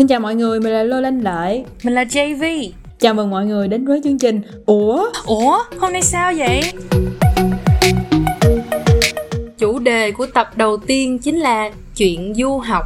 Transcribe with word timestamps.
Xin 0.00 0.06
chào 0.06 0.20
mọi 0.20 0.34
người, 0.34 0.60
mình 0.60 0.72
là 0.72 0.82
Lô 0.82 1.00
Linh 1.00 1.20
Lợi 1.20 1.64
Mình 1.82 1.94
là 1.94 2.04
JV 2.04 2.70
Chào 3.00 3.14
mừng 3.14 3.30
mọi 3.30 3.46
người 3.46 3.68
đến 3.68 3.86
với 3.86 4.00
chương 4.04 4.18
trình 4.18 4.40
Ủa? 4.66 5.06
Ủa? 5.26 5.58
Hôm 5.78 5.92
nay 5.92 6.02
sao 6.02 6.32
vậy? 6.36 6.62
Chủ 9.58 9.78
đề 9.78 10.10
của 10.12 10.26
tập 10.26 10.50
đầu 10.56 10.76
tiên 10.76 11.18
chính 11.18 11.38
là 11.38 11.70
chuyện 11.96 12.34
du 12.34 12.58
học 12.58 12.84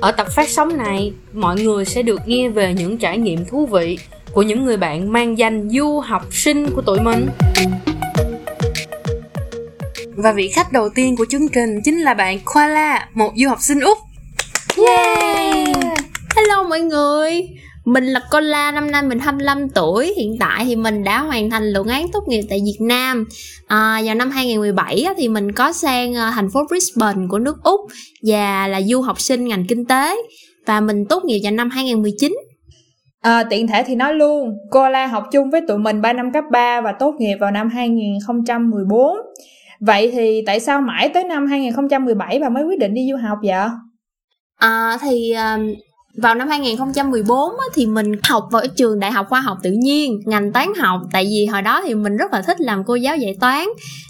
Ở 0.00 0.12
tập 0.12 0.26
phát 0.30 0.48
sóng 0.48 0.76
này, 0.76 1.12
mọi 1.32 1.60
người 1.60 1.84
sẽ 1.84 2.02
được 2.02 2.20
nghe 2.26 2.48
về 2.48 2.74
những 2.74 2.98
trải 2.98 3.18
nghiệm 3.18 3.44
thú 3.44 3.66
vị 3.66 3.98
của 4.32 4.42
những 4.42 4.64
người 4.64 4.76
bạn 4.76 5.12
mang 5.12 5.38
danh 5.38 5.70
du 5.70 6.00
học 6.00 6.26
sinh 6.30 6.70
của 6.70 6.82
tụi 6.82 7.00
mình 7.00 7.28
Và 10.16 10.32
vị 10.32 10.48
khách 10.48 10.72
đầu 10.72 10.88
tiên 10.88 11.16
của 11.16 11.26
chương 11.30 11.48
trình 11.48 11.80
chính 11.84 12.00
là 12.00 12.14
bạn 12.14 12.38
Khoa 12.44 12.68
La, 12.68 13.08
một 13.14 13.32
du 13.36 13.48
học 13.48 13.58
sinh 13.60 13.80
Úc 13.80 13.98
Yeah! 14.78 15.27
Hello 16.38 16.62
mọi 16.62 16.80
người. 16.80 17.48
Mình 17.84 18.04
là 18.04 18.20
Cola, 18.30 18.72
năm 18.72 18.90
nay 18.90 19.02
mình 19.02 19.18
25 19.18 19.68
tuổi. 19.68 20.14
Hiện 20.16 20.36
tại 20.40 20.64
thì 20.64 20.76
mình 20.76 21.04
đã 21.04 21.20
hoàn 21.20 21.50
thành 21.50 21.70
luận 21.70 21.88
án 21.88 22.06
tốt 22.12 22.24
nghiệp 22.28 22.42
tại 22.50 22.60
Việt 22.64 22.78
Nam. 22.80 23.24
À, 23.66 24.02
Vào 24.04 24.14
năm 24.14 24.30
2017 24.30 25.06
thì 25.16 25.28
mình 25.28 25.52
có 25.52 25.72
sang 25.72 26.14
ờ, 26.14 26.30
thành 26.34 26.50
phố 26.50 26.60
Brisbane 26.68 27.26
của 27.28 27.38
nước 27.38 27.56
Úc 27.62 27.80
Và 28.26 28.68
là 28.68 28.80
du 28.82 29.00
học 29.00 29.20
sinh 29.20 29.48
ngành 29.48 29.66
kinh 29.68 29.84
tế. 29.84 30.16
Và 30.66 30.80
mình 30.80 31.06
tốt 31.08 31.24
nghiệp 31.24 31.40
vào 31.42 31.52
năm 31.52 31.70
2019 31.70 32.32
À, 33.20 33.42
tiện 33.50 33.66
thể 33.66 33.82
thì 33.86 33.94
nói 33.94 34.14
luôn, 34.14 34.50
cô 34.70 34.88
La 34.88 35.06
học 35.06 35.24
chung 35.32 35.50
với 35.50 35.60
tụi 35.68 35.78
mình 35.78 36.00
3 36.00 36.12
năm 36.12 36.32
cấp 36.32 36.44
3 36.52 36.80
và 36.80 36.92
tốt 36.92 37.14
nghiệp 37.18 37.36
vào 37.40 37.50
năm 37.50 37.70
2014. 37.70 39.16
Vậy 39.80 40.10
thì 40.10 40.42
tại 40.46 40.60
sao 40.60 40.80
mãi 40.80 41.08
tới 41.14 41.24
năm 41.24 41.46
2017 41.46 42.38
bà 42.38 42.48
mới 42.48 42.64
quyết 42.64 42.78
định 42.78 42.94
đi 42.94 43.00
du 43.10 43.16
học 43.28 43.38
vậy? 43.42 43.68
À, 44.56 44.98
thì 45.02 45.32
um, 45.32 45.74
vào 46.22 46.34
năm 46.34 46.48
2014 46.48 47.50
á, 47.50 47.66
thì 47.74 47.86
mình 47.86 48.12
học 48.28 48.48
vào 48.50 48.62
trường 48.76 49.00
đại 49.00 49.12
học 49.12 49.26
khoa 49.28 49.40
học 49.40 49.58
tự 49.62 49.70
nhiên 49.70 50.20
ngành 50.24 50.52
toán 50.52 50.68
học. 50.78 51.00
Tại 51.12 51.24
vì 51.24 51.46
hồi 51.46 51.62
đó 51.62 51.82
thì 51.84 51.94
mình 51.94 52.16
rất 52.16 52.32
là 52.32 52.42
thích 52.42 52.60
làm 52.60 52.84
cô 52.84 52.94
giáo 52.94 53.16
dạy 53.16 53.36
toán. 53.40 53.66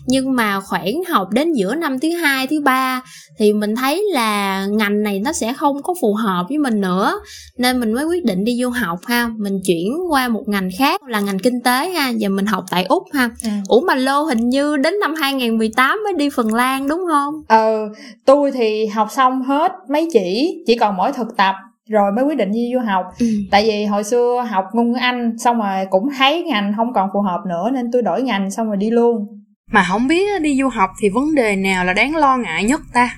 Nhưng 0.06 0.36
mà 0.36 0.60
khoảng 0.60 1.04
học 1.08 1.28
đến 1.30 1.52
giữa 1.52 1.74
năm 1.74 1.98
thứ 1.98 2.10
hai 2.10 2.46
thứ 2.46 2.60
ba 2.60 3.02
thì 3.38 3.52
mình 3.52 3.76
thấy 3.76 4.04
là 4.12 4.66
ngành 4.66 5.02
này 5.02 5.20
nó 5.20 5.32
sẽ 5.32 5.52
không 5.52 5.82
có 5.82 5.94
phù 6.00 6.14
hợp 6.14 6.46
với 6.48 6.58
mình 6.58 6.80
nữa. 6.80 7.20
Nên 7.58 7.80
mình 7.80 7.92
mới 7.92 8.04
quyết 8.04 8.24
định 8.24 8.44
đi 8.44 8.58
du 8.62 8.70
học 8.70 8.98
ha. 9.06 9.30
Mình 9.38 9.60
chuyển 9.66 9.92
qua 10.10 10.28
một 10.28 10.42
ngành 10.46 10.68
khác 10.78 11.02
là 11.02 11.20
ngành 11.20 11.38
kinh 11.38 11.60
tế 11.64 11.90
ha. 11.90 12.12
Và 12.20 12.28
mình 12.28 12.46
học 12.46 12.64
tại 12.70 12.84
úc 12.84 13.02
ha. 13.12 13.30
Ừ. 13.44 13.50
ủa 13.68 13.80
mà 13.80 13.94
lô 13.94 14.22
hình 14.22 14.48
như 14.48 14.76
đến 14.76 14.94
năm 15.00 15.14
2018 15.14 16.00
mới 16.04 16.12
đi 16.12 16.28
phần 16.30 16.54
lan 16.54 16.88
đúng 16.88 17.00
không? 17.08 17.34
Ờ 17.48 17.88
tôi 18.24 18.52
thì 18.52 18.86
học 18.86 19.08
xong 19.10 19.42
hết 19.42 19.72
mấy 19.88 20.08
chỉ 20.12 20.56
chỉ 20.66 20.76
còn 20.76 20.96
mỗi 20.96 21.12
thực 21.12 21.36
tập 21.36 21.54
rồi 21.88 22.12
mới 22.12 22.24
quyết 22.24 22.36
định 22.38 22.52
đi 22.52 22.70
du 22.74 22.80
học. 22.80 23.06
Ừ. 23.18 23.26
tại 23.50 23.64
vì 23.64 23.84
hồi 23.84 24.04
xưa 24.04 24.46
học 24.50 24.64
ngôn 24.72 24.92
ngữ 24.92 24.98
anh 25.00 25.38
xong 25.38 25.58
rồi 25.58 25.86
cũng 25.90 26.08
thấy 26.18 26.42
ngành 26.42 26.72
không 26.76 26.92
còn 26.94 27.08
phù 27.12 27.20
hợp 27.20 27.40
nữa 27.48 27.70
nên 27.72 27.90
tôi 27.92 28.02
đổi 28.02 28.22
ngành 28.22 28.50
xong 28.50 28.66
rồi 28.66 28.76
đi 28.76 28.90
luôn. 28.90 29.26
Mà 29.72 29.84
không 29.88 30.08
biết 30.08 30.42
đi 30.42 30.58
du 30.60 30.68
học 30.68 30.90
thì 31.02 31.08
vấn 31.08 31.34
đề 31.34 31.56
nào 31.56 31.84
là 31.84 31.92
đáng 31.92 32.16
lo 32.16 32.36
ngại 32.36 32.64
nhất 32.64 32.80
ta? 32.94 33.10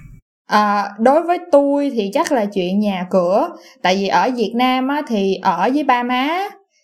À, 0.46 0.84
đối 0.98 1.22
với 1.22 1.38
tôi 1.52 1.90
thì 1.94 2.10
chắc 2.14 2.32
là 2.32 2.44
chuyện 2.44 2.80
nhà 2.80 3.06
cửa. 3.10 3.48
Tại 3.82 3.96
vì 3.96 4.08
ở 4.08 4.30
Việt 4.36 4.52
Nam 4.54 4.88
á, 4.88 5.02
thì 5.08 5.34
ở 5.42 5.70
với 5.74 5.84
ba 5.84 6.02
má 6.02 6.28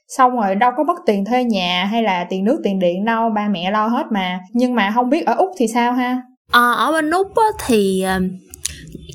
xong 0.09 0.37
rồi 0.37 0.55
đâu 0.55 0.73
có 0.77 0.85
mất 0.85 0.97
tiền 1.07 1.25
thuê 1.25 1.45
nhà 1.45 1.85
hay 1.85 2.03
là 2.03 2.27
tiền 2.31 2.45
nước 2.45 2.61
tiền 2.65 2.79
điện 2.79 3.05
đâu 3.05 3.31
ba 3.35 3.49
mẹ 3.49 3.71
lo 3.71 3.87
hết 3.87 4.07
mà. 4.13 4.41
Nhưng 4.53 4.75
mà 4.75 4.93
không 4.95 5.11
biết 5.11 5.27
ở 5.27 5.35
úc 5.35 5.51
thì 5.59 5.69
sao 5.69 5.93
ha? 5.93 6.23
À, 6.53 6.73
ở 6.73 6.93
bên 6.93 7.11
úc 7.11 7.37
á, 7.37 7.45
thì 7.67 8.05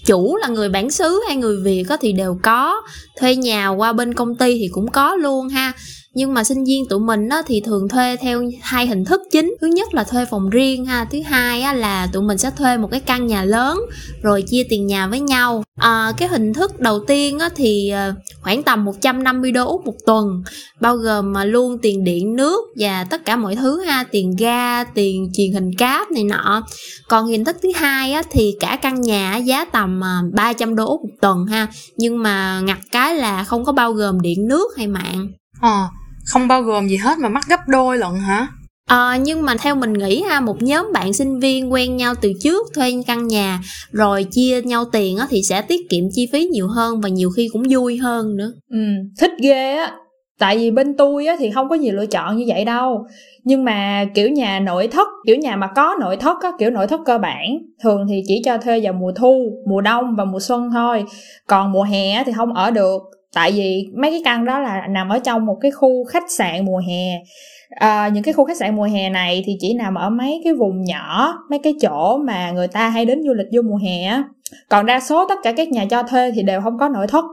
chủ 0.05 0.35
là 0.35 0.47
người 0.47 0.69
bản 0.69 0.91
xứ 0.91 1.21
hay 1.27 1.35
người 1.35 1.57
việt 1.63 1.83
có 1.89 1.97
thì 1.97 2.11
đều 2.11 2.37
có. 2.43 2.81
Thuê 3.19 3.35
nhà 3.35 3.69
qua 3.69 3.93
bên 3.93 4.13
công 4.13 4.35
ty 4.35 4.57
thì 4.59 4.67
cũng 4.71 4.91
có 4.91 5.15
luôn 5.15 5.49
ha 5.49 5.73
nhưng 6.13 6.33
mà 6.33 6.43
sinh 6.43 6.63
viên 6.63 6.87
tụi 6.87 6.99
mình 6.99 7.29
á, 7.29 7.41
thì 7.47 7.61
thường 7.61 7.87
thuê 7.87 8.17
theo 8.17 8.43
hai 8.61 8.87
hình 8.87 9.05
thức 9.05 9.21
chính. 9.31 9.55
Thứ 9.61 9.67
nhất 9.67 9.93
là 9.93 10.03
thuê 10.03 10.25
phòng 10.25 10.49
riêng 10.49 10.85
ha 10.85 11.05
thứ 11.11 11.21
hai 11.25 11.61
á, 11.61 11.73
là 11.73 12.07
tụi 12.13 12.23
mình 12.23 12.37
sẽ 12.37 12.51
thuê 12.57 12.77
một 12.77 12.87
cái 12.91 12.99
căn 12.99 13.27
nhà 13.27 13.43
lớn 13.43 13.79
rồi 14.21 14.41
chia 14.41 14.63
tiền 14.69 14.87
nhà 14.87 15.07
với 15.07 15.19
nhau. 15.19 15.63
À, 15.75 16.11
cái 16.17 16.29
hình 16.29 16.53
thức 16.53 16.79
đầu 16.79 16.99
tiên 16.99 17.39
á, 17.39 17.49
thì 17.55 17.89
ờ, 17.89 18.13
khoảng 18.41 18.63
tầm 18.63 18.85
150 18.85 19.51
đô 19.51 19.67
úc 19.67 19.85
một 19.85 19.95
tuần 20.05 20.43
bao 20.81 20.95
gồm 20.95 21.33
mà 21.33 21.45
luôn 21.45 21.77
tiền 21.81 22.03
điện 22.03 22.35
nước 22.35 22.61
và 22.79 23.03
tất 23.03 23.25
cả 23.25 23.35
mọi 23.35 23.55
thứ 23.55 23.81
ha 23.81 24.03
tiền 24.11 24.35
ga 24.39 24.83
tiền 24.83 25.31
truyền 25.33 25.51
hình 25.53 25.71
cáp 25.77 26.11
này 26.11 26.23
nọ. 26.23 26.63
Còn 27.07 27.27
hình 27.27 27.45
thức 27.45 27.57
thứ 27.63 27.69
hai 27.75 28.13
á, 28.13 28.23
thì 28.31 28.55
cả 28.59 28.79
căn 28.81 29.01
nhà 29.01 29.37
giá 29.37 29.65
tầm 29.65 30.03
à, 30.03 30.21
300 30.33 30.75
đô 30.75 30.85
úc 30.87 31.01
một 31.01 31.15
tuần 31.21 31.45
ha 31.45 31.67
nhưng 31.97 32.23
mà 32.23 32.61
ngặt 32.63 32.79
cái 32.91 33.15
là 33.15 33.43
không 33.43 33.65
có 33.65 33.71
bao 33.71 33.93
gồm 33.93 34.21
điện 34.21 34.47
nước 34.47 34.77
hay 34.77 34.87
mạng. 34.87 35.27
Ờ 35.61 35.87
không 36.25 36.47
bao 36.47 36.61
gồm 36.61 36.87
gì 36.87 36.97
hết 36.97 37.19
mà 37.19 37.29
mắc 37.29 37.43
gấp 37.49 37.59
đôi 37.67 37.97
lận 37.97 38.15
hả? 38.15 38.47
À, 38.87 39.17
nhưng 39.23 39.41
mà 39.41 39.55
theo 39.59 39.75
mình 39.75 39.93
nghĩ 39.93 40.21
ha 40.21 40.39
một 40.39 40.61
nhóm 40.61 40.91
bạn 40.93 41.13
sinh 41.13 41.39
viên 41.39 41.71
quen 41.71 41.97
nhau 41.97 42.13
từ 42.21 42.33
trước 42.43 42.67
thuê 42.75 42.93
căn 43.07 43.27
nhà 43.27 43.59
rồi 43.91 44.23
chia 44.31 44.61
nhau 44.61 44.85
tiền 44.91 45.17
á 45.17 45.27
thì 45.29 45.41
sẽ 45.43 45.61
tiết 45.61 45.89
kiệm 45.89 46.03
chi 46.11 46.29
phí 46.31 46.47
nhiều 46.47 46.67
hơn 46.67 47.01
và 47.01 47.09
nhiều 47.09 47.29
khi 47.35 47.49
cũng 47.53 47.63
vui 47.69 47.97
hơn 47.97 48.37
nữa. 48.37 48.51
Ừ 48.71 48.77
thích 49.19 49.31
ghê 49.41 49.75
á. 49.75 49.91
Tại 50.39 50.57
vì 50.57 50.71
bên 50.71 50.97
tôi 50.97 51.25
á 51.25 51.35
thì 51.39 51.51
không 51.51 51.69
có 51.69 51.75
nhiều 51.75 51.93
lựa 51.93 52.05
chọn 52.05 52.37
như 52.37 52.45
vậy 52.47 52.65
đâu. 52.65 53.05
Nhưng 53.43 53.65
mà 53.65 54.05
kiểu 54.15 54.29
nhà 54.29 54.59
nội 54.59 54.87
thất 54.87 55.07
kiểu 55.25 55.35
nhà 55.35 55.55
mà 55.55 55.67
có 55.75 55.95
nội 55.99 56.17
thất 56.17 56.37
á 56.41 56.51
kiểu 56.59 56.69
nội 56.69 56.87
thất 56.87 56.99
cơ 57.05 57.17
bản 57.17 57.57
thường 57.83 58.05
thì 58.09 58.21
chỉ 58.27 58.41
cho 58.45 58.57
thuê 58.57 58.79
vào 58.83 58.93
mùa 58.93 59.11
thu 59.11 59.63
mùa 59.69 59.81
đông 59.81 60.15
và 60.17 60.25
mùa 60.25 60.39
xuân 60.39 60.69
thôi. 60.73 61.03
Còn 61.47 61.71
mùa 61.71 61.83
hè 61.83 62.23
thì 62.23 62.31
không 62.31 62.53
ở 62.53 62.71
được 62.71 63.01
tại 63.33 63.51
vì 63.51 63.85
mấy 64.01 64.11
cái 64.11 64.21
căn 64.25 64.45
đó 64.45 64.59
là 64.59 64.87
nằm 64.87 65.09
ở 65.09 65.19
trong 65.19 65.45
một 65.45 65.57
cái 65.61 65.71
khu 65.71 66.05
khách 66.05 66.31
sạn 66.31 66.65
mùa 66.65 66.81
hè. 66.87 67.21
À, 67.69 68.07
những 68.07 68.23
cái 68.23 68.33
khu 68.33 68.45
khách 68.45 68.57
sạn 68.57 68.75
mùa 68.75 68.83
hè 68.83 69.09
này 69.09 69.43
thì 69.45 69.57
chỉ 69.59 69.73
nằm 69.73 69.95
ở 69.95 70.09
mấy 70.09 70.41
cái 70.43 70.53
vùng 70.53 70.83
nhỏ 70.83 71.33
mấy 71.49 71.59
cái 71.63 71.73
chỗ 71.81 72.17
mà 72.17 72.51
người 72.51 72.67
ta 72.67 72.89
hay 72.89 73.05
đến 73.05 73.23
du 73.23 73.33
lịch 73.33 73.47
vô 73.53 73.61
mùa 73.61 73.77
hè 73.77 74.03
á. 74.03 74.23
Còn 74.69 74.85
đa 74.85 74.99
số 74.99 75.25
tất 75.29 75.39
cả 75.43 75.51
các 75.51 75.69
nhà 75.69 75.85
cho 75.89 76.03
thuê 76.03 76.31
thì 76.35 76.43
đều 76.43 76.61
không 76.61 76.77
có 76.79 76.89
nội 76.89 77.07
thất. 77.07 77.25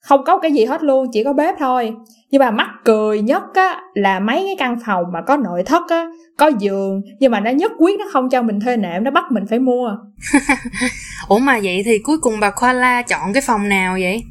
Không 0.00 0.24
có 0.24 0.38
cái 0.38 0.52
gì 0.52 0.64
hết 0.64 0.82
luôn 0.82 1.06
chỉ 1.12 1.24
có 1.24 1.32
bếp 1.32 1.54
thôi. 1.58 1.92
Nhưng 2.30 2.40
mà 2.40 2.50
mắc 2.50 2.68
cười 2.84 3.20
nhất 3.20 3.42
á 3.54 3.80
là 3.94 4.20
mấy 4.20 4.42
cái 4.46 4.56
căn 4.58 4.76
phòng 4.86 5.04
mà 5.12 5.20
có 5.26 5.36
nội 5.36 5.62
thất 5.62 5.82
á 5.88 6.06
có 6.38 6.50
giường 6.58 7.00
nhưng 7.20 7.32
mà 7.32 7.40
nó 7.40 7.50
nhất 7.50 7.72
quyết 7.78 7.98
nó 7.98 8.04
không 8.12 8.30
cho 8.30 8.42
mình 8.42 8.60
thuê 8.60 8.76
nệm 8.76 9.04
nó 9.04 9.10
bắt 9.10 9.24
mình 9.30 9.44
phải 9.50 9.58
mua. 9.58 9.90
Ủa 11.28 11.38
mà 11.38 11.60
vậy 11.62 11.82
thì 11.84 11.98
cuối 11.98 12.18
cùng 12.18 12.40
bà 12.40 12.50
khoa 12.50 12.72
la 12.72 13.02
chọn 13.02 13.32
cái 13.32 13.42
phòng 13.46 13.68
nào 13.68 13.96
vậy? 14.00 14.22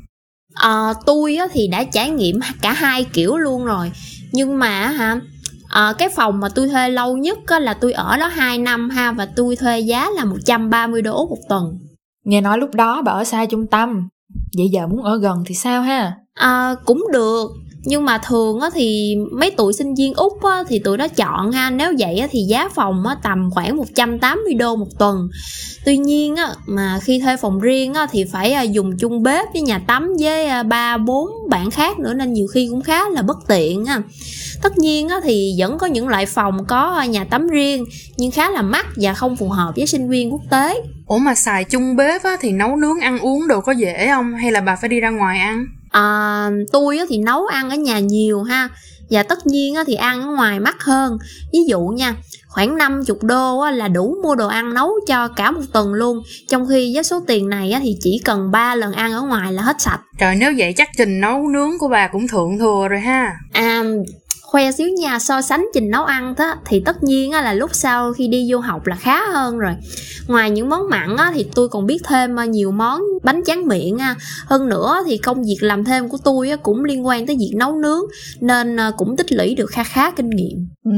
À, 0.53 0.93
tôi 1.05 1.35
á, 1.35 1.47
thì 1.51 1.67
đã 1.67 1.83
trải 1.83 2.09
nghiệm 2.09 2.39
cả 2.61 2.73
hai 2.73 3.03
kiểu 3.03 3.37
luôn 3.37 3.65
rồi. 3.65 3.91
Nhưng 4.31 4.59
mà 4.59 4.87
hả 4.87 5.19
à, 5.69 5.93
cái 5.97 6.09
phòng 6.09 6.39
mà 6.39 6.49
tôi 6.49 6.69
thuê 6.69 6.89
lâu 6.89 7.17
nhất 7.17 7.37
á, 7.47 7.59
là 7.59 7.73
tôi 7.73 7.93
ở 7.93 8.17
đó 8.17 8.27
2 8.27 8.57
năm 8.57 8.89
ha 8.89 9.11
và 9.11 9.25
tôi 9.35 9.55
thuê 9.55 9.79
giá 9.79 10.09
là 10.15 10.25
130 10.25 11.01
đô 11.01 11.25
một 11.25 11.37
tuần. 11.49 11.79
Nghe 12.25 12.41
nói 12.41 12.57
lúc 12.57 12.75
đó 12.75 13.01
bà 13.01 13.11
ở 13.11 13.23
xa 13.23 13.45
trung 13.45 13.67
tâm 13.67 14.07
vậy 14.57 14.69
giờ 14.71 14.87
muốn 14.87 15.03
ở 15.03 15.17
gần 15.17 15.43
thì 15.47 15.55
sao 15.55 15.81
ha? 15.81 16.13
À, 16.33 16.75
cũng 16.85 17.03
được 17.13 17.51
nhưng 17.85 18.05
mà 18.05 18.17
thường 18.17 18.59
á 18.59 18.69
thì 18.73 19.15
mấy 19.31 19.51
tụi 19.51 19.73
sinh 19.73 19.95
viên 19.95 20.13
úc 20.13 20.43
á 20.43 20.63
thì 20.67 20.79
tụi 20.79 20.97
nó 20.97 21.07
chọn 21.07 21.51
ha, 21.51 21.69
nếu 21.69 21.93
vậy 21.99 22.17
á 22.17 22.27
thì 22.31 22.39
giá 22.39 22.69
phòng 22.75 23.03
á 23.07 23.15
tầm 23.23 23.49
khoảng 23.51 23.77
180 23.77 24.53
đô 24.53 24.75
một 24.75 24.87
tuần. 24.99 25.29
Tuy 25.85 25.97
nhiên 25.97 26.35
á, 26.35 26.47
mà 26.67 26.99
khi 27.03 27.19
thuê 27.19 27.37
phòng 27.37 27.59
riêng 27.59 27.93
á 27.93 28.07
thì 28.11 28.25
phải 28.31 28.53
à, 28.53 28.61
dùng 28.61 28.97
chung 28.99 29.23
bếp 29.23 29.45
với 29.53 29.61
nhà 29.61 29.79
tắm 29.87 30.13
với 30.19 30.45
à, 30.45 30.63
ba, 30.63 30.97
bốn 30.97 31.29
bạn 31.49 31.71
khác 31.71 31.99
nữa 31.99 32.13
nên 32.13 32.33
nhiều 32.33 32.47
khi 32.53 32.67
cũng 32.71 32.81
khá 32.81 33.09
là 33.09 33.21
bất 33.21 33.37
tiện 33.47 33.85
ha. 33.85 34.01
Tất 34.61 34.77
nhiên 34.77 35.09
á 35.09 35.15
thì 35.23 35.55
vẫn 35.57 35.77
có 35.77 35.87
những 35.87 36.07
loại 36.07 36.25
phòng 36.25 36.65
có 36.67 36.95
à, 36.99 37.05
nhà 37.05 37.23
tắm 37.23 37.47
riêng, 37.47 37.85
nhưng 38.17 38.31
khá 38.31 38.49
là 38.51 38.61
mắc 38.61 38.85
và 38.95 39.13
không 39.13 39.35
phù 39.35 39.49
hợp 39.49 39.73
với 39.75 39.87
sinh 39.87 40.09
viên 40.09 40.31
quốc 40.31 40.41
tế. 40.49 40.81
Ủa 41.07 41.17
mà 41.17 41.35
xài 41.35 41.63
chung 41.63 41.95
bếp 41.95 42.23
á 42.23 42.37
thì 42.41 42.51
nấu 42.51 42.75
nướng 42.75 42.99
ăn 42.99 43.19
uống 43.19 43.47
đồ 43.47 43.61
có 43.61 43.71
dễ 43.71 44.07
không? 44.07 44.33
Hay 44.33 44.51
là 44.51 44.61
bà 44.61 44.75
phải 44.75 44.89
đi 44.89 44.99
ra 44.99 45.09
ngoài 45.09 45.39
ăn? 45.39 45.65
À, 45.93 46.49
tôi 46.71 46.99
thì 47.09 47.17
nấu 47.17 47.45
ăn 47.45 47.69
ở 47.69 47.75
nhà 47.75 47.99
nhiều 47.99 48.43
ha. 48.43 48.69
Và 49.09 49.23
tất 49.23 49.47
nhiên 49.47 49.75
thì 49.87 49.95
ăn 49.95 50.21
ở 50.21 50.27
ngoài 50.27 50.59
mắc 50.59 50.83
hơn. 50.83 51.17
Ví 51.53 51.59
dụ 51.67 51.79
nha 51.79 52.15
khoảng 52.47 52.77
50 52.77 53.17
đô 53.21 53.69
là 53.69 53.87
đủ 53.87 54.15
mua 54.23 54.35
đồ 54.35 54.47
ăn 54.47 54.73
nấu 54.73 54.91
cho 55.07 55.27
cả 55.27 55.51
một 55.51 55.61
tuần 55.73 55.93
luôn. 55.93 56.23
Trong 56.49 56.67
khi 56.69 56.91
với 56.95 57.03
số 57.03 57.19
tiền 57.27 57.49
này 57.49 57.73
thì 57.81 57.97
chỉ 58.01 58.21
cần 58.25 58.51
3 58.51 58.75
lần 58.75 58.93
ăn 58.93 59.13
ở 59.13 59.21
ngoài 59.21 59.53
là 59.53 59.61
hết 59.61 59.81
sạch. 59.81 59.99
Trời 60.19 60.35
nếu 60.35 60.53
vậy 60.57 60.73
chắc 60.77 60.89
trình 60.97 61.21
nấu 61.21 61.47
nướng 61.47 61.79
của 61.79 61.87
bà 61.87 62.07
cũng 62.07 62.27
thượng 62.27 62.59
thừa 62.59 62.87
rồi 62.89 62.99
ha. 62.99 63.33
À 63.51 63.83
khoe 64.53 64.71
xíu 64.71 64.89
nha 64.89 65.19
so 65.19 65.41
sánh 65.41 65.65
trình 65.73 65.89
nấu 65.89 66.03
ăn 66.03 66.33
đó 66.37 66.55
thì 66.65 66.81
tất 66.85 67.03
nhiên 67.03 67.31
á, 67.31 67.41
là 67.41 67.53
lúc 67.53 67.69
sau 67.73 68.13
khi 68.13 68.27
đi 68.27 68.47
du 68.51 68.59
học 68.59 68.87
là 68.87 68.95
khá 68.95 69.19
hơn 69.33 69.57
rồi. 69.57 69.71
Ngoài 70.27 70.51
những 70.51 70.69
món 70.69 70.89
mặn 70.89 71.17
á, 71.17 71.31
thì 71.33 71.45
tôi 71.55 71.69
còn 71.69 71.85
biết 71.85 71.97
thêm 72.07 72.39
à, 72.39 72.45
nhiều 72.45 72.71
món 72.71 73.01
bánh 73.23 73.41
tráng 73.45 73.67
miệng 73.67 73.97
á. 73.97 74.15
hơn 74.45 74.69
nữa 74.69 75.03
thì 75.07 75.17
công 75.17 75.43
việc 75.43 75.57
làm 75.61 75.83
thêm 75.83 76.09
của 76.09 76.17
tôi 76.23 76.49
á, 76.49 76.55
cũng 76.55 76.85
liên 76.85 77.05
quan 77.05 77.25
tới 77.25 77.35
việc 77.39 77.51
nấu 77.55 77.75
nướng 77.75 78.01
nên 78.41 78.79
à, 78.79 78.91
cũng 78.97 79.17
tích 79.17 79.31
lũy 79.31 79.55
được 79.55 79.71
kha 79.71 79.83
khá 79.83 80.11
kinh 80.11 80.29
nghiệm. 80.29 80.67
Ừ 80.85 80.91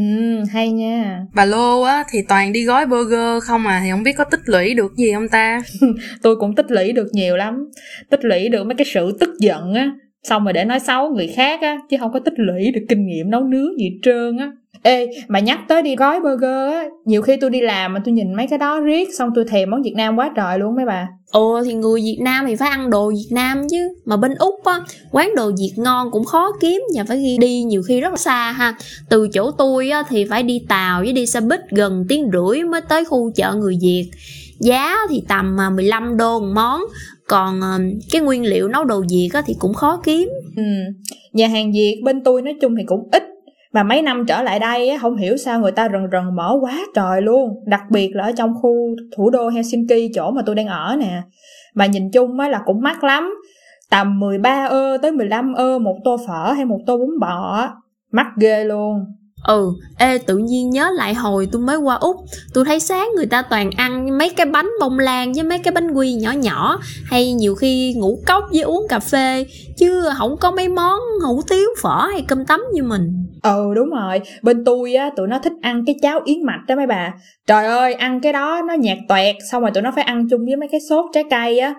hay 0.52 0.72
nha. 0.72 1.20
Bà 1.34 1.46
lô 1.46 1.82
á 1.82 2.04
thì 2.10 2.20
toàn 2.30 2.54
đi 2.54 2.64
gói 2.66 2.86
burger 2.86 3.44
không 3.44 3.68
à 3.68 3.82
thì 3.84 3.92
không 3.92 4.04
biết 4.04 4.14
có 4.18 4.24
tích 4.24 4.42
lũy 4.46 4.74
được 4.74 4.96
gì 4.98 5.14
không 5.14 5.28
ta? 5.30 5.62
Tôi 6.22 6.36
cũng 6.36 6.56
tích 6.56 6.72
lũy 6.72 6.92
được 6.92 7.08
nhiều 7.12 7.38
lắm. 7.38 7.72
Tích 8.10 8.26
lũy 8.26 8.50
được 8.50 8.64
mấy 8.64 8.76
cái 8.78 8.86
sự 8.94 9.18
tức 9.20 9.30
giận 9.40 9.74
á 9.74 9.92
xong 10.28 10.44
rồi 10.44 10.54
để 10.54 10.66
nói 10.66 10.80
xấu 10.80 11.10
người 11.10 11.28
khác 11.28 11.62
á 11.62 11.78
chứ 11.90 11.98
không 12.00 12.14
có 12.14 12.20
tích 12.20 12.34
lũy 12.38 12.72
được 12.72 12.82
kinh 12.90 13.08
nghiệm 13.08 13.30
nấu 13.30 13.44
nướng 13.44 13.80
gì 13.80 14.00
trơn 14.04 14.38
á. 14.38 14.52
Ê 14.84 15.08
mà 15.28 15.40
nhắc 15.40 15.60
tới 15.68 15.82
đi 15.82 15.96
gói 15.96 16.20
burger 16.20 16.74
á 16.74 16.86
nhiều 17.06 17.22
khi 17.22 17.38
tôi 17.38 17.50
đi 17.50 17.62
làm 17.62 17.94
mà 17.94 18.02
tôi 18.06 18.14
nhìn 18.14 18.34
mấy 18.34 18.48
cái 18.48 18.60
đó 18.60 18.80
riết 18.80 19.08
xong 19.18 19.30
tôi 19.36 19.46
thèm 19.46 19.70
món 19.70 19.82
việt 19.82 19.94
nam 19.96 20.16
quá 20.16 20.32
trời 20.36 20.60
luôn 20.60 20.76
mấy 20.76 20.86
bà. 20.86 21.08
Ồ 21.32 21.64
thì 21.66 21.74
người 21.74 22.02
việt 22.02 22.18
nam 22.22 22.46
thì 22.48 22.56
phải 22.56 22.70
ăn 22.70 22.90
đồ 22.90 23.10
việt 23.10 23.30
nam 23.32 23.62
chứ. 23.72 23.90
Mà 24.06 24.18
bên 24.18 24.36
úc 24.36 24.66
á 24.66 24.80
quán 25.12 25.36
đồ 25.36 25.52
việt 25.60 25.74
ngon 25.76 26.12
cũng 26.12 26.26
khó 26.26 26.52
kiếm 26.62 26.82
và 26.96 27.04
phải 27.08 27.38
đi 27.42 27.64
nhiều 27.64 27.84
khi 27.88 28.02
rất 28.02 28.10
là 28.10 28.18
xa 28.18 28.52
ha. 28.52 28.74
Từ 29.10 29.28
chỗ 29.34 29.52
tôi 29.52 29.90
á 29.90 30.04
thì 30.10 30.26
phải 30.26 30.44
đi 30.44 30.62
tàu 30.70 31.02
với 31.02 31.14
đi 31.14 31.26
xe 31.26 31.42
buýt 31.42 31.60
gần 31.70 32.06
tiếng 32.10 32.30
rưỡi 32.34 32.64
mới 32.64 32.82
tới 32.90 33.06
khu 33.06 33.32
chợ 33.36 33.54
người 33.54 33.78
việt. 33.82 34.12
Giá 34.60 34.96
thì 35.10 35.24
tầm 35.28 35.58
15 35.76 36.04
à, 36.04 36.16
đô 36.18 36.40
một 36.40 36.52
món 36.56 36.82
còn 37.28 37.62
ờ, 37.62 37.80
cái 38.12 38.22
nguyên 38.22 38.46
liệu 38.46 38.68
nấu 38.68 38.86
đồ 38.86 39.04
việt 39.10 39.30
á 39.34 39.42
thì 39.46 39.54
cũng 39.60 39.74
khó 39.74 40.02
kiếm. 40.04 40.30
Ừ 40.56 40.64
nhà 41.36 41.48
hàng 41.48 41.72
việt 41.72 42.02
bên 42.04 42.24
tôi 42.24 42.42
nói 42.42 42.54
chung 42.62 42.76
thì 42.76 42.84
cũng 42.86 43.10
ít. 43.12 43.24
Mà 43.74 43.84
mấy 43.84 44.02
năm 44.02 44.26
trở 44.28 44.42
lại 44.44 44.60
đây 44.60 44.90
á, 44.90 44.98
không 45.02 45.18
hiểu 45.18 45.38
sao 45.38 45.60
người 45.60 45.72
ta 45.72 45.90
rần 45.92 46.08
rần 46.12 46.36
mở 46.36 46.58
quá 46.62 46.80
trời 46.96 47.22
luôn. 47.22 47.50
Đặc 47.66 47.82
biệt 47.92 48.12
là 48.16 48.24
ở 48.24 48.32
trong 48.32 48.54
khu 48.62 48.96
thủ 49.18 49.30
đô 49.30 49.50
Helsinki 49.50 50.12
chỗ 50.16 50.32
mà 50.32 50.42
tôi 50.46 50.56
đang 50.56 50.68
ở 50.68 50.96
nè. 51.00 51.22
Mà 51.74 51.86
nhìn 51.86 52.12
chung 52.12 52.40
á 52.40 52.50
là 52.50 52.62
cũng 52.66 52.82
mắc 52.82 53.04
lắm. 53.04 53.36
Tầm 53.90 54.20
13 54.20 54.66
ơ 54.66 54.98
tới 55.02 55.12
15 55.12 55.54
ơ 55.54 55.80
một 55.80 55.96
tô 56.04 56.18
phở 56.28 56.52
hay 56.52 56.66
một 56.66 56.80
tô 56.86 56.98
bún 56.98 57.20
bò 57.20 57.56
á 57.56 57.72
mắc 58.12 58.28
ghê 58.40 58.64
luôn 58.64 59.00
ừ 59.48 59.74
ê, 59.98 60.18
tự 60.18 60.38
nhiên 60.38 60.70
nhớ 60.70 60.90
lại 60.94 61.14
hồi 61.14 61.48
tôi 61.52 61.62
mới 61.62 61.78
qua 61.78 61.96
úc. 61.96 62.16
Tôi 62.54 62.66
thấy 62.66 62.80
sáng 62.80 63.10
người 63.16 63.26
ta 63.26 63.42
toàn 63.42 63.72
ăn 63.78 64.18
mấy 64.18 64.30
cái 64.30 64.46
bánh 64.46 64.70
bông 64.80 65.00
lan 65.00 65.34
với 65.34 65.44
mấy 65.44 65.60
cái 65.60 65.72
bánh 65.72 65.92
quy 65.92 66.14
nhỏ 66.14 66.32
nhỏ. 66.32 66.80
Hay 67.06 67.34
nhiều 67.34 67.56
khi 67.56 67.94
ngủ 67.98 68.20
cốc 68.28 68.44
với 68.52 68.62
uống 68.62 68.86
cà 68.90 69.00
phê, 69.00 69.46
chứ 69.78 70.04
không 70.18 70.38
có 70.38 70.52
mấy 70.52 70.70
món 70.70 71.00
hủ 71.26 71.42
tiếu, 71.50 71.70
phở 71.82 72.08
hay 72.12 72.26
cơm 72.28 72.46
tấm 72.46 72.62
như 72.74 72.84
mình. 72.84 73.12
Ừ 73.44 73.74
đúng 73.76 73.90
rồi. 73.90 74.22
Bên 74.42 74.66
tôi 74.66 74.94
á, 74.94 75.10
tụi 75.16 75.28
nó 75.28 75.40
thích 75.40 75.54
ăn 75.62 75.84
cái 75.86 75.96
cháo 76.02 76.20
yến 76.26 76.44
mạch 76.44 76.62
đó 76.68 76.76
mấy 76.76 76.88
bà. 76.88 77.14
Trời 77.48 77.66
ơi, 77.66 77.94
ăn 77.94 78.20
cái 78.22 78.34
đó 78.34 78.62
nó 78.68 78.74
nhạt 78.74 78.98
toẹt, 79.08 79.36
xong 79.52 79.62
rồi 79.62 79.72
tụi 79.72 79.84
nó 79.84 79.92
phải 79.96 80.04
ăn 80.04 80.28
chung 80.30 80.46
với 80.46 80.56
mấy 80.56 80.70
cái 80.72 80.80
sốt 80.90 81.06
trái 81.14 81.24
cây 81.30 81.60
á. 81.60 81.74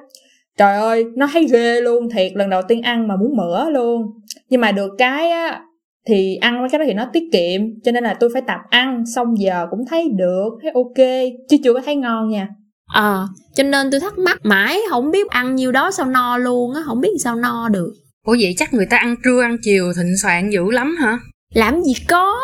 Trời 0.56 0.76
ơi, 0.76 1.04
nó 1.16 1.28
thấy 1.32 1.46
ghê 1.52 1.80
luôn, 1.80 2.10
thiệt, 2.10 2.32
lần 2.34 2.50
đầu 2.50 2.62
tiên 2.68 2.82
ăn 2.82 3.08
mà 3.08 3.16
muốn 3.16 3.36
mửa 3.36 3.70
luôn. 3.70 4.02
Nhưng 4.50 4.60
mà 4.60 4.72
được 4.72 4.90
cái 4.98 5.30
á 5.30 5.60
thì 6.08 6.36
ăn 6.36 6.60
mấy 6.60 6.68
cái 6.72 6.78
đó 6.78 6.84
thì 6.88 6.94
nó 6.94 7.06
tiết 7.12 7.24
kiệm 7.32 7.60
cho 7.84 7.92
nên 7.92 8.04
là 8.04 8.14
tôi 8.20 8.30
phải 8.32 8.42
tập 8.46 8.60
ăn 8.70 9.04
xong 9.14 9.38
giờ 9.38 9.66
cũng 9.70 9.84
thấy 9.90 10.08
được 10.16 10.50
thấy 10.62 10.70
ok 10.74 11.06
chứ 11.48 11.56
chưa 11.64 11.74
có 11.74 11.80
thấy 11.84 11.96
ngon 11.96 12.28
nha. 12.28 12.48
Ờ 12.92 13.22
à, 13.22 13.28
cho 13.54 13.62
nên 13.62 13.90
tôi 13.90 14.00
thắc 14.00 14.18
mắc 14.18 14.38
mãi 14.42 14.80
không 14.90 15.10
biết 15.10 15.28
ăn 15.28 15.54
nhiêu 15.54 15.72
đó 15.72 15.90
sao 15.90 16.06
no 16.06 16.38
luôn 16.38 16.74
á 16.74 16.80
không 16.84 17.00
biết 17.00 17.10
sao 17.24 17.36
no 17.36 17.68
được. 17.68 17.92
Ủa 18.26 18.36
vậy 18.40 18.54
chắc 18.56 18.74
người 18.74 18.86
ta 18.90 18.96
ăn 18.96 19.16
trưa 19.24 19.42
ăn 19.42 19.56
chiều 19.62 19.92
thịnh 19.96 20.16
soạn 20.22 20.50
dữ 20.50 20.70
lắm 20.70 20.96
hả? 20.96 21.18
Làm 21.54 21.82
gì 21.82 21.92
có 22.08 22.34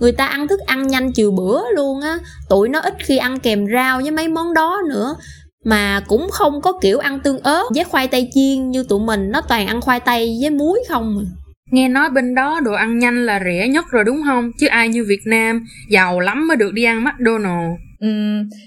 người 0.00 0.12
ta 0.12 0.26
ăn 0.26 0.48
thức 0.48 0.60
ăn 0.60 0.86
nhanh 0.86 1.12
chiều 1.12 1.30
bữa 1.30 1.60
luôn 1.76 2.00
á. 2.00 2.18
Tụi 2.48 2.68
nó 2.68 2.80
ít 2.80 2.94
khi 2.98 3.16
ăn 3.16 3.38
kèm 3.40 3.66
rau 3.72 4.00
với 4.00 4.10
mấy 4.10 4.28
món 4.28 4.54
đó 4.54 4.80
nữa 4.88 5.14
mà 5.64 6.00
cũng 6.08 6.30
không 6.30 6.60
có 6.60 6.72
kiểu 6.80 6.98
ăn 6.98 7.20
tương 7.20 7.38
ớt 7.38 7.62
với 7.74 7.84
khoai 7.84 8.08
tây 8.08 8.30
chiên 8.34 8.70
như 8.70 8.82
tụi 8.82 9.00
mình 9.00 9.30
nó 9.30 9.40
toàn 9.40 9.66
ăn 9.66 9.80
khoai 9.80 10.00
tây 10.00 10.38
với 10.40 10.50
muối 10.50 10.84
không 10.88 11.26
Nghe 11.70 11.88
nói 11.88 12.10
bên 12.10 12.34
đó 12.34 12.60
đồ 12.64 12.72
ăn 12.72 12.98
nhanh 12.98 13.26
là 13.26 13.40
rẻ 13.44 13.68
nhất 13.68 13.84
rồi 13.90 14.04
đúng 14.04 14.20
không? 14.26 14.50
Chứ 14.58 14.66
ai 14.66 14.88
như 14.88 15.04
Việt 15.08 15.20
Nam, 15.26 15.64
giàu 15.88 16.20
lắm 16.20 16.48
mới 16.48 16.56
được 16.56 16.72
đi 16.74 16.84
ăn 16.84 17.04
McDonald's. 17.04 17.76
Ừ, 18.00 18.08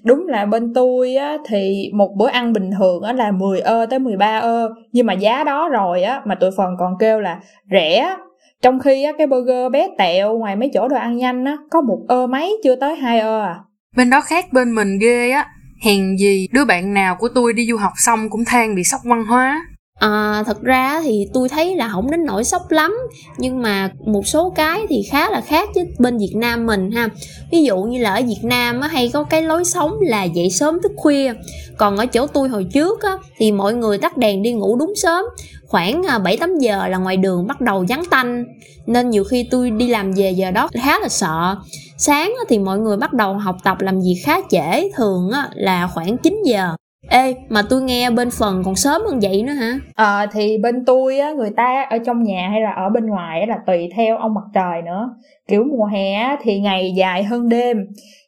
đúng 0.04 0.28
là 0.28 0.46
bên 0.46 0.74
tôi 0.74 1.16
á 1.16 1.38
thì 1.48 1.92
một 1.94 2.16
bữa 2.18 2.28
ăn 2.28 2.54
bình 2.54 2.72
thường 2.80 3.04
á 3.04 3.14
là 3.14 3.32
10 3.32 3.60
ơ 3.60 3.86
tới 3.90 4.00
13 4.00 4.40
ơ. 4.40 4.70
Nhưng 4.92 5.06
mà 5.06 5.14
giá 5.14 5.44
đó 5.44 5.70
rồi 5.70 6.04
á 6.04 6.22
mà 6.26 6.36
tụi 6.36 6.52
phần 6.58 6.70
còn 6.80 6.94
kêu 7.00 7.20
là 7.20 7.40
rẻ 7.72 8.16
trong 8.62 8.80
khi 8.80 9.04
á 9.04 9.12
cái 9.18 9.28
burger 9.28 9.72
bé 9.72 9.88
tẹo 9.98 10.38
ngoài 10.38 10.56
mấy 10.56 10.70
chỗ 10.74 10.88
đồ 10.88 10.96
ăn 10.96 11.18
nhanh 11.18 11.46
á 11.46 11.58
có 11.72 11.82
một 11.82 12.00
ơ 12.08 12.28
mấy 12.28 12.58
chưa 12.64 12.76
tới 12.76 12.96
hai 12.96 13.20
ơ 13.20 13.42
à. 13.42 13.56
Bên 13.96 14.10
đó 14.10 14.22
khác 14.22 14.46
bên 14.54 14.76
mình 14.76 15.00
ghê 15.02 15.30
á. 15.30 15.46
Hèn 15.86 16.18
gì 16.18 16.48
đứa 16.52 16.66
bạn 16.66 16.94
nào 16.94 17.16
của 17.20 17.28
tôi 17.36 17.54
đi 17.54 17.68
du 17.68 17.78
học 17.78 17.94
xong 17.96 18.30
cũng 18.30 18.46
than 18.46 18.76
bị 18.76 18.84
sốc 18.84 19.02
văn 19.04 19.26
hóa 19.26 19.62
à, 20.02 20.44
thật 20.46 20.62
ra 20.62 21.02
thì 21.04 21.28
tôi 21.34 21.50
thấy 21.50 21.76
là 21.76 21.90
không 21.90 22.12
đến 22.12 22.26
nỗi 22.26 22.44
sốc 22.44 22.72
lắm 22.72 22.98
nhưng 23.38 23.62
mà 23.62 23.92
một 24.06 24.28
số 24.28 24.50
cái 24.50 24.86
thì 24.90 25.04
khá 25.12 25.30
là 25.30 25.42
khác 25.42 25.70
với 25.76 25.88
bên 26.00 26.18
việt 26.18 26.34
nam 26.36 26.66
mình 26.66 26.92
ha. 26.92 27.10
Ví 27.52 27.64
dụ 27.64 27.78
như 27.78 28.00
là 28.00 28.14
ở 28.14 28.22
việt 28.22 28.44
nam 28.44 28.80
á, 28.82 28.88
hay 28.88 29.10
có 29.14 29.24
cái 29.24 29.42
lối 29.42 29.66
sống 29.66 29.98
là 30.02 30.24
dậy 30.24 30.50
sớm 30.50 30.82
thức 30.84 30.92
khuya. 30.96 31.34
Còn 31.78 31.98
ở 31.98 32.06
chỗ 32.06 32.28
tôi 32.28 32.50
hồi 32.50 32.64
trước 32.74 33.02
á, 33.02 33.18
thì 33.38 33.52
mọi 33.52 33.74
người 33.74 33.98
tắt 33.98 34.18
đèn 34.18 34.44
đi 34.44 34.54
ngủ 34.54 34.76
đúng 34.76 34.94
sớm. 34.96 35.26
Khoảng 35.68 36.04
à, 36.08 36.20
bảy 36.20 36.38
tám 36.38 36.58
giờ 36.60 36.88
là 36.88 36.98
ngoài 36.98 37.18
đường 37.18 37.48
bắt 37.48 37.62
đầu 37.62 37.86
vắng 37.90 38.04
tanh. 38.12 38.46
Nên 38.86 39.10
nhiều 39.10 39.24
khi 39.24 39.48
tôi 39.52 39.72
đi 39.72 39.88
làm 39.88 40.12
về 40.12 40.32
giờ 40.32 40.52
đó 40.52 40.70
khá 40.84 41.00
là 41.00 41.10
sợ. 41.10 41.56
Sáng 41.98 42.34
thì 42.50 42.60
mọi 42.60 42.80
người 42.80 42.98
bắt 42.98 43.14
đầu 43.14 43.34
học 43.34 43.58
tập 43.64 43.78
làm 43.82 44.00
việc 44.00 44.22
khá 44.26 44.38
trễ 44.52 44.90
thường 44.96 45.32
là 45.56 45.88
khoảng 45.88 46.18
9 46.18 46.42
giờ. 46.46 46.76
Ê, 47.10 47.36
mà 47.50 47.62
tôi 47.70 47.82
nghe 47.82 48.10
bên 48.10 48.30
phần 48.40 48.62
còn 48.66 48.76
sớm 48.76 49.02
hơn 49.06 49.20
vậy 49.20 49.44
nữa 49.44 49.54
hả? 49.54 49.80
Ờ, 49.96 50.18
à, 50.20 50.26
thì 50.32 50.58
bên 50.58 50.86
tôi 50.86 51.20
á, 51.20 51.32
người 51.32 51.50
ta 51.58 51.88
ở 51.90 51.98
trong 51.98 52.24
nhà 52.24 52.50
hay 52.52 52.62
là 52.62 52.72
ở 52.72 52.90
bên 52.90 53.06
ngoài 53.06 53.40
á, 53.40 53.46
là 53.50 53.58
tùy 53.68 53.90
theo 53.96 54.18
ông 54.18 54.34
mặt 54.34 54.44
trời 54.54 54.82
nữa. 54.82 55.10
Kiểu 55.48 55.64
mùa 55.64 55.86
hè 55.86 56.14
á, 56.14 56.38
thì 56.42 56.60
ngày 56.60 56.94
dài 56.98 57.24
hơn 57.24 57.50
đêm. 57.50 57.78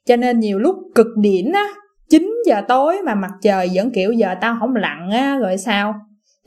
Cho 0.05 0.15
nên 0.15 0.39
nhiều 0.39 0.59
lúc 0.59 0.75
cực 0.95 1.07
điểm 1.17 1.51
á, 1.53 1.67
9 2.09 2.33
giờ 2.47 2.61
tối 2.67 3.01
mà 3.05 3.15
mặt 3.15 3.31
trời 3.41 3.69
vẫn 3.73 3.91
kiểu 3.91 4.11
giờ 4.11 4.35
tao 4.41 4.55
không 4.59 4.75
lặn 4.75 5.09
á, 5.11 5.37
rồi 5.41 5.57
sao? 5.57 5.93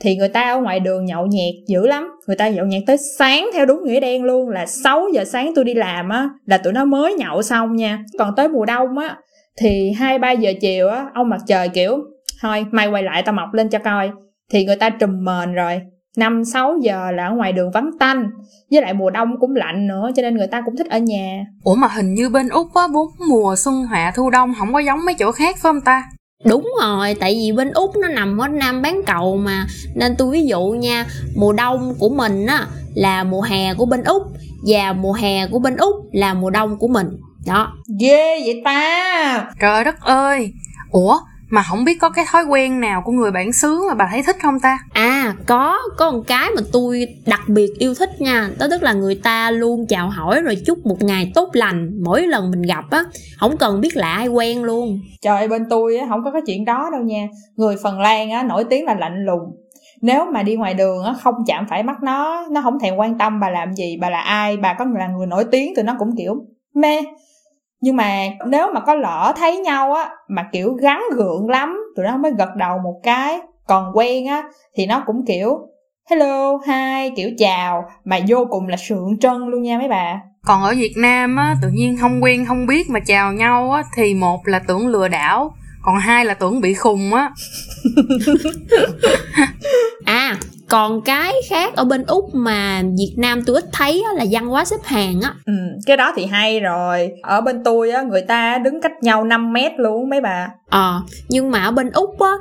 Thì 0.01 0.15
người 0.15 0.29
ta 0.29 0.41
ở 0.51 0.61
ngoài 0.61 0.79
đường 0.79 1.05
nhậu 1.05 1.25
nhẹt 1.25 1.53
dữ 1.67 1.87
lắm. 1.87 2.09
Người 2.27 2.35
ta 2.35 2.49
nhậu 2.49 2.65
nhẹt 2.65 2.83
tới 2.87 2.97
sáng 3.17 3.49
theo 3.53 3.65
đúng 3.65 3.83
nghĩa 3.83 3.99
đen 3.99 4.23
luôn 4.23 4.49
là 4.49 4.65
6 4.65 5.05
giờ 5.13 5.23
sáng 5.25 5.51
tôi 5.55 5.65
đi 5.65 5.73
làm 5.73 6.09
á, 6.09 6.29
là 6.45 6.57
tụi 6.57 6.73
nó 6.73 6.85
mới 6.85 7.13
nhậu 7.13 7.41
xong 7.41 7.75
nha. 7.75 7.99
Còn 8.19 8.35
tới 8.35 8.47
mùa 8.49 8.65
đông 8.65 8.97
á, 8.97 9.17
thì 9.61 9.91
2-3 9.91 10.31
giờ 10.31 10.53
chiều 10.61 10.87
á, 10.89 11.05
ông 11.13 11.29
mặt 11.29 11.41
trời 11.47 11.69
kiểu 11.69 11.97
thôi 12.41 12.65
mai 12.71 12.87
quay 12.87 13.03
lại 13.03 13.23
tao 13.23 13.33
mọc 13.33 13.53
lên 13.53 13.69
cho 13.69 13.79
coi. 13.79 14.11
Thì 14.51 14.65
người 14.65 14.75
ta 14.75 14.89
trùm 14.89 15.25
mền 15.25 15.53
rồi. 15.53 15.81
Năm 16.17 16.45
sáu 16.45 16.75
giờ 16.81 17.11
là 17.11 17.27
ở 17.27 17.35
ngoài 17.35 17.53
đường 17.53 17.71
vắng 17.71 17.89
tanh. 17.99 18.29
Với 18.71 18.81
lại 18.81 18.93
mùa 18.93 19.09
đông 19.09 19.39
cũng 19.39 19.55
lạnh 19.55 19.87
nữa 19.87 20.09
cho 20.15 20.21
nên 20.21 20.37
người 20.37 20.47
ta 20.47 20.61
cũng 20.65 20.77
thích 20.77 20.87
ở 20.89 20.97
nhà. 20.97 21.45
Ủa 21.63 21.75
mà 21.75 21.87
hình 21.87 22.13
như 22.13 22.29
bên 22.29 22.49
úc 22.49 22.67
á 22.75 22.87
bốn 22.93 23.07
mùa 23.29 23.55
xuân 23.55 23.83
hạ 23.83 24.11
thu 24.15 24.29
đông 24.29 24.53
không 24.59 24.73
có 24.73 24.79
giống 24.79 25.05
mấy 25.05 25.15
chỗ 25.15 25.31
khác 25.31 25.55
phải 25.55 25.59
không 25.59 25.81
ta? 25.81 26.03
Đúng 26.45 26.69
rồi 26.81 27.15
tại 27.19 27.33
vì 27.33 27.51
bên 27.51 27.71
úc 27.71 27.91
nó 28.01 28.07
nằm 28.07 28.37
ở 28.37 28.47
nam 28.47 28.81
bán 28.81 29.01
cầu 29.05 29.37
mà. 29.37 29.65
Nên 29.95 30.15
tôi 30.17 30.31
ví 30.31 30.45
dụ 30.45 30.61
nha 30.61 31.05
mùa 31.35 31.53
đông 31.53 31.93
của 31.99 32.09
mình 32.09 32.45
á 32.45 32.67
là 32.95 33.23
mùa 33.23 33.41
hè 33.41 33.73
của 33.73 33.85
bên 33.85 34.03
úc 34.03 34.23
và 34.67 34.93
mùa 34.93 35.13
hè 35.13 35.47
của 35.47 35.59
bên 35.59 35.77
úc 35.77 35.95
là 36.11 36.33
mùa 36.33 36.49
đông 36.49 36.77
của 36.77 36.87
mình. 36.87 37.07
Đó. 37.47 37.73
Ghê 37.99 38.41
vậy 38.45 38.61
ta! 38.65 39.49
Trời 39.59 39.83
đất 39.83 40.01
ơi! 40.01 40.53
Ủa 40.91 41.17
mà 41.49 41.63
không 41.63 41.85
biết 41.85 41.97
có 42.01 42.09
cái 42.09 42.25
thói 42.31 42.43
quen 42.43 42.79
nào 42.79 43.01
của 43.05 43.11
người 43.11 43.31
bản 43.31 43.53
xứ 43.53 43.85
mà 43.87 43.93
bà 43.93 44.07
thấy 44.11 44.23
thích 44.23 44.35
không 44.41 44.59
ta? 44.59 44.79
À 44.93 45.35
có. 45.45 45.77
Có 45.97 46.11
một 46.11 46.23
cái 46.27 46.49
mà 46.55 46.61
tôi 46.73 47.07
đặc 47.25 47.41
biệt 47.47 47.69
yêu 47.79 47.93
thích 47.95 48.21
nha. 48.21 48.49
Đó 48.59 48.67
tức 48.69 48.83
là 48.83 48.93
người 48.93 49.15
ta 49.15 49.51
luôn 49.51 49.85
chào 49.89 50.09
hỏi 50.09 50.41
rồi 50.41 50.57
chúc 50.65 50.85
một 50.85 51.01
ngày 51.01 51.31
tốt 51.35 51.49
lành. 51.53 52.03
Mỗi 52.03 52.27
lần 52.27 52.51
mình 52.51 52.61
gặp 52.61 52.85
á 52.91 53.03
không 53.37 53.57
cần 53.57 53.81
biết 53.81 53.97
lạ 53.97 54.15
hay 54.17 54.27
quen 54.27 54.63
luôn. 54.63 54.99
Trời 55.21 55.47
bên 55.47 55.65
tôi 55.69 55.97
á 55.97 56.05
không 56.09 56.23
có 56.23 56.31
cái 56.31 56.41
chuyện 56.45 56.65
đó 56.65 56.89
đâu 56.91 57.01
nha. 57.01 57.27
Người 57.55 57.75
phần 57.83 57.99
lan 57.99 58.29
á 58.29 58.43
nổi 58.43 58.63
tiếng 58.63 58.85
là 58.85 58.95
lạnh 58.95 59.25
lùng. 59.25 59.55
Nếu 60.01 60.25
mà 60.33 60.43
đi 60.43 60.55
ngoài 60.55 60.73
đường 60.73 61.03
á 61.03 61.13
không 61.21 61.35
chạm 61.47 61.65
phải 61.69 61.83
mắt 61.83 62.03
nó 62.03 62.47
nó 62.51 62.61
không 62.61 62.79
thèm 62.79 62.95
quan 62.95 63.17
tâm 63.17 63.39
bà 63.39 63.49
làm 63.49 63.73
gì 63.73 63.97
bà 64.01 64.09
là 64.09 64.19
ai 64.19 64.57
bà 64.57 64.73
có 64.73 64.85
là 64.85 65.07
người 65.07 65.27
nổi 65.27 65.45
tiếng 65.51 65.73
thì 65.77 65.83
nó 65.83 65.95
cũng 65.99 66.15
kiểu 66.17 66.35
mê 66.75 66.99
nhưng 67.81 67.95
mà 67.95 68.27
nếu 68.45 68.67
mà 68.73 68.79
có 68.79 68.93
lỡ 68.95 69.33
thấy 69.37 69.57
nhau 69.57 69.93
á, 69.93 70.09
mà 70.27 70.49
kiểu 70.51 70.73
gắn 70.73 71.03
gượng 71.15 71.49
lắm, 71.49 71.79
tụi 71.95 72.05
nó 72.05 72.17
mới 72.17 72.31
gật 72.37 72.55
đầu 72.55 72.77
một 72.83 72.99
cái. 73.03 73.39
Còn 73.67 73.91
quen 73.93 74.27
á, 74.27 74.43
thì 74.75 74.85
nó 74.85 75.03
cũng 75.05 75.25
kiểu, 75.25 75.59
hello, 76.09 76.57
hi, 76.67 77.09
kiểu 77.15 77.29
chào. 77.37 77.85
Mà 78.03 78.19
vô 78.27 78.47
cùng 78.49 78.67
là 78.67 78.77
sượng 78.77 79.19
trân 79.19 79.47
luôn 79.47 79.61
nha 79.63 79.77
mấy 79.77 79.87
bà. 79.87 80.21
Còn 80.45 80.63
ở 80.63 80.73
việt 80.77 80.93
nam 80.97 81.35
á, 81.35 81.55
tự 81.61 81.69
nhiên 81.73 81.97
không 81.97 82.23
quen, 82.23 82.45
không 82.45 82.65
biết 82.65 82.89
mà 82.89 82.99
chào 82.99 83.33
nhau 83.33 83.71
á, 83.71 83.83
thì 83.95 84.13
một 84.13 84.47
là 84.47 84.59
tưởng 84.67 84.87
lừa 84.87 85.07
đảo 85.07 85.51
còn 85.87 85.99
hai 85.99 86.25
là 86.25 86.33
tưởng 86.33 86.61
bị 86.61 86.73
khùng 86.73 87.13
á. 87.13 87.31
À 90.05 90.37
còn 90.69 91.01
cái 91.01 91.33
khác 91.49 91.75
ở 91.75 91.83
bên 91.83 92.03
úc 92.03 92.35
mà 92.35 92.83
việt 92.97 93.13
nam 93.17 93.43
tôi 93.45 93.55
ít 93.55 93.65
thấy 93.73 94.03
á, 94.05 94.13
là 94.13 94.25
văn 94.31 94.47
hóa 94.47 94.65
xếp 94.65 94.75
hàng 94.83 95.21
á. 95.21 95.33
Ừ, 95.45 95.53
cái 95.85 95.97
đó 95.97 96.13
thì 96.15 96.25
hay 96.25 96.59
rồi. 96.59 97.11
Ở 97.23 97.41
bên 97.41 97.63
tôi 97.63 97.91
á 97.91 98.01
người 98.01 98.21
ta 98.21 98.57
đứng 98.57 98.81
cách 98.81 98.91
nhau 99.01 99.23
5 99.23 99.53
mét 99.53 99.71
luôn 99.77 100.09
mấy 100.09 100.21
bà. 100.21 100.47
Ờ 100.69 101.01
nhưng 101.29 101.51
mà 101.51 101.63
ở 101.63 101.71
bên 101.71 101.91
úc 101.91 102.19
á 102.19 102.31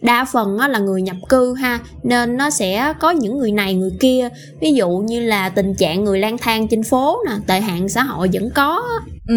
đa 0.00 0.24
phần 0.24 0.58
á 0.58 0.68
là 0.68 0.78
người 0.78 1.02
nhập 1.02 1.16
cư 1.28 1.54
ha 1.54 1.78
nên 2.02 2.36
nó 2.36 2.50
sẽ 2.50 2.94
có 3.00 3.10
những 3.10 3.38
người 3.38 3.52
này 3.52 3.74
người 3.74 3.92
kia. 4.00 4.28
Ví 4.60 4.72
dụ 4.72 4.88
như 4.88 5.20
là 5.20 5.48
tình 5.48 5.74
trạng 5.74 6.04
người 6.04 6.18
lang 6.18 6.38
thang 6.38 6.68
trên 6.68 6.82
phố 6.82 7.18
nè 7.26 7.32
tệ 7.46 7.60
hạn 7.60 7.88
xã 7.88 8.02
hội 8.02 8.30
vẫn 8.32 8.50
có 8.54 8.82
á. 8.98 9.06
ừ 9.28 9.36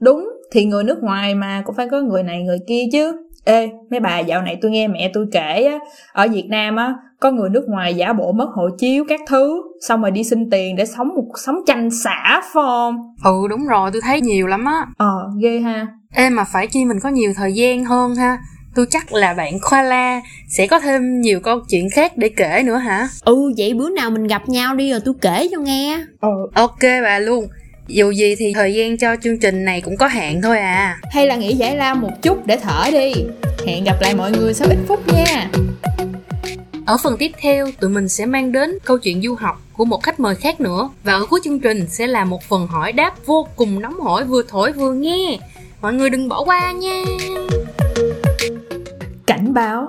đúng 0.00 0.33
thì 0.54 0.64
người 0.64 0.84
nước 0.84 0.98
ngoài 1.02 1.34
mà 1.34 1.62
cũng 1.64 1.74
phải 1.76 1.88
có 1.90 2.00
người 2.00 2.22
này 2.22 2.42
người 2.42 2.58
kia 2.68 2.82
chứ. 2.92 3.12
Ê 3.44 3.70
mấy 3.90 4.00
bà 4.00 4.18
dạo 4.18 4.42
này 4.42 4.58
tôi 4.62 4.70
nghe 4.70 4.88
mẹ 4.88 5.10
tôi 5.14 5.26
kể 5.32 5.64
á 5.64 5.78
ở 6.12 6.28
việt 6.28 6.46
nam 6.48 6.76
á 6.76 6.94
có 7.20 7.30
người 7.30 7.50
nước 7.50 7.64
ngoài 7.68 7.94
giả 7.94 8.12
bộ 8.12 8.32
mất 8.32 8.46
hộ 8.54 8.68
chiếu 8.78 9.04
các 9.08 9.20
thứ 9.28 9.62
xong 9.88 10.02
rồi 10.02 10.10
đi 10.10 10.24
xin 10.24 10.50
tiền 10.50 10.76
để 10.76 10.86
sống 10.86 11.08
một 11.08 11.24
sống 11.46 11.56
chanh 11.66 11.90
xả 11.90 12.42
phong 12.52 12.96
ừ 13.24 13.32
đúng 13.50 13.66
rồi 13.66 13.90
tôi 13.92 14.02
thấy 14.02 14.20
nhiều 14.20 14.46
lắm 14.46 14.64
á. 14.64 14.86
Ờ 14.96 15.30
ghê 15.42 15.60
ha. 15.60 15.86
Ê 16.14 16.30
mà 16.30 16.44
phải 16.44 16.66
chi 16.66 16.84
mình 16.84 17.00
có 17.02 17.08
nhiều 17.08 17.32
thời 17.36 17.52
gian 17.52 17.84
hơn 17.84 18.14
ha. 18.14 18.38
Tôi 18.74 18.86
chắc 18.90 19.12
là 19.12 19.34
bạn 19.34 19.52
khoa 19.62 19.82
la 19.82 20.20
sẽ 20.48 20.66
có 20.66 20.80
thêm 20.80 21.20
nhiều 21.20 21.40
câu 21.40 21.60
chuyện 21.70 21.88
khác 21.94 22.12
để 22.16 22.28
kể 22.28 22.62
nữa 22.66 22.76
hả? 22.76 23.08
Ừ 23.24 23.52
vậy 23.58 23.74
bữa 23.74 23.90
nào 23.90 24.10
mình 24.10 24.26
gặp 24.26 24.48
nhau 24.48 24.74
đi 24.74 24.90
rồi 24.90 25.00
tôi 25.04 25.14
kể 25.20 25.48
cho 25.50 25.58
nghe. 25.60 26.04
Ờ. 26.20 26.30
Ok 26.54 26.82
bà 27.02 27.18
luôn 27.18 27.46
dù 27.86 28.10
gì 28.10 28.34
thì 28.38 28.52
thời 28.54 28.74
gian 28.74 28.98
cho 28.98 29.16
chương 29.22 29.38
trình 29.38 29.64
này 29.64 29.80
cũng 29.80 29.96
có 29.96 30.06
hạn 30.06 30.42
thôi 30.42 30.58
à. 30.58 30.98
Hay 31.10 31.26
là 31.26 31.36
nghỉ 31.36 31.54
giải 31.54 31.76
lao 31.76 31.94
một 31.94 32.10
chút 32.22 32.46
để 32.46 32.56
thở 32.56 32.90
đi. 32.92 33.12
Hẹn 33.66 33.84
gặp 33.84 33.96
lại 34.00 34.14
mọi 34.14 34.32
người 34.32 34.54
sau 34.54 34.68
ít 34.70 34.78
phút 34.86 35.14
nha. 35.14 35.50
Ở 36.86 36.96
phần 37.02 37.16
tiếp 37.18 37.30
theo 37.40 37.70
tụi 37.80 37.90
mình 37.90 38.08
sẽ 38.08 38.26
mang 38.26 38.52
đến 38.52 38.78
câu 38.84 38.98
chuyện 38.98 39.22
du 39.22 39.34
học 39.34 39.60
của 39.72 39.84
một 39.84 40.02
khách 40.02 40.20
mời 40.20 40.34
khác 40.34 40.60
nữa. 40.60 40.90
Và 41.04 41.12
ở 41.12 41.26
cuối 41.26 41.40
chương 41.44 41.60
trình 41.60 41.86
sẽ 41.88 42.06
là 42.06 42.24
một 42.24 42.42
phần 42.42 42.66
hỏi 42.66 42.92
đáp 42.92 43.26
vô 43.26 43.46
cùng 43.56 43.80
nóng 43.80 44.00
hổi 44.00 44.24
vừa 44.24 44.42
thổi 44.48 44.72
vừa 44.72 44.92
nghe. 44.92 45.38
Mọi 45.80 45.94
người 45.94 46.10
đừng 46.10 46.28
bỏ 46.28 46.44
qua 46.44 46.72
nha. 46.72 47.04
Cảnh 49.26 49.54
báo 49.54 49.88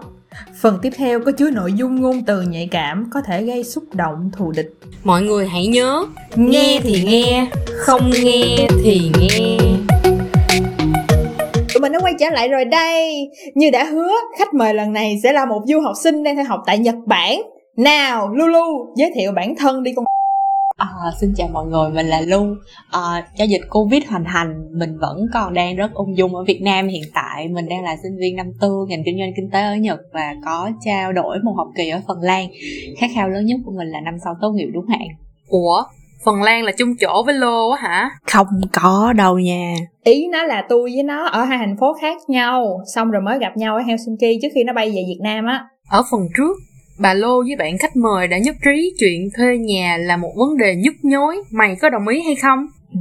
phần 0.61 0.79
tiếp 0.81 0.89
theo 0.95 1.19
có 1.19 1.31
chứa 1.31 1.49
nội 1.49 1.73
dung 1.73 2.01
ngôn 2.01 2.21
từ 2.25 2.41
nhạy 2.41 2.67
cảm 2.71 3.09
có 3.13 3.21
thể 3.21 3.43
gây 3.43 3.63
xúc 3.63 3.83
động 3.93 4.29
thù 4.37 4.51
địch. 4.51 4.69
Mọi 5.03 5.21
người 5.21 5.47
hãy 5.47 5.67
nhớ 5.67 6.05
nghe 6.35 6.79
thì 6.83 7.03
nghe 7.03 7.47
không 7.77 8.09
nghe 8.23 8.67
thì 8.83 9.11
nghe. 9.19 9.57
Tụi 11.73 11.81
mình 11.81 11.91
đã 11.91 11.99
quay 11.99 12.13
trở 12.19 12.29
lại 12.29 12.49
rồi 12.49 12.65
đây. 12.65 13.29
Như 13.55 13.69
đã 13.71 13.83
hứa 13.83 14.11
khách 14.37 14.53
mời 14.53 14.73
lần 14.73 14.93
này 14.93 15.19
sẽ 15.23 15.33
là 15.33 15.45
một 15.45 15.61
du 15.65 15.79
học 15.79 15.95
sinh 16.03 16.23
đang 16.23 16.35
theo 16.35 16.45
học 16.45 16.59
tại 16.65 16.77
nhật 16.77 16.95
bản. 17.05 17.41
Nào 17.77 18.29
lulu 18.33 18.95
giới 18.97 19.11
thiệu 19.15 19.31
bản 19.31 19.55
thân 19.55 19.83
đi 19.83 19.91
con 19.95 20.05
À, 20.77 20.87
xin 21.21 21.33
chào 21.37 21.47
mọi 21.47 21.65
người, 21.65 21.89
mình 21.89 22.05
là 22.05 22.21
Lu. 22.21 22.55
À, 22.91 23.27
do 23.37 23.45
dịch 23.45 23.61
Covid 23.69 24.03
hoành 24.09 24.25
hành, 24.25 24.79
mình 24.79 24.97
vẫn 24.97 25.17
còn 25.33 25.53
đang 25.53 25.75
rất 25.75 25.93
ung 25.93 26.17
dung 26.17 26.35
ở 26.35 26.43
Việt 26.43 26.61
Nam 26.61 26.87
hiện 26.87 27.03
tại. 27.13 27.47
Mình 27.47 27.69
đang 27.69 27.83
là 27.83 27.95
sinh 28.03 28.17
viên 28.19 28.35
năm 28.35 28.51
tư 28.61 28.85
ngành 28.89 29.03
kinh 29.05 29.17
doanh 29.19 29.31
kinh 29.37 29.49
tế 29.49 29.61
ở 29.61 29.75
Nhật 29.75 29.99
và 30.13 30.35
có 30.45 30.71
trao 30.85 31.13
đổi 31.13 31.37
một 31.43 31.53
học 31.57 31.67
kỳ 31.77 31.89
ở 31.89 32.01
Phần 32.07 32.17
Lan. 32.21 32.47
Khát 32.97 33.07
khao 33.15 33.29
lớn 33.29 33.45
nhất 33.45 33.59
của 33.65 33.71
mình 33.71 33.87
là 33.87 33.99
năm 34.01 34.13
sau 34.23 34.33
tốt 34.41 34.51
nghiệp 34.51 34.67
đúng 34.73 34.85
hạn. 34.87 35.07
ủa 35.47 35.83
phần 36.25 36.41
lan 36.43 36.63
là 36.63 36.71
chung 36.71 36.89
chỗ 36.99 37.23
với 37.25 37.33
lô 37.35 37.69
á 37.69 37.77
hả 37.81 38.09
Không 38.31 38.47
có 38.73 39.13
đâu 39.13 39.39
nha. 39.39 39.75
ý 40.03 40.27
nó 40.31 40.43
là 40.43 40.63
tôi 40.69 40.91
với 40.93 41.03
nó 41.03 41.25
ở 41.25 41.43
hai 41.43 41.57
thành 41.57 41.77
phố 41.79 41.93
khác 42.01 42.17
nhau 42.27 42.79
xong 42.95 43.11
rồi 43.11 43.21
mới 43.21 43.39
gặp 43.39 43.57
nhau 43.57 43.75
ở 43.75 43.81
helsinki 43.81 44.41
trước 44.41 44.47
khi 44.55 44.63
nó 44.63 44.73
bay 44.73 44.89
về 44.89 45.03
việt 45.07 45.19
nam 45.21 45.45
á 45.45 45.65
ở 45.89 46.03
phần 46.11 46.21
trước 46.37 46.57
bà 46.97 47.13
lô 47.13 47.41
với 47.41 47.55
bạn 47.55 47.77
khách 47.77 47.95
mời 47.95 48.27
đã 48.27 48.37
nhất 48.37 48.55
trí 48.65 48.93
chuyện 48.99 49.29
thuê 49.37 49.57
nhà 49.57 49.97
là 49.97 50.17
một 50.17 50.31
vấn 50.35 50.57
đề 50.57 50.75
nhức 50.75 50.93
nhối 51.03 51.35
mày 51.51 51.75
có 51.81 51.89
đồng 51.89 52.07
ý 52.07 52.21
hay 52.21 52.35
không 52.35 52.67
ừ, 52.93 52.99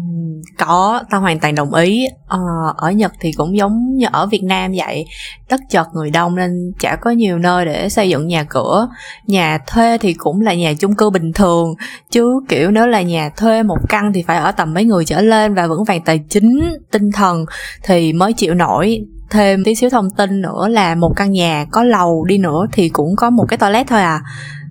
có, 0.58 1.02
tao 1.10 1.20
hoàn 1.20 1.40
toàn 1.40 1.54
đồng 1.54 1.74
ý. 1.74 2.06
Ờ, 2.28 2.38
ở 2.76 2.90
Nhật 2.90 3.12
thì 3.20 3.32
cũng 3.32 3.56
giống 3.56 3.94
như 3.96 4.06
ở 4.12 4.26
Việt 4.26 4.42
Nam 4.44 4.72
vậy. 4.76 5.04
Đất 5.50 5.60
chật 5.70 5.86
người 5.94 6.10
đông 6.10 6.36
nên 6.36 6.72
chả 6.80 6.96
có 6.96 7.10
nhiều 7.10 7.38
nơi 7.38 7.64
để 7.64 7.88
xây 7.88 8.08
dựng 8.08 8.26
nhà 8.26 8.44
cửa. 8.44 8.88
Nhà 9.26 9.58
thuê 9.66 9.98
thì 9.98 10.14
cũng 10.14 10.40
là 10.40 10.54
nhà 10.54 10.72
chung 10.78 10.94
cư 10.94 11.10
bình 11.10 11.32
thường. 11.32 11.74
Chứ 12.10 12.40
kiểu 12.48 12.70
nếu 12.70 12.86
là 12.86 13.02
nhà 13.02 13.30
thuê 13.36 13.62
một 13.62 13.78
căn 13.88 14.12
thì 14.14 14.22
phải 14.22 14.36
ở 14.36 14.52
tầm 14.52 14.74
mấy 14.74 14.84
người 14.84 15.04
trở 15.04 15.20
lên 15.20 15.54
và 15.54 15.66
vững 15.66 15.84
vàng 15.84 16.00
tài 16.04 16.20
chính, 16.28 16.60
tinh 16.90 17.12
thần 17.12 17.44
thì 17.82 18.12
mới 18.12 18.32
chịu 18.32 18.54
nổi. 18.54 19.04
Thêm 19.30 19.64
tí 19.64 19.74
xíu 19.74 19.90
thông 19.90 20.10
tin 20.10 20.40
nữa 20.40 20.68
là 20.68 20.94
một 20.94 21.12
căn 21.16 21.32
nhà 21.32 21.66
có 21.70 21.82
lầu 21.82 22.24
đi 22.24 22.38
nữa 22.38 22.66
thì 22.72 22.88
cũng 22.88 23.16
có 23.16 23.30
một 23.30 23.44
cái 23.48 23.58
toilet 23.58 23.86
thôi 23.86 24.00
à. 24.00 24.20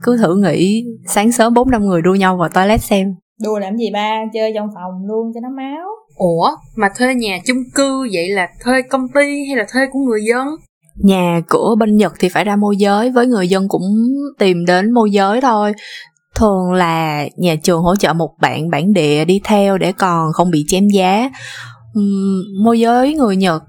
Cứ 0.04 0.18
thử 0.18 0.36
nghĩ 0.36 0.86
sáng 1.08 1.32
sớm 1.32 1.54
bốn 1.54 1.72
năm 1.72 1.86
người 1.86 2.02
đua 2.02 2.16
nhau 2.16 2.38
vào 2.38 2.50
toilet 2.50 2.82
xem. 2.82 3.16
đùa 3.44 3.60
làm 3.60 3.78
gì 3.78 3.92
ba? 3.94 4.20
Chơi 4.34 4.52
trong 4.56 4.68
phòng 4.76 4.92
luôn 5.08 5.32
cho 5.34 5.40
nó 5.44 5.50
máu. 5.58 5.88
Ủa 6.16 6.50
mà 6.76 6.88
thuê 6.98 7.16
nhà 7.16 7.38
chung 7.46 7.58
cư 7.76 8.08
vậy 8.14 8.30
là 8.30 8.48
thuê 8.64 8.82
công 8.82 9.08
ty 9.16 9.46
hay 9.48 9.56
là 9.58 9.66
thuê 9.74 9.82
của 9.92 10.00
người 10.00 10.22
dân? 10.30 10.48
Nhà 11.04 11.42
cửa 11.48 11.76
bên 11.80 11.98
Nhật 11.98 12.14
thì 12.20 12.30
phải 12.30 12.44
ra 12.44 12.56
môi 12.56 12.78
giới 12.78 13.12
với 13.12 13.28
người 13.28 13.48
dân 13.50 13.68
cũng 13.68 13.82
tìm 14.40 14.66
đến 14.66 14.92
môi 14.92 15.12
giới 15.12 15.42
thôi. 15.42 15.74
Thường 16.36 16.72
là 16.72 17.26
nhà 17.38 17.56
trường 17.64 17.82
hỗ 17.82 17.96
trợ 17.96 18.14
một 18.14 18.30
bạn 18.42 18.70
bản 18.70 18.94
địa 18.94 19.26
đi 19.26 19.42
theo 19.44 19.78
để 19.78 19.92
còn 19.92 20.34
không 20.34 20.52
bị 20.52 20.66
chém 20.68 20.88
giá. 20.88 21.30
Môi 22.64 22.80
giới 22.80 23.14
người 23.14 23.36
Nhật 23.36 23.64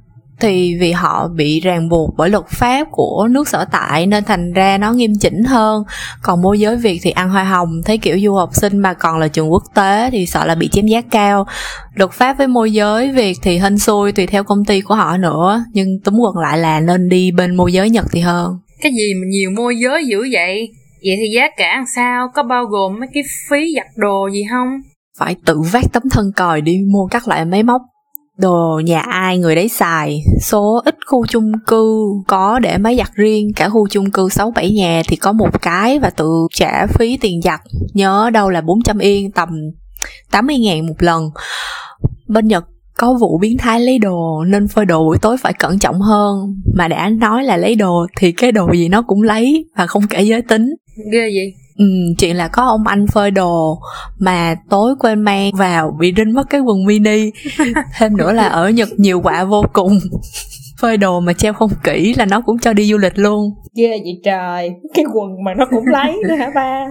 thì 0.44 0.76
vì 0.80 0.92
họ 0.92 1.28
bị 1.28 1.60
ràng 1.60 1.88
buộc 1.88 2.14
bởi 2.16 2.30
luật 2.30 2.44
pháp 2.48 2.88
của 2.90 3.28
nước 3.30 3.48
sở 3.48 3.64
tại 3.64 4.06
nên 4.06 4.24
thành 4.24 4.52
ra 4.52 4.78
nó 4.78 4.92
nghiêm 4.92 5.12
chỉnh 5.20 5.44
hơn. 5.44 5.84
Còn 6.22 6.42
môi 6.42 6.60
giới 6.60 6.76
việt 6.76 7.00
thì 7.02 7.10
ăn 7.10 7.30
hoa 7.30 7.44
hồng 7.44 7.80
thấy 7.84 7.98
kiểu 7.98 8.18
du 8.20 8.34
học 8.34 8.50
sinh 8.52 8.78
mà 8.78 8.94
còn 8.94 9.18
là 9.18 9.28
trường 9.28 9.52
quốc 9.52 9.62
tế 9.74 10.10
thì 10.12 10.26
sợ 10.26 10.44
là 10.44 10.54
bị 10.54 10.68
chém 10.68 10.86
giá 10.86 11.00
cao. 11.00 11.46
Luật 11.94 12.12
pháp 12.12 12.38
với 12.38 12.46
môi 12.46 12.72
giới 12.72 13.12
việt 13.12 13.38
thì 13.42 13.58
hên 13.58 13.78
xui 13.78 14.12
tùy 14.12 14.26
theo 14.26 14.44
công 14.44 14.64
ty 14.64 14.80
của 14.80 14.94
họ 14.94 15.16
nữa 15.16 15.64
nhưng 15.72 15.88
túm 16.04 16.18
quần 16.18 16.36
lại 16.36 16.58
là 16.58 16.80
nên 16.80 17.08
đi 17.08 17.30
bên 17.30 17.54
môi 17.54 17.72
giới 17.72 17.90
nhật 17.90 18.06
thì 18.12 18.20
hơn. 18.20 18.58
Cái 18.82 18.92
gì 18.92 19.14
mà 19.14 19.26
nhiều 19.30 19.50
môi 19.50 19.76
giới 19.76 20.06
dữ 20.06 20.18
vậy? 20.32 20.68
Vậy 21.04 21.16
thì 21.16 21.34
giá 21.34 21.48
cả 21.56 21.74
làm 21.76 21.84
sao? 21.96 22.28
Có 22.34 22.42
bao 22.42 22.64
gồm 22.64 23.00
mấy 23.00 23.08
cái 23.14 23.22
phí 23.50 23.74
giặt 23.76 23.86
đồ 23.96 24.28
gì 24.32 24.42
không? 24.50 24.68
Phải 25.18 25.36
tự 25.46 25.60
vác 25.72 25.84
tấm 25.92 26.02
thân 26.10 26.32
còi 26.36 26.60
đi 26.60 26.78
mua 26.92 27.06
các 27.06 27.28
loại 27.28 27.44
máy 27.44 27.62
móc 27.62 27.82
đồ 28.38 28.80
nhà 28.84 29.00
ai 29.00 29.38
người 29.38 29.54
đấy 29.54 29.68
xài, 29.68 30.20
số 30.40 30.82
ít 30.84 30.94
khu 31.06 31.26
chung 31.26 31.52
cư 31.66 32.04
có 32.26 32.58
để 32.58 32.78
máy 32.78 32.96
giặt 32.96 33.10
riêng, 33.14 33.52
cả 33.56 33.68
khu 33.68 33.88
chung 33.88 34.10
cư 34.10 34.28
6 34.28 34.50
7 34.50 34.70
nhà 34.70 35.02
thì 35.08 35.16
có 35.16 35.32
một 35.32 35.62
cái 35.62 35.98
và 35.98 36.10
tự 36.10 36.46
trả 36.54 36.86
phí 36.86 37.16
tiền 37.16 37.42
giặt, 37.42 37.60
nhớ 37.94 38.30
đâu 38.32 38.50
là 38.50 38.60
400 38.60 38.98
yên 38.98 39.30
tầm 39.32 39.48
80 40.30 40.58
ngàn 40.58 40.86
một 40.86 40.94
lần. 40.98 41.30
Bên 42.28 42.48
Nhật 42.48 42.64
có 42.96 43.14
vụ 43.20 43.38
biến 43.38 43.58
thái 43.58 43.80
lấy 43.80 43.98
đồ 43.98 44.44
nên 44.44 44.68
phơi 44.68 44.84
đồ 44.84 45.04
buổi 45.04 45.18
tối 45.18 45.36
phải 45.36 45.52
cẩn 45.52 45.78
trọng 45.78 46.00
hơn, 46.00 46.54
mà 46.74 46.88
đã 46.88 47.08
nói 47.08 47.44
là 47.44 47.56
lấy 47.56 47.74
đồ 47.74 48.06
thì 48.18 48.32
cái 48.32 48.52
đồ 48.52 48.72
gì 48.72 48.88
nó 48.88 49.02
cũng 49.02 49.22
lấy 49.22 49.64
và 49.76 49.86
không 49.86 50.06
kể 50.10 50.22
giới 50.22 50.42
tính. 50.42 50.74
Ghê 51.12 51.20
vậy? 51.20 51.54
Ừ, 51.78 51.84
chuyện 52.18 52.36
là 52.36 52.48
có 52.48 52.62
ông 52.62 52.86
anh 52.86 53.06
phơi 53.06 53.30
đồ 53.30 53.78
mà 54.18 54.54
tối 54.70 54.94
quên 55.00 55.22
mang 55.22 55.50
vào 55.58 55.96
bị 56.00 56.12
rinh 56.16 56.34
mất 56.34 56.50
cái 56.50 56.60
quần 56.60 56.84
mini. 56.84 57.30
Thêm 57.98 58.16
nữa 58.16 58.32
là 58.32 58.46
ở 58.46 58.70
nhật 58.70 58.88
nhiều 58.96 59.20
quạ 59.20 59.44
vô 59.44 59.64
cùng. 59.72 59.92
Phơi 60.80 60.96
đồ 60.96 61.20
mà 61.20 61.32
treo 61.32 61.52
không 61.52 61.70
kỹ 61.84 62.14
là 62.18 62.26
nó 62.26 62.40
cũng 62.40 62.58
cho 62.58 62.72
đi 62.72 62.84
du 62.84 62.98
lịch 62.98 63.18
luôn. 63.18 63.50
Ghê 63.76 63.88
vậy 63.88 64.20
trời. 64.24 64.70
Cái 64.94 65.04
quần 65.14 65.44
mà 65.44 65.54
nó 65.54 65.66
cũng 65.70 65.86
lấy 65.86 66.16
nữa 66.28 66.34
hả 66.34 66.50
ba? 66.54 66.86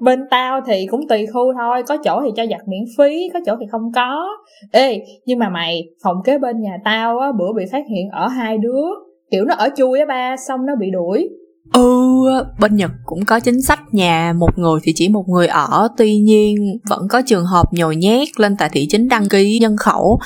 Bên 0.00 0.20
tao 0.30 0.60
thì 0.66 0.86
cũng 0.90 1.08
tùy 1.08 1.26
khu 1.32 1.52
thôi. 1.58 1.82
Có 1.88 1.96
chỗ 2.04 2.20
thì 2.24 2.30
cho 2.36 2.46
giặt 2.50 2.60
miễn 2.68 2.84
phí 2.98 3.28
có 3.34 3.40
chỗ 3.46 3.56
thì 3.60 3.66
không 3.70 3.92
có. 3.94 4.28
Ê 4.72 5.02
nhưng 5.26 5.38
mà 5.38 5.48
mày 5.48 5.82
phòng 6.04 6.16
kế 6.24 6.38
bên 6.38 6.60
nhà 6.60 6.76
tao 6.84 7.18
á 7.18 7.28
bữa 7.38 7.52
bị 7.56 7.64
phát 7.72 7.84
hiện 7.90 8.08
ở 8.12 8.28
hai 8.28 8.58
đứa. 8.58 8.84
Kiểu 9.30 9.44
nó 9.44 9.54
ở 9.54 9.68
chui 9.76 9.98
á 9.98 10.06
ba 10.06 10.36
xong 10.36 10.66
nó 10.66 10.72
bị 10.80 10.90
đuổi 10.90 11.28
ừ 11.72 12.24
bên 12.58 12.76
nhật 12.76 12.90
cũng 13.04 13.24
có 13.24 13.40
chính 13.40 13.62
sách 13.62 13.80
nhà 13.92 14.32
một 14.36 14.58
người 14.58 14.80
thì 14.82 14.92
chỉ 14.94 15.08
một 15.08 15.28
người 15.28 15.46
ở 15.46 15.88
tuy 15.96 16.16
nhiên 16.16 16.56
vẫn 16.88 17.08
có 17.08 17.22
trường 17.26 17.44
hợp 17.44 17.72
nhồi 17.72 17.96
nhét 17.96 18.40
lên 18.40 18.56
tại 18.56 18.68
thị 18.72 18.86
chính 18.90 19.08
đăng 19.08 19.28
ký 19.28 19.58
nhân 19.58 19.76
khẩu. 19.76 20.20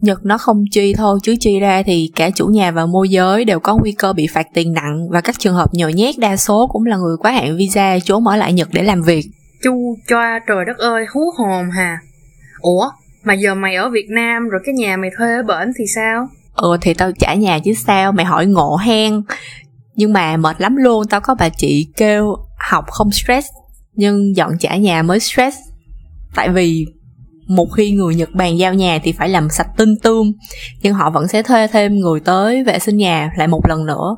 Nhật 0.00 0.24
nó 0.24 0.38
không 0.38 0.64
chi 0.70 0.94
thôi 0.94 1.18
chứ 1.22 1.36
chi 1.40 1.60
ra 1.60 1.82
thì 1.82 2.10
cả 2.16 2.30
chủ 2.30 2.46
nhà 2.46 2.70
và 2.70 2.86
môi 2.86 3.08
giới 3.08 3.44
đều 3.44 3.60
có 3.60 3.76
nguy 3.76 3.92
cơ 3.92 4.12
bị 4.12 4.26
phạt 4.26 4.46
tiền 4.54 4.72
nặng 4.72 5.08
và 5.10 5.20
các 5.20 5.38
trường 5.38 5.54
hợp 5.54 5.74
nhồi 5.74 5.92
nhét 5.92 6.18
đa 6.18 6.36
số 6.36 6.66
cũng 6.72 6.86
là 6.86 6.96
người 6.96 7.16
quá 7.16 7.32
hạn 7.32 7.56
visa 7.56 7.98
trốn 8.04 8.26
ở 8.26 8.36
lại 8.36 8.52
Nhật 8.52 8.68
để 8.72 8.82
làm 8.82 9.02
việc. 9.02 9.24
chu 9.64 9.96
choa 10.08 10.40
trời 10.48 10.64
đất 10.64 10.78
ơi 10.78 11.04
hú 11.14 11.20
hồn 11.38 11.70
hà. 11.76 11.98
Ủa 12.60 12.90
mà 13.24 13.34
giờ 13.34 13.54
mày 13.54 13.74
ở 13.74 13.90
việt 13.90 14.06
nam 14.10 14.48
rồi 14.48 14.60
cái 14.64 14.74
nhà 14.74 14.96
mày 14.96 15.10
thuê 15.18 15.34
ở 15.34 15.42
bển 15.42 15.72
thì 15.78 15.84
sao? 15.94 16.28
Ừ 16.54 16.76
thì 16.80 16.94
tao 16.94 17.10
trả 17.18 17.34
nhà 17.34 17.58
chứ 17.64 17.72
sao? 17.86 18.12
Mày 18.12 18.24
hỏi 18.24 18.46
ngộ 18.46 18.76
hen 18.76 19.22
nhưng 19.98 20.12
mà 20.12 20.36
mệt 20.36 20.60
lắm 20.60 20.76
luôn, 20.76 21.06
Tao 21.10 21.20
có 21.20 21.34
bà 21.38 21.48
chị 21.48 21.86
kêu 21.96 22.36
học 22.70 22.84
không 22.90 23.10
stress, 23.12 23.48
Nhưng 23.92 24.36
dọn 24.36 24.58
trả 24.60 24.76
nhà 24.76 25.02
mới 25.02 25.20
stress. 25.20 25.56
Tại 26.34 26.48
vì 26.48 26.86
một 27.48 27.66
khi 27.76 27.90
người 27.90 28.14
Nhật 28.14 28.28
bàn 28.34 28.58
giao 28.58 28.74
nhà 28.74 28.98
thì 29.02 29.12
phải 29.12 29.28
làm 29.28 29.48
sạch 29.50 29.68
tinh 29.76 29.94
tươm, 30.02 30.32
nhưng 30.82 30.94
họ 30.94 31.10
vẫn 31.10 31.28
sẽ 31.28 31.42
thuê 31.42 31.66
thêm 31.66 31.96
người 31.96 32.20
tới 32.20 32.64
vệ 32.64 32.78
sinh 32.78 32.96
nhà 32.96 33.30
lại 33.36 33.48
một 33.48 33.60
lần 33.68 33.86
nữa. 33.86 34.16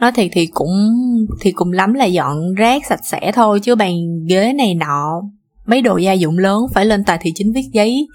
Nói 0.00 0.12
thiệt 0.12 0.30
thì 0.32 0.46
cũng 0.46 0.96
thì 1.40 1.52
cũng 1.52 1.72
lắm 1.72 1.94
là 1.94 2.04
dọn 2.04 2.54
rác 2.54 2.86
sạch 2.86 3.00
sẽ 3.04 3.32
thôi, 3.32 3.60
chứ 3.60 3.74
bàn 3.74 3.92
ghế 4.28 4.52
này 4.52 4.74
nọ, 4.74 5.22
mấy 5.66 5.82
đồ 5.82 5.96
gia 5.96 6.12
dụng 6.12 6.38
lớn 6.38 6.60
phải 6.74 6.86
lên 6.86 7.04
tài 7.04 7.18
thị 7.20 7.32
chính 7.34 7.52
viết 7.52 7.66
giấy, 7.72 8.06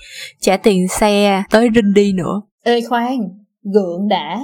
trả 0.41 0.57
tiền 0.57 0.87
xe 0.87 1.43
tới 1.49 1.69
rinh 1.75 1.93
đi 1.93 2.13
nữa. 2.13 2.41
Ê 2.63 2.81
khoan, 2.89 3.17
gượng 3.73 4.07
đã, 4.07 4.39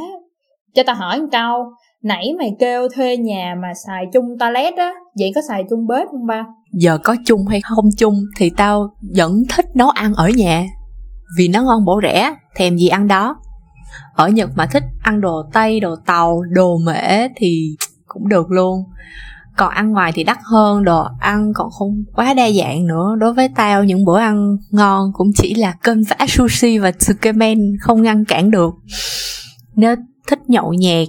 cho 0.75 0.83
ta 0.83 0.93
hỏi 0.93 1.21
một 1.21 1.27
câu 1.31 1.65
nãy 2.03 2.33
mày 2.39 2.55
kêu 2.59 2.87
thuê 2.95 3.17
nhà 3.17 3.55
mà 3.61 3.67
xài 3.87 4.05
chung 4.13 4.37
toilet 4.39 4.73
á, 4.77 4.91
vậy 5.19 5.31
có 5.35 5.41
xài 5.47 5.63
chung 5.69 5.87
bếp 5.87 6.07
không 6.11 6.27
ba? 6.27 6.45
Giờ 6.73 6.97
có 7.03 7.15
chung 7.25 7.47
hay 7.47 7.61
không 7.61 7.85
chung 7.97 8.23
thì 8.37 8.49
tao 8.49 8.89
vẫn 9.15 9.43
thích 9.49 9.65
nấu 9.75 9.89
ăn 9.89 10.13
ở 10.13 10.29
nhà. 10.29 10.65
Vì 11.37 11.47
nó 11.47 11.63
ngon 11.63 11.85
bổ 11.85 11.99
rẻ, 12.03 12.35
thèm 12.55 12.77
gì 12.77 12.87
ăn 12.87 13.07
đó. 13.07 13.35
Ở 14.15 14.27
nhật 14.29 14.49
mà 14.55 14.65
thích 14.65 14.83
ăn 15.01 15.21
đồ 15.21 15.43
tây, 15.53 15.79
đồ 15.79 15.95
tàu, 16.05 16.41
đồ 16.49 16.77
mễ 16.85 17.27
thì 17.35 17.75
cũng 18.05 18.29
được 18.29 18.51
luôn. 18.51 18.83
Còn 19.57 19.69
ăn 19.69 19.91
ngoài 19.91 20.11
thì 20.15 20.23
đắt 20.23 20.37
hơn, 20.43 20.83
đồ 20.83 21.03
ăn 21.19 21.51
còn 21.55 21.69
không 21.69 22.03
quá 22.15 22.33
đa 22.33 22.49
dạng 22.51 22.87
nữa. 22.87 23.15
Đối 23.19 23.33
với 23.33 23.49
tao, 23.55 23.83
những 23.83 24.05
bữa 24.05 24.19
ăn 24.19 24.57
ngon 24.71 25.11
cũng 25.13 25.31
chỉ 25.35 25.55
là 25.55 25.75
cơm 25.83 26.01
vã 26.09 26.25
sushi 26.27 26.77
và 26.77 26.91
tsukemen 26.91 27.59
không 27.81 28.01
ngăn 28.01 28.25
cản 28.25 28.51
được. 28.51 28.73
Nếu 29.75 29.95
thích 30.27 30.39
nhậu 30.49 30.73
nhẹt 30.73 31.07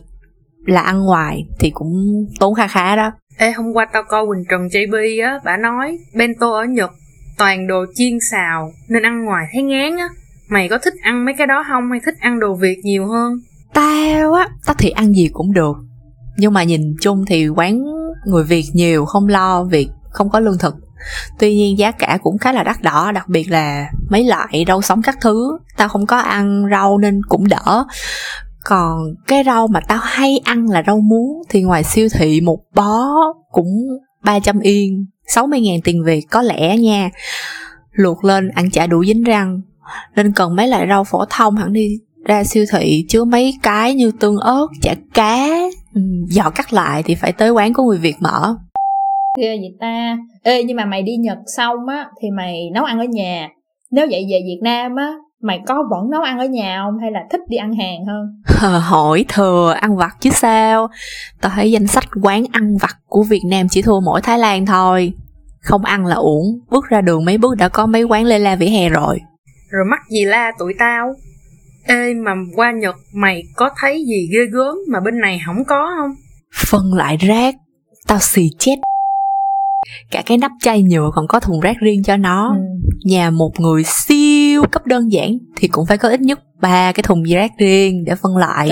là 0.70 0.80
ăn 0.80 1.00
ngoài 1.00 1.46
thì 1.58 1.70
cũng 1.70 2.26
tốn 2.40 2.54
kha 2.54 2.66
khá 2.66 2.96
đó. 2.96 3.12
Ê 3.36 3.50
hôm 3.50 3.72
qua 3.72 3.86
tao 3.92 4.02
coi 4.08 4.26
Quỳnh 4.26 4.44
Trần 4.50 4.66
JB 4.66 5.26
á, 5.26 5.40
bà 5.44 5.56
nói 5.56 5.98
bento 6.14 6.50
ở 6.50 6.64
Nhật 6.64 6.90
toàn 7.38 7.66
đồ 7.66 7.84
chiên 7.94 8.18
xào 8.30 8.72
nên 8.88 9.02
ăn 9.02 9.24
ngoài 9.24 9.46
thấy 9.52 9.62
ngán 9.62 9.96
á. 9.96 10.08
Mày 10.48 10.68
có 10.68 10.78
thích 10.78 10.94
ăn 11.02 11.24
mấy 11.24 11.34
cái 11.38 11.46
đó 11.46 11.64
không 11.68 11.90
hay 11.90 12.00
thích 12.04 12.14
ăn 12.20 12.40
đồ 12.40 12.54
Việt 12.54 12.78
nhiều 12.82 13.06
hơn? 13.06 13.32
tao 13.74 14.32
á 14.32 14.48
tao 14.66 14.74
thì 14.78 14.90
ăn 14.90 15.12
gì 15.12 15.28
cũng 15.32 15.52
được. 15.52 15.76
Nhưng 16.36 16.52
mà 16.52 16.62
nhìn 16.62 16.94
chung 17.00 17.24
thì 17.26 17.48
quán 17.48 17.84
người 18.26 18.44
việt 18.44 18.64
nhiều 18.72 19.04
không 19.04 19.28
lo 19.28 19.64
việc 19.64 19.88
không 20.10 20.30
có 20.30 20.40
lương 20.40 20.58
thực. 20.58 20.74
Tuy 21.38 21.54
nhiên 21.54 21.78
giá 21.78 21.90
cả 21.90 22.18
cũng 22.22 22.38
khá 22.38 22.52
là 22.52 22.62
đắt 22.62 22.82
đỏ 22.82 23.12
đặc 23.12 23.28
biệt 23.28 23.50
là 23.50 23.90
mấy 24.10 24.24
loại 24.24 24.64
rau 24.68 24.82
sống 24.82 25.02
các 25.02 25.18
thứ. 25.20 25.58
Tao 25.76 25.88
không 25.88 26.06
có 26.06 26.18
ăn 26.18 26.62
rau 26.70 26.98
nên 26.98 27.20
cũng 27.28 27.48
đỡ 27.48 27.84
còn 28.70 29.14
cái 29.26 29.44
rau 29.44 29.66
mà 29.66 29.80
tao 29.88 29.98
hay 30.02 30.40
ăn 30.44 30.70
là 30.70 30.82
rau 30.86 31.00
muống, 31.00 31.42
thì 31.48 31.62
ngoài 31.62 31.84
siêu 31.84 32.08
thị 32.18 32.40
một 32.40 32.58
bó 32.74 33.06
cũng 33.50 33.86
300 34.24 34.60
yên 34.60 35.06
60 35.26 35.60
ngàn 35.60 35.80
tiền 35.84 36.04
Việt 36.04 36.20
có 36.30 36.42
lẽ 36.42 36.76
nha. 36.76 37.10
Luộc 37.92 38.24
lên, 38.24 38.48
ăn 38.48 38.70
chả 38.70 38.86
đủ 38.86 39.04
dính 39.04 39.22
răng. 39.22 39.60
Nên 40.16 40.32
cần 40.32 40.56
mấy 40.56 40.68
loại 40.68 40.86
rau 40.88 41.04
phổ 41.04 41.24
thông 41.30 41.56
hẳn 41.56 41.72
đi 41.72 41.98
ra 42.24 42.44
siêu 42.44 42.64
thị, 42.72 43.04
chứa 43.08 43.24
mấy 43.24 43.54
cái 43.62 43.94
như 43.94 44.12
tương 44.20 44.36
ớt, 44.36 44.66
chả 44.82 44.94
cá 45.14 45.48
ừ, 45.94 46.00
giò 46.28 46.50
cắt 46.50 46.72
lại 46.72 47.02
thì 47.02 47.14
phải 47.14 47.32
tới 47.32 47.50
quán 47.50 47.72
của 47.72 47.82
người 47.82 47.98
việt 47.98 48.16
mở. 48.20 48.56
Ghê 49.38 49.56
vậy 49.60 49.76
ta. 49.80 50.18
Ê, 50.42 50.64
nhưng 50.64 50.76
mà 50.76 50.84
mày 50.84 51.02
đi 51.02 51.16
nhật 51.16 51.38
xong 51.56 51.86
á, 51.88 52.06
thì 52.22 52.30
mày 52.30 52.70
nấu 52.74 52.84
ăn 52.84 52.98
ở 52.98 53.04
nhà. 53.04 53.48
Nếu 53.90 54.06
vậy 54.10 54.26
về 54.30 54.40
việt 54.46 54.60
nam 54.62 54.96
á 54.96 55.14
mày 55.42 55.60
có 55.66 55.74
vẫn 55.90 56.10
nấu 56.10 56.22
ăn 56.22 56.38
ở 56.38 56.44
nhà 56.44 56.82
không? 56.84 56.98
Hay 57.00 57.10
là 57.10 57.20
thích 57.30 57.40
đi 57.48 57.56
ăn 57.56 57.72
hàng 57.74 58.06
hơn? 58.06 58.42
Hỏi 58.80 59.24
thừa 59.28 59.74
ăn 59.80 59.96
vặt 59.96 60.16
chứ 60.20 60.30
sao? 60.30 60.88
Tao 61.40 61.52
thấy 61.54 61.70
danh 61.70 61.86
sách 61.86 62.04
quán 62.22 62.44
ăn 62.52 62.76
vặt 62.76 62.96
của 63.06 63.22
việt 63.22 63.42
nam 63.50 63.66
chỉ 63.70 63.82
thua 63.82 64.00
mỗi 64.00 64.22
thái 64.22 64.38
lan 64.38 64.66
thôi. 64.66 65.12
Không 65.62 65.84
ăn 65.84 66.06
là 66.06 66.14
uổng. 66.14 66.60
Bước 66.70 66.84
ra 66.88 67.00
đường 67.00 67.24
mấy 67.24 67.38
bước 67.38 67.56
đã 67.56 67.68
có 67.68 67.86
mấy 67.86 68.02
quán 68.02 68.24
lê 68.24 68.38
la 68.38 68.56
vỉa 68.56 68.66
hè 68.66 68.88
rồi. 68.88 69.20
Rồi 69.70 69.84
mắc 69.90 70.00
gì 70.10 70.24
la 70.24 70.52
tụi 70.58 70.74
tao? 70.78 71.14
Ê 71.86 72.14
mà 72.14 72.32
qua 72.56 72.72
Nhật 72.72 72.96
mày 73.14 73.42
có 73.56 73.70
thấy 73.80 74.04
gì 74.06 74.28
ghê 74.32 74.40
gớm 74.52 74.74
mà 74.88 75.00
bên 75.00 75.20
này 75.20 75.40
không 75.46 75.64
có 75.64 75.90
không? 75.98 76.10
phân 76.66 76.94
loại 76.94 77.16
rác. 77.16 77.54
Tao 78.06 78.18
xì 78.18 78.50
chết 78.58 78.76
cả 80.10 80.22
cái 80.26 80.38
nắp 80.38 80.50
chai 80.60 80.82
nhựa 80.82 81.10
còn 81.14 81.26
có 81.28 81.40
thùng 81.40 81.60
rác 81.60 81.76
riêng 81.80 82.02
cho 82.02 82.16
nó. 82.16 82.48
Ừ. 82.48 82.60
nhà 83.04 83.30
một 83.30 83.50
người 83.58 83.82
siêu 83.84 84.64
cấp 84.70 84.86
đơn 84.86 85.12
giản 85.12 85.38
thì 85.56 85.68
cũng 85.68 85.86
phải 85.86 85.98
có 85.98 86.08
ít 86.08 86.20
nhất 86.20 86.40
ba 86.60 86.92
cái 86.92 87.02
thùng 87.02 87.22
rác 87.22 87.52
riêng 87.58 88.04
để 88.04 88.14
phân 88.14 88.36
loại 88.36 88.70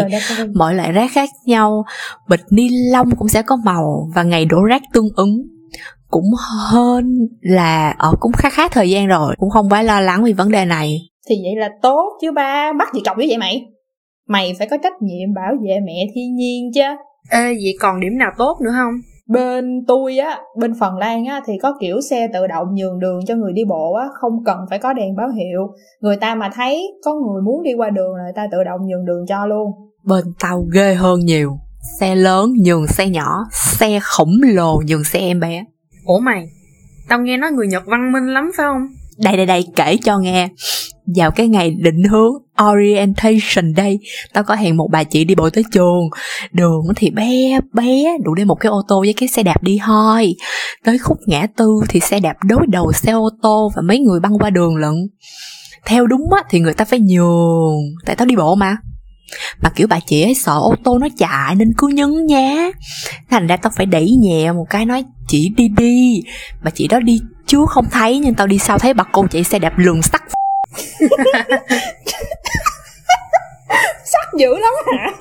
mọi 0.54 0.74
loại 0.74 0.92
rác 0.92 1.12
khác 1.12 1.28
nhau 1.46 1.84
bịch 2.28 2.40
ni 2.50 2.68
lông 2.92 3.16
cũng 3.16 3.28
sẽ 3.28 3.42
có 3.42 3.56
màu 3.56 4.08
và 4.14 4.22
ngày 4.22 4.44
đổ 4.44 4.62
rác 4.62 4.82
tương 4.92 5.08
ứng. 5.16 5.42
Cũng 6.10 6.24
hơn 6.70 7.04
là 7.40 7.94
ở 7.98 8.14
cũng 8.20 8.32
khá 8.32 8.50
khá 8.50 8.68
thời 8.68 8.90
gian 8.90 9.06
rồi 9.06 9.34
cũng 9.38 9.50
không 9.50 9.68
quá 9.68 9.82
lo 9.82 10.00
lắng 10.00 10.24
vì 10.24 10.32
vấn 10.32 10.50
đề 10.50 10.64
này. 10.64 10.98
Thì 11.28 11.36
vậy 11.42 11.56
là 11.56 11.68
tốt 11.82 12.18
chứ 12.22 12.32
ba 12.32 12.72
bắt 12.78 12.88
gì 12.94 13.00
cọc 13.06 13.18
như 13.18 13.24
vậy 13.28 13.38
mày? 13.38 13.66
Mày 14.28 14.54
phải 14.58 14.68
có 14.70 14.76
trách 14.82 15.02
nhiệm 15.02 15.34
bảo 15.34 15.52
vệ 15.62 15.74
mẹ 15.86 16.06
thiên 16.14 16.34
nhiên 16.34 16.70
chứ. 16.74 16.82
Ê 17.30 17.44
vậy 17.44 17.76
còn 17.80 18.00
điểm 18.00 18.18
nào 18.18 18.30
tốt 18.38 18.58
nữa 18.64 18.70
không? 18.74 18.92
Bên 19.28 19.84
tôi 19.86 20.18
á 20.18 20.38
bên 20.56 20.72
phần 20.80 20.96
lan 20.96 21.24
á 21.24 21.40
thì 21.46 21.52
có 21.62 21.76
kiểu 21.80 22.00
xe 22.10 22.28
tự 22.32 22.46
động 22.46 22.74
nhường 22.74 22.98
đường 22.98 23.20
cho 23.26 23.34
người 23.34 23.52
đi 23.52 23.62
bộ 23.68 23.92
á 23.92 24.06
không 24.20 24.44
cần 24.44 24.58
phải 24.70 24.78
có 24.78 24.92
đèn 24.92 25.16
báo 25.16 25.28
hiệu. 25.28 25.60
Người 26.00 26.16
ta 26.16 26.34
mà 26.34 26.50
thấy 26.54 26.92
có 27.04 27.14
người 27.14 27.42
muốn 27.42 27.62
đi 27.62 27.70
qua 27.76 27.90
đường 27.90 28.14
là 28.14 28.22
người 28.22 28.32
ta 28.36 28.46
tự 28.52 28.64
động 28.64 28.80
nhường 28.86 29.06
đường 29.06 29.26
cho 29.28 29.46
luôn. 29.46 29.70
Bên 30.04 30.24
tao 30.40 30.64
ghê 30.72 30.94
hơn 30.94 31.20
nhiều. 31.20 31.58
Xe 32.00 32.14
lớn 32.14 32.52
nhường 32.64 32.86
xe 32.86 33.08
nhỏ 33.08 33.44
xe 33.52 34.00
khổng 34.02 34.40
lồ 34.44 34.82
nhường 34.86 35.04
xe 35.04 35.18
em 35.18 35.40
bé. 35.40 35.64
Ủa 36.06 36.18
mày, 36.18 36.48
tao 37.08 37.20
nghe 37.20 37.36
nói 37.36 37.50
người 37.52 37.66
Nhật 37.66 37.82
văn 37.86 38.12
minh 38.12 38.34
lắm 38.34 38.50
phải 38.56 38.66
không? 38.66 38.86
đây 39.18 39.36
đây 39.36 39.46
đây 39.46 39.66
kể 39.76 39.96
cho 40.04 40.18
nghe 40.18 40.48
vào 41.16 41.30
cái 41.30 41.48
ngày 41.48 41.70
định 41.70 42.02
hướng 42.10 42.32
orientation 42.70 43.74
day, 43.76 43.98
tao 44.32 44.44
có 44.44 44.54
hẹn 44.54 44.76
một 44.76 44.88
bà 44.92 45.04
chị 45.04 45.24
đi 45.24 45.34
bộ 45.34 45.50
tới 45.50 45.64
trường. 45.72 46.08
Đường 46.52 46.82
thì 46.96 47.10
bé 47.10 47.60
bé 47.72 48.16
đủ 48.24 48.34
để 48.34 48.44
một 48.44 48.54
cái 48.54 48.70
ô 48.70 48.82
tô 48.88 49.00
với 49.00 49.12
cái 49.12 49.28
xe 49.28 49.42
đạp 49.42 49.62
đi 49.62 49.78
thôi. 49.84 50.34
Tới 50.84 50.98
khúc 50.98 51.18
ngã 51.26 51.46
tư 51.56 51.80
thì 51.88 52.00
xe 52.00 52.20
đạp 52.20 52.36
đối 52.44 52.66
đầu 52.68 52.92
xe 52.92 53.12
ô 53.12 53.28
tô 53.42 53.70
và 53.76 53.82
mấy 53.82 53.98
người 53.98 54.20
băng 54.20 54.38
qua 54.38 54.50
đường 54.50 54.76
lận. 54.76 54.94
Theo 55.86 56.06
đúng 56.06 56.32
á, 56.32 56.42
thì 56.50 56.60
người 56.60 56.74
ta 56.74 56.84
phải 56.84 57.00
nhường, 57.00 57.76
tại 58.04 58.16
tao 58.16 58.26
đi 58.26 58.36
bộ 58.36 58.54
mà. 58.54 58.76
Mà 59.62 59.70
kiểu 59.70 59.86
bà 59.86 60.00
chị 60.06 60.22
ấy 60.22 60.34
sợ 60.34 60.52
ô 60.52 60.74
tô 60.84 60.98
nó 60.98 61.08
chạy 61.18 61.54
nên 61.54 61.72
cứ 61.78 61.88
nhấn 61.88 62.26
nhá. 62.26 62.70
Thành 63.30 63.46
ra 63.46 63.56
tao 63.56 63.72
phải 63.76 63.86
đẩy 63.86 64.10
nhẹ 64.10 64.52
một 64.52 64.66
cái 64.70 64.84
nói, 64.84 65.04
chị 65.28 65.52
đi 65.56 65.68
đi. 65.68 66.22
Mà 66.62 66.70
chị 66.70 66.88
đó 66.88 67.00
đi 67.00 67.20
chú 67.46 67.66
không 67.66 67.84
thấy, 67.90 68.18
nhưng 68.18 68.34
tao 68.34 68.46
đi 68.46 68.58
sau 68.58 68.78
thấy 68.78 68.94
bà 68.94 69.04
cô 69.12 69.26
chạy 69.30 69.44
xe 69.44 69.58
đạp 69.58 69.78
lường 69.78 70.02
sắt 70.02 70.22
sắc 74.04 74.34
dữ 74.38 74.48
lắm 74.58 74.72
hả? 74.86 75.12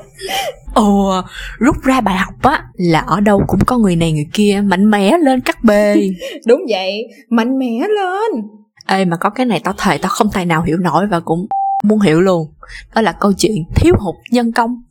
Ồ 0.73 1.21
rút 1.59 1.75
ra 1.83 2.01
bài 2.01 2.17
học 2.17 2.33
á 2.41 2.63
là 2.73 2.99
ở 2.99 3.19
đâu 3.19 3.41
cũng 3.47 3.59
có 3.65 3.77
người 3.77 3.95
này 3.95 4.11
người 4.11 4.27
kia 4.33 4.61
mạnh 4.65 4.91
mẽ 4.91 5.17
lên 5.17 5.41
cắt 5.41 5.63
bề. 5.63 5.95
Đúng 6.47 6.61
vậy 6.69 7.07
mạnh 7.29 7.59
mẽ 7.59 7.79
lên. 7.79 8.43
Ê 8.87 9.05
mà 9.05 9.17
có 9.17 9.29
cái 9.29 9.45
này 9.45 9.61
tao 9.63 9.73
thề 9.77 9.97
tao 9.97 10.09
không 10.09 10.29
tài 10.33 10.45
nào 10.45 10.63
hiểu 10.63 10.77
nổi 10.77 11.07
và 11.07 11.19
cũng 11.19 11.47
muốn 11.83 11.99
hiểu 11.99 12.21
luôn. 12.21 12.53
Đó 12.95 13.01
là 13.01 13.11
câu 13.11 13.33
chuyện 13.37 13.63
thiếu 13.75 13.93
hụt 13.99 14.15
nhân 14.31 14.51
công. 14.51 14.83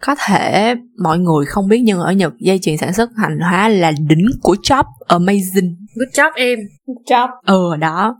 Có 0.00 0.14
thể 0.26 0.74
mọi 0.98 1.18
người 1.18 1.46
không 1.46 1.68
biết 1.68 1.80
nhưng 1.84 2.00
ở 2.00 2.12
Nhật 2.12 2.32
dây 2.38 2.58
chuyền 2.58 2.76
sản 2.76 2.92
xuất 2.92 3.10
hàng 3.16 3.38
hóa 3.40 3.68
là 3.68 3.92
đỉnh 4.08 4.26
của 4.42 4.56
job 4.62 4.84
amazing. 5.08 5.74
Good 5.94 6.08
job 6.12 6.30
em. 6.34 6.58
job. 7.06 7.28
Ừ 7.46 7.76
đó 7.80 8.16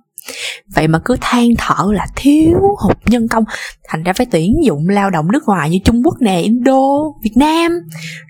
vậy 0.74 0.88
mà 0.88 0.98
cứ 1.04 1.16
than 1.20 1.48
thở 1.58 1.84
là 1.92 2.06
thiếu 2.16 2.58
hụt 2.82 2.96
nhân 3.06 3.28
công. 3.28 3.44
Thành 3.88 4.02
ra 4.02 4.12
phải 4.12 4.26
tuyển 4.30 4.54
dụng 4.64 4.88
lao 4.88 5.10
động 5.10 5.32
nước 5.32 5.42
ngoài 5.46 5.70
như 5.70 5.78
trung 5.84 6.02
quốc 6.04 6.14
nè 6.20 6.40
indo 6.40 6.82
việt 7.22 7.36
nam. 7.36 7.72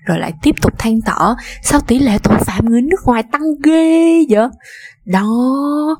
Rồi 0.05 0.19
lại 0.19 0.33
tiếp 0.43 0.55
tục 0.61 0.73
than 0.79 1.01
thở 1.05 1.35
sao 1.63 1.79
tỷ 1.87 1.99
lệ 1.99 2.17
tội 2.23 2.37
phạm 2.39 2.65
người 2.65 2.81
nước 2.81 2.99
ngoài 3.05 3.23
tăng 3.31 3.41
ghê 3.63 4.25
vậy? 4.29 4.47
Đó 5.05 5.27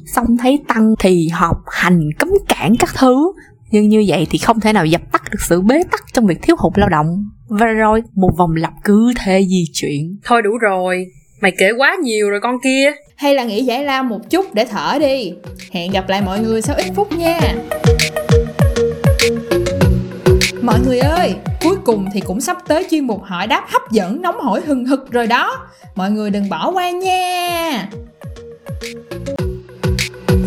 xong 0.06 0.38
thấy 0.38 0.60
tăng 0.68 0.94
thì 1.00 1.30
họp 1.30 1.58
hành 1.72 2.10
cấm 2.20 2.30
cản 2.48 2.76
các 2.80 2.90
thứ. 2.96 3.32
Nhưng 3.72 3.90
như 3.90 4.04
vậy 4.08 4.28
thì 4.30 4.38
không 4.38 4.60
thể 4.60 4.74
nào 4.74 4.86
dập 4.86 5.02
tắt 5.12 5.24
được 5.32 5.42
sự 5.42 5.62
bế 5.62 5.84
tắc 5.92 6.02
trong 6.14 6.28
việc 6.28 6.42
thiếu 6.42 6.56
hụt 6.60 6.74
lao 6.76 6.90
động. 6.90 7.30
Và 7.48 7.66
rồi 7.66 8.02
một 8.16 8.30
vòng 8.38 8.56
lặp 8.56 8.74
cứ 8.84 9.14
thế 9.18 9.46
di 9.50 9.64
chuyển. 9.74 10.18
Thôi 10.24 10.42
đủ 10.42 10.50
rồi, 10.62 11.06
mày 11.42 11.52
kể 11.58 11.72
quá 11.78 11.96
nhiều 12.04 12.30
rồi 12.30 12.40
con 12.42 12.60
kia. 12.64 12.92
hay 13.16 13.36
là 13.36 13.44
nghỉ 13.44 13.64
giải 13.64 13.84
lao 13.84 14.04
một 14.04 14.20
chút 14.30 14.54
để 14.54 14.66
thở 14.66 14.98
đi 15.00 15.34
hẹn 15.72 15.92
gặp 15.92 16.10
lại 16.10 16.22
mọi 16.22 16.40
người 16.40 16.62
sau 16.62 16.76
ít 16.76 16.86
phút 16.96 17.12
nha 17.12 17.40
mọi 20.62 20.80
người 20.86 21.00
ơi 21.00 21.36
cuối 21.62 21.76
cùng 21.86 22.06
thì 22.14 22.20
cũng 22.20 22.42
sắp 22.42 22.58
tới 22.68 22.88
chuyên 22.92 23.08
mục 23.08 23.24
hỏi 23.24 23.48
đáp 23.48 23.66
hấp 23.70 23.92
dẫn 23.92 24.22
nóng 24.22 24.40
hổi 24.40 24.62
hừng 24.62 24.86
hực 24.86 25.12
rồi 25.12 25.28
đó 25.28 25.68
mọi 25.96 26.12
người 26.12 26.30
đừng 26.30 26.50
bỏ 26.50 26.72
qua 26.72 26.90
nha 26.90 27.90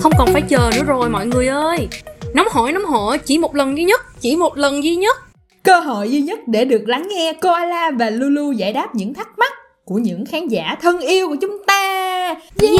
Không 0.00 0.12
còn 0.18 0.28
phải 0.32 0.42
chờ 0.42 0.70
nữa 0.76 0.84
rồi 0.86 1.08
mọi 1.08 1.26
người 1.26 1.46
ơi. 1.46 1.88
Nóng 2.34 2.46
hổi 2.50 2.72
nóng 2.72 2.84
hổi 2.84 3.18
chỉ 3.18 3.38
một 3.38 3.54
lần 3.54 3.76
duy 3.76 3.84
nhất, 3.84 4.00
chỉ 4.20 4.36
một 4.36 4.56
lần 4.56 4.84
duy 4.84 4.96
nhất. 4.96 5.16
cơ 5.62 5.80
hội 5.80 6.10
duy 6.10 6.20
nhất 6.20 6.38
để 6.46 6.64
được 6.64 6.82
lắng 6.86 7.08
nghe 7.10 7.32
koala 7.32 7.90
và 7.90 8.10
lulu 8.10 8.52
giải 8.52 8.72
đáp 8.72 8.94
những 8.94 9.14
thắc 9.14 9.38
mắc 9.38 9.52
của 9.88 9.98
những 9.98 10.26
khán 10.26 10.48
giả 10.48 10.76
thân 10.82 10.98
yêu 10.98 11.28
của 11.28 11.36
chúng 11.40 11.62
ta. 11.66 12.34
Yeah! 12.62 12.78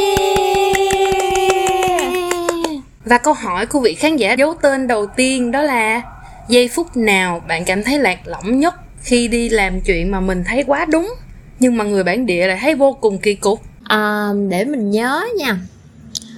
Và 3.05 3.19
câu 3.19 3.35
hỏi 3.35 3.67
của 3.67 3.81
vị 3.81 3.95
khán 3.95 4.17
giả 4.17 4.33
giấu 4.33 4.55
tên 4.63 4.87
đầu 4.87 5.07
tiên 5.17 5.51
đó 5.51 5.63
là 5.63 6.03
Giây 6.49 6.69
phút 6.69 6.97
nào 6.97 7.43
bạn 7.49 7.65
cảm 7.65 7.83
thấy 7.83 7.99
lạc 7.99 8.19
lõng 8.25 8.61
nhất 8.61 8.75
khi 9.03 9.29
đi 9.29 9.49
làm 9.49 9.81
chuyện 9.81 10.11
mà 10.11 10.21
mình 10.21 10.45
thấy 10.47 10.65
quá 10.67 10.85
đúng 10.85 11.15
Nhưng 11.61 11.77
mà 11.77 11.85
người 11.85 12.05
bản 12.05 12.27
địa 12.27 12.47
lại 12.47 12.59
thấy 12.61 12.75
vô 12.75 12.93
cùng 12.93 13.19
kỳ 13.19 13.35
cục? 13.35 13.61
À, 13.85 14.29
để 14.49 14.65
mình 14.65 14.91
nhớ 14.91 15.25
nha. 15.39 15.59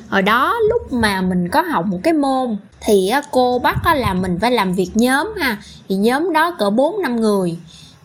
Hồi 0.09 0.23
đó 0.23 0.55
lúc 0.69 0.93
mà 0.93 1.21
mình 1.21 1.49
có 1.49 1.61
học 1.61 1.87
một 1.87 1.99
cái 2.03 2.15
môn 2.15 2.57
thì 2.81 3.11
cô 3.31 3.59
bắt 3.59 3.77
là 3.97 4.15
mình 4.15 4.39
phải 4.41 4.51
làm 4.51 4.73
việc 4.73 4.91
nhóm 4.95 5.35
ha. 5.39 5.57
Thì 5.89 5.95
nhóm 5.95 6.33
đó 6.33 6.57
cỡ 6.59 6.71
bốn 6.71 7.03
năm 7.03 7.21
người 7.21 7.57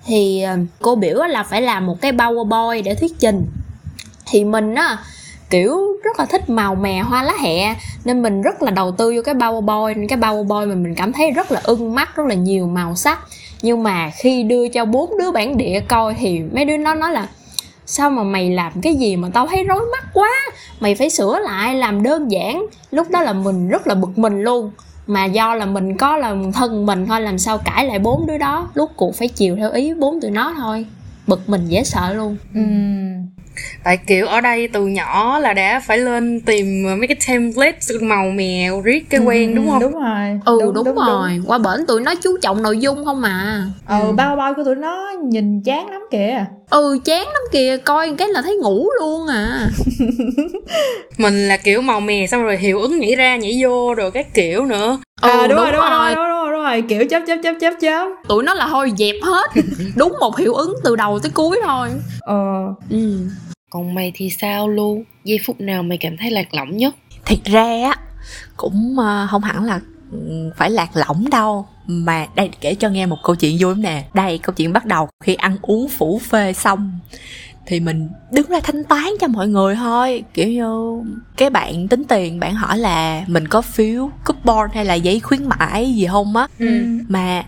thì 0.06 0.42
ờ, 0.42 0.58
cô 0.82 0.96
biểu 0.96 1.18
là 1.30 1.44
phải 1.44 1.62
làm 1.62 1.86
một 1.86 2.02
cái 2.02 2.12
powerpoint 2.12 2.84
để 2.84 2.96
thuyết 2.96 3.12
trình. 3.20 3.46
Thì 4.32 4.44
mình 4.44 4.76
á, 4.76 4.98
kiểu, 5.50 5.78
rất 6.04 6.20
là 6.20 6.26
thích 6.26 6.50
màu 6.50 6.76
mè 6.76 7.00
hoa 7.00 7.24
lá 7.24 7.34
hẹ, 7.42 7.76
nên 8.06 8.22
mình 8.22 8.42
rất 8.42 8.62
là 8.62 8.72
đầu 8.72 8.92
tư 8.92 9.14
vô 9.16 9.22
cái 9.22 9.36
powerpoint 9.36 10.08
cái 10.08 10.20
powerpoint 10.20 10.70
mà 10.70 10.76
mình 10.76 10.96
cảm 10.96 11.14
thấy 11.14 11.32
rất 11.32 11.52
là 11.52 11.62
ưng 11.64 11.96
mắt, 11.96 12.16
rất 12.16 12.26
là 12.28 12.36
nhiều 12.36 12.68
màu 12.68 12.96
sắc. 12.96 13.20
Nhưng 13.62 13.84
mà 13.84 14.12
khi 14.16 14.44
đưa 14.44 14.68
cho 14.68 14.86
bốn 14.86 15.18
đứa 15.18 15.32
bản 15.32 15.58
địa 15.58 15.80
coi 15.88 16.14
thì 16.14 16.40
mấy 16.40 16.66
đứa 16.66 16.78
nó 16.78 16.96
nói 16.96 17.12
là, 17.12 17.28
sao 17.86 18.10
mà 18.10 18.24
mày 18.24 18.50
làm 18.50 18.82
cái 18.82 18.96
gì 18.96 19.16
mà 19.16 19.30
tao 19.34 19.48
thấy 19.48 19.64
rối 19.64 19.82
mắt 19.92 20.06
quá? 20.14 20.30
Mày 20.80 20.96
phải 20.96 21.10
sửa 21.10 21.40
lại, 21.40 21.76
làm 21.76 22.04
đơn 22.04 22.32
giản. 22.32 22.66
Lúc 22.92 23.10
đó 23.10 23.22
là 23.22 23.34
mình 23.34 23.70
rất 23.70 23.88
là 23.88 23.96
bực 23.96 24.18
mình 24.18 24.42
luôn 24.42 24.72
mà 25.08 25.26
do 25.26 25.56
là 25.56 25.66
mình 25.66 25.98
có 25.98 26.18
là 26.18 26.36
thân 26.54 26.86
mình 26.86 27.06
thôi, 27.06 27.22
làm 27.22 27.40
sao 27.40 27.58
cãi 27.58 27.88
lại 27.88 28.00
bốn 28.00 28.28
đứa 28.28 28.38
đó. 28.38 28.70
Lúc 28.74 28.92
cuộc 28.96 29.16
phải 29.16 29.28
chiều 29.28 29.56
theo 29.56 29.72
ý 29.72 29.94
bốn 29.94 30.22
tụi 30.22 30.32
nó 30.32 30.54
thôi. 30.58 30.86
Bực 31.28 31.50
mình 31.50 31.68
dễ 31.68 31.84
sợ 31.84 32.14
luôn. 32.14 32.38
Ừ 32.54 32.62
tại 33.84 33.98
kiểu 33.98 34.28
ở 34.28 34.42
đây 34.42 34.68
từ 34.68 34.86
nhỏ 34.88 35.40
là 35.40 35.54
đã 35.54 35.82
phải 35.86 35.98
lên 35.98 36.40
tìm 36.42 36.84
mấy 37.00 37.08
cái 37.08 37.18
template 37.28 37.80
màu 38.02 38.26
mèo 38.30 38.82
riết 38.82 39.10
cái 39.10 39.20
quen 39.22 39.52
ừ, 39.52 39.56
đúng 39.56 39.70
không? 39.70 39.80
đúng 39.80 39.94
rồi. 39.94 40.40
Ừ 40.46 40.60
đúng, 40.62 40.74
đúng, 40.74 40.86
đúng 40.86 40.96
rồi. 40.96 41.30
Đúng. 41.38 41.46
qua 41.48 41.58
bển 41.58 41.86
tụi 41.88 42.02
nó 42.02 42.14
chú 42.24 42.38
trọng 42.42 42.62
nội 42.64 42.78
dung 42.78 43.06
không 43.06 43.22
mà 43.22 43.64
ừ, 43.88 43.96
ừ. 44.00 44.12
bao 44.12 44.36
bao 44.36 44.54
của 44.54 44.64
tụi 44.64 44.76
nó 44.76 45.12
nhìn 45.24 45.62
chán 45.62 45.90
lắm 45.90 46.02
kìa. 46.12 46.46
Ừ 46.70 47.00
chán 47.06 47.24
lắm 47.24 47.42
kìa. 47.52 47.78
Coi 47.78 48.16
cái 48.18 48.28
là 48.28 48.42
thấy 48.42 48.58
ngủ 48.62 48.90
luôn 49.00 49.28
à. 49.28 49.70
Mình 51.18 51.48
là 51.48 51.58
kiểu 51.58 51.82
màu 51.82 52.00
mè 52.00 52.28
xong 52.28 52.44
rồi 52.44 52.58
hiệu 52.58 52.80
ứng 52.82 53.00
nhảy 53.00 53.16
ra 53.16 53.36
nhảy 53.36 53.60
vô 53.64 53.94
rồi 53.94 54.12
các 54.12 54.34
kiểu 54.34 54.66
nữa. 54.66 54.98
Ừ, 55.22 55.30
à, 55.30 55.48
đúng, 55.48 55.50
đúng, 55.50 55.58
rồi, 55.58 55.72
đúng, 55.72 55.82
rồi. 55.82 55.90
Đúng, 55.90 56.00
rồi, 56.00 56.16
đúng 56.16 56.26
rồi 56.30 56.35
rồi 56.66 56.84
kiểu 56.90 57.04
chớp 57.10 57.20
chớp 57.28 57.36
chớp 57.44 57.54
chớp 57.62 57.74
chớp. 57.82 58.08
Tụi 58.28 58.44
nó 58.44 58.54
là 58.54 58.68
thôi 58.68 58.92
dẹp 58.98 59.16
hết. 59.24 59.62
Đúng 59.96 60.14
một 60.20 60.38
hiệu 60.38 60.54
ứng 60.54 60.76
từ 60.84 60.96
đầu 60.96 61.20
tới 61.20 61.32
cuối 61.32 61.60
thôi. 61.64 61.90
Ờ. 62.20 62.74
Ừ. 62.90 63.30
Còn 63.70 63.94
mày 63.94 64.12
thì 64.16 64.30
sao 64.30 64.70
luôn 64.70 65.04
giây 65.24 65.40
phút 65.46 65.62
nào 65.62 65.84
mày 65.84 65.98
cảm 65.98 66.18
thấy 66.18 66.32
lạc 66.32 66.54
lõng 66.54 66.78
nhất? 66.78 66.96
Thiệt 67.26 67.44
ra 67.46 67.64
á 67.64 67.96
cũng 68.58 68.96
uh, 69.00 69.30
không 69.30 69.42
hẳn 69.42 69.64
là 69.64 69.80
ừ, 70.12 70.52
phải 70.58 70.70
lạc 70.70 70.90
lõng 70.94 71.30
đâu. 71.32 71.68
Mà 71.88 72.28
đây 72.36 72.50
kể 72.62 72.76
cho 72.76 72.90
nghe 72.90 73.06
một 73.06 73.18
câu 73.24 73.36
chuyện 73.36 73.58
vui 73.60 73.76
nè. 73.76 74.06
Đây 74.14 74.38
câu 74.38 74.54
chuyện 74.58 74.74
bắt 74.74 74.86
đầu 74.86 75.10
khi 75.24 75.36
ăn 75.36 75.58
uống 75.62 75.90
phủ 75.90 76.22
phê 76.30 76.54
xong 76.54 77.00
thì 77.66 77.80
mình 77.80 78.10
đứng 78.32 78.50
ra 78.50 78.60
thanh 78.64 78.84
toán 78.84 79.06
cho 79.22 79.28
mọi 79.28 79.48
người 79.48 79.76
thôi. 79.76 80.24
Kiểu 80.34 80.48
như 80.48 81.02
cái 81.38 81.50
bạn 81.50 81.88
tính 81.88 82.04
tiền 82.04 82.40
bạn 82.40 82.56
hỏi 82.56 82.78
là 82.78 83.24
mình 83.28 83.48
có 83.48 83.62
phiếu 83.62 84.10
coupon 84.26 84.70
hay 84.74 84.86
là 84.86 84.94
giấy 84.94 85.20
khuyến 85.20 85.50
mãi 85.50 85.94
gì 85.94 86.08
không 86.08 86.36
á. 86.36 86.48
Ừ. 86.60 86.68
mà 87.08 87.44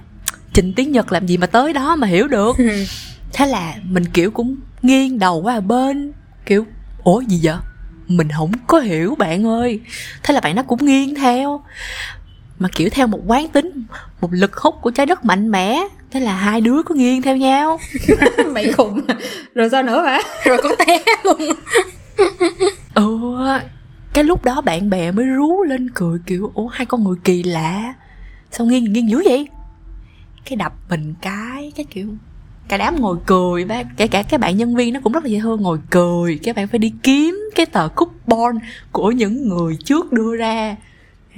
trình 0.54 0.74
tiếng 0.76 0.92
nhật 0.92 1.12
làm 1.12 1.28
gì 1.28 1.38
mà 1.38 1.48
tới 1.48 1.74
đó 1.74 1.96
mà 1.96 2.08
hiểu 2.08 2.28
được. 2.28 2.58
Ừ. 2.58 2.70
thế 3.34 3.46
là 3.46 3.76
mình 3.84 4.06
kiểu 4.06 4.32
cũng 4.32 4.56
nghiêng 4.82 5.20
đầu 5.20 5.42
qua 5.42 5.60
bên 5.60 6.12
kiểu 6.46 6.66
ủa 7.04 7.22
gì 7.22 7.40
vậy? 7.44 7.56
Mình 8.08 8.28
không 8.38 8.52
có 8.68 8.80
hiểu 8.80 9.16
bạn 9.16 9.46
ơi. 9.46 9.80
Thế 10.24 10.34
là 10.34 10.40
bạn 10.40 10.56
nó 10.56 10.64
cũng 10.64 10.86
nghiêng 10.86 11.16
theo 11.16 11.62
mà 12.60 12.70
kiểu 12.76 12.90
theo 12.92 13.08
một 13.08 13.20
quán 13.28 13.48
tính 13.48 13.84
một 14.22 14.30
lực 14.32 14.58
hút 14.58 14.76
của 14.82 14.92
trái 14.92 15.06
đất 15.06 15.26
mạnh 15.26 15.52
mẽ 15.52 15.80
thế 16.12 16.20
là 16.20 16.36
hai 16.36 16.62
đứa 16.62 16.84
có 16.84 16.96
nghiêng 16.96 17.22
theo 17.22 17.38
nhau. 17.38 17.80
Mày 18.54 18.72
khùng 18.72 19.02
rồi 19.56 19.70
sao 19.70 19.84
nữa 19.84 20.02
hả? 20.02 20.22
Rồi 20.46 20.58
có 20.64 20.76
té 20.86 21.04
luôn. 21.24 21.38
Ừ 22.94 23.18
cái 24.18 24.24
lúc 24.24 24.46
đó 24.46 24.62
bạn 24.62 24.90
bè 24.90 25.12
mới 25.12 25.26
rú 25.26 25.64
lên 25.64 25.90
cười 25.90 26.20
kiểu 26.26 26.52
ủa 26.54 26.68
hai 26.68 26.86
con 26.86 27.04
người 27.04 27.16
kỳ 27.24 27.44
lạ 27.44 27.94
sao 28.52 28.68
nghiêng 28.68 28.94
nghiêng 28.94 29.10
dữ 29.10 29.22
vậy? 29.26 29.48
Cái 30.46 30.56
đập 30.56 30.74
mình 30.90 31.14
cái 31.22 31.72
cái 31.76 31.86
kiểu 31.90 32.08
cả 32.68 32.78
đám 32.78 33.02
ngồi 33.02 33.18
cười 33.26 33.66
bác 33.66 33.88
kể 33.98 34.08
cả 34.08 34.24
cái 34.24 34.38
bạn 34.38 34.58
nhân 34.58 34.76
viên 34.76 34.94
nó 34.94 35.00
cũng 35.04 35.14
rất 35.14 35.24
là 35.24 35.30
dễ 35.30 35.40
thương 35.40 35.62
ngồi 35.62 35.80
cười. 35.90 36.40
Các 36.44 36.56
bạn 36.56 36.68
phải 36.68 36.80
đi 36.80 36.94
kiếm 37.04 37.50
cái 37.56 37.66
tờ 37.66 37.88
coupon 37.88 38.60
của 38.92 39.12
những 39.12 39.50
người 39.50 39.78
trước 39.86 40.14
đưa 40.14 40.36
ra 40.36 40.76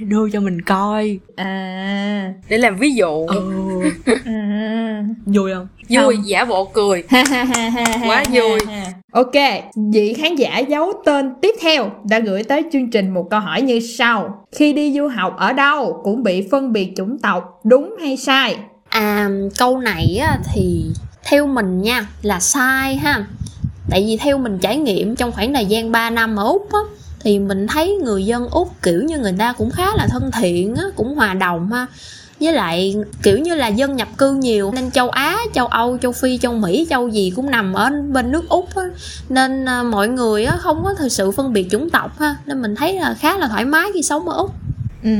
đưa 0.00 0.30
cho 0.30 0.40
mình 0.40 0.62
coi. 0.62 1.18
À. 1.36 2.32
Để 2.48 2.58
làm 2.58 2.76
ví 2.76 2.94
dụ. 2.94 3.26
Ừ. 3.26 3.80
à. 4.24 5.04
vui 5.26 5.52
không? 5.54 5.68
Vui 5.88 6.16
không. 6.16 6.26
giả 6.28 6.44
bộ 6.44 6.64
cười. 6.64 7.04
Quá 8.06 8.24
vui. 8.32 8.58
ok 9.12 9.34
vị 9.92 10.14
khán 10.14 10.36
giả 10.36 10.58
giấu 10.58 10.92
tên 11.04 11.34
tiếp 11.42 11.54
theo 11.60 11.90
đã 12.04 12.18
gửi 12.18 12.42
tới 12.42 12.62
chương 12.72 12.90
trình 12.90 13.14
một 13.14 13.26
câu 13.30 13.40
hỏi 13.40 13.62
như 13.62 13.80
sau. 13.80 14.46
Khi 14.52 14.72
đi 14.72 14.92
du 14.92 15.08
học 15.08 15.36
ở 15.38 15.52
đâu 15.52 16.00
cũng 16.04 16.22
bị 16.22 16.48
phân 16.50 16.72
biệt 16.72 16.92
chủng 16.96 17.18
tộc 17.18 17.60
đúng 17.64 17.96
hay 18.00 18.16
sai? 18.16 18.56
À 18.88 19.28
câu 19.58 19.78
này 19.78 20.16
á, 20.20 20.38
thì 20.54 20.84
theo 21.24 21.46
mình 21.46 21.82
nha 21.82 22.06
là 22.22 22.40
sai 22.40 22.96
ha. 22.96 23.26
Tại 23.90 24.04
vì 24.06 24.16
theo 24.16 24.38
mình 24.38 24.58
trải 24.58 24.76
nghiệm 24.76 25.16
trong 25.16 25.32
khoảng 25.32 25.54
thời 25.54 25.66
gian 25.66 25.92
3 25.92 26.10
năm 26.10 26.36
ở 26.36 26.44
úc 26.44 26.72
á 26.72 26.80
thì 27.20 27.38
mình 27.38 27.66
thấy 27.66 27.98
người 28.02 28.26
dân 28.26 28.48
úc 28.48 28.82
kiểu 28.82 29.02
như 29.02 29.18
người 29.18 29.34
ta 29.38 29.52
cũng 29.52 29.70
khá 29.70 29.96
là 29.96 30.06
thân 30.10 30.30
thiện 30.30 30.74
á, 30.76 30.84
cũng 30.96 31.14
hòa 31.14 31.34
đồng 31.34 31.72
ha. 31.72 31.86
Với 32.40 32.52
lại 32.52 32.96
kiểu 33.22 33.38
như 33.38 33.54
là 33.54 33.68
dân 33.68 33.96
nhập 33.96 34.08
cư 34.18 34.34
nhiều, 34.34 34.72
nên 34.74 34.90
châu 34.90 35.08
á, 35.08 35.38
châu 35.54 35.66
âu, 35.66 35.98
châu 35.98 36.12
phi, 36.12 36.38
châu 36.38 36.52
mỹ, 36.52 36.86
châu 36.90 37.08
gì 37.08 37.32
cũng 37.36 37.50
nằm 37.50 37.72
ở 37.72 37.90
bên 38.12 38.32
nước 38.32 38.48
úc 38.48 38.76
á. 38.76 38.84
Nên 39.28 39.64
à, 39.64 39.82
mọi 39.82 40.08
người 40.08 40.44
á 40.44 40.56
không 40.56 40.84
có 40.84 40.94
thực 40.94 41.08
sự 41.08 41.30
phân 41.30 41.52
biệt 41.52 41.66
chủng 41.70 41.90
tộc 41.90 42.18
ha. 42.18 42.36
Nên 42.46 42.62
mình 42.62 42.74
thấy 42.74 42.94
là 43.00 43.14
khá 43.14 43.38
là 43.38 43.48
thoải 43.48 43.64
mái 43.64 43.90
khi 43.94 44.02
sống 44.02 44.28
ở 44.28 44.36
úc. 44.36 44.50
Ừ, 45.02 45.10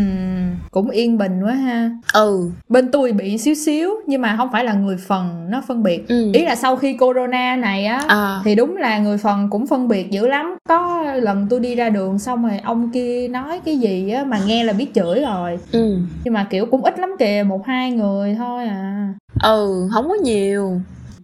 cũng 0.70 0.90
yên 0.90 1.18
bình 1.18 1.42
quá 1.44 1.52
ha. 1.52 1.90
Ừ. 2.14 2.50
Bên 2.68 2.90
tôi 2.90 3.12
bị 3.12 3.38
xíu 3.38 3.54
xíu 3.54 3.90
nhưng 4.06 4.20
mà 4.20 4.34
không 4.36 4.48
phải 4.52 4.64
là 4.64 4.72
người 4.72 4.96
phần 4.96 5.46
nó 5.50 5.62
phân 5.68 5.82
biệt. 5.82 6.08
Ừ. 6.08 6.30
Ý 6.34 6.44
là 6.44 6.54
sau 6.54 6.76
khi 6.76 6.94
corona 6.94 7.56
này 7.56 7.86
á 7.86 8.04
à. 8.08 8.40
thì 8.44 8.54
đúng 8.54 8.76
là 8.76 8.98
người 8.98 9.18
phần 9.18 9.48
cũng 9.50 9.66
phân 9.66 9.88
biệt 9.88 10.10
dữ 10.10 10.26
lắm. 10.26 10.56
Có 10.68 11.02
lần 11.16 11.46
tôi 11.50 11.60
đi 11.60 11.74
ra 11.74 11.88
đường 11.88 12.18
xong 12.18 12.42
rồi 12.42 12.58
ông 12.64 12.90
kia 12.90 13.28
nói 13.28 13.60
cái 13.64 13.76
gì 13.76 14.10
á 14.10 14.24
mà 14.24 14.38
nghe 14.46 14.64
là 14.64 14.72
biết 14.72 14.94
chửi 14.94 15.20
rồi. 15.20 15.58
Ừ. 15.72 15.96
Nhưng 16.24 16.34
mà 16.34 16.46
kiểu 16.50 16.66
cũng 16.66 16.84
ít 16.84 16.98
lắm 16.98 17.10
kìa, 17.18 17.44
một 17.46 17.66
hai 17.66 17.90
người 17.90 18.34
thôi 18.38 18.64
à. 18.66 19.14
Ừ, 19.42 19.88
không 19.92 20.08
có 20.08 20.14
nhiều 20.14 20.80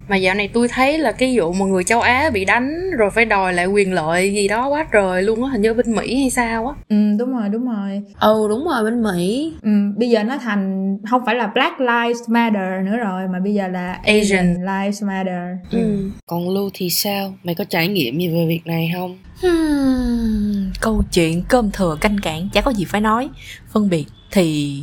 mà 0.09 0.17
dạo 0.17 0.35
này 0.35 0.49
tôi 0.49 0.69
thấy 0.69 0.99
là 0.99 1.13
cái 1.13 1.39
vụ 1.39 1.53
một 1.53 1.67
người 1.67 1.85
châu 1.85 2.01
Á 2.01 2.31
bị 2.31 2.45
đánh 2.45 2.91
rồi 2.91 3.11
phải 3.11 3.25
đòi 3.25 3.53
lại 3.53 3.67
quyền 3.67 3.93
lợi 3.93 4.35
gì 4.35 4.49
đó 4.49 4.69
quá 4.69 4.87
trời 4.93 5.23
luôn 5.23 5.45
á 5.45 5.51
hình 5.53 5.63
như 5.63 5.75
bên 5.75 5.95
Mỹ 5.95 6.21
hay 6.21 6.31
sao 6.31 6.67
á. 6.69 6.75
Ừ 6.89 6.97
đúng 7.19 7.33
rồi 7.33 7.49
đúng 7.49 7.67
rồi. 7.67 8.03
Ừ 8.21 8.47
đúng 8.49 8.65
rồi 8.65 8.85
bên 8.85 9.03
Mỹ. 9.03 9.53
Ừ 9.63 9.71
bây 9.97 10.11
giờ 10.11 10.23
nó 10.23 10.39
thành 10.39 10.97
không 11.11 11.23
phải 11.27 11.35
là 11.35 11.47
Black 11.47 11.81
Lives 11.81 12.29
Matter 12.29 12.85
nữa 12.85 12.97
rồi 12.97 13.29
mà 13.33 13.39
bây 13.41 13.55
giờ 13.55 13.69
là 13.69 13.93
Asian, 13.93 14.21
Asian 14.21 14.55
Lives 14.55 15.03
Matter. 15.03 15.59
Ừ. 15.71 15.79
ừ. 15.79 16.11
còn 16.27 16.49
Lưu 16.49 16.71
thì 16.75 16.91
sao? 16.91 17.35
Mày 17.45 17.55
có 17.55 17.65
trải 17.65 17.89
nghiệm 17.89 18.19
gì 18.19 18.29
về 18.29 18.47
việc 18.49 18.61
này 18.65 18.93
không? 18.95 19.19
Hmm, 19.43 20.73
câu 20.81 21.03
chuyện 21.13 21.43
cơm 21.49 21.71
thừa 21.71 21.97
canh 22.01 22.19
cạn 22.23 22.49
chả 22.53 22.61
có 22.61 22.71
gì 22.71 22.85
phải 22.85 23.01
nói. 23.01 23.29
Phân 23.73 23.89
biệt 23.89 24.07
thì 24.31 24.83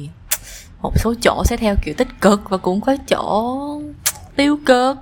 một 0.81 0.91
số 0.99 1.13
chỗ 1.21 1.43
sẽ 1.45 1.57
theo 1.57 1.75
kiểu 1.85 1.93
tích 1.97 2.07
cực 2.21 2.41
và 2.49 2.57
cũng 2.57 2.81
có 2.81 2.95
chỗ 3.07 3.81
tiêu 4.35 4.59
cực. 4.65 4.97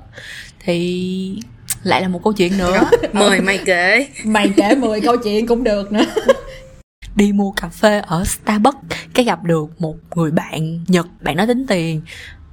Thì 0.60 1.40
lại 1.84 2.02
là 2.02 2.08
một 2.08 2.24
câu 2.24 2.34
chuyện 2.34 2.58
nữa. 2.58 2.84
Mời 3.14 3.42
mày 3.42 3.60
kể. 3.66 4.08
Mày 4.26 4.52
kể 4.56 4.76
10 4.76 5.02
câu 5.02 5.18
chuyện 5.18 5.48
cũng 5.48 5.64
được 5.64 5.92
nữa. 5.92 6.06
Đi 7.16 7.32
mua 7.32 7.52
cà 7.52 7.70
phê 7.70 8.00
ở 8.00 8.24
Starbucks 8.26 8.78
cái 9.14 9.26
gặp 9.26 9.44
được 9.44 9.82
một 9.82 9.96
người 10.16 10.32
bạn 10.32 10.84
Nhật. 10.88 11.08
Bạn 11.22 11.38
nói 11.38 11.48
tính 11.48 11.66
tiền 11.68 12.02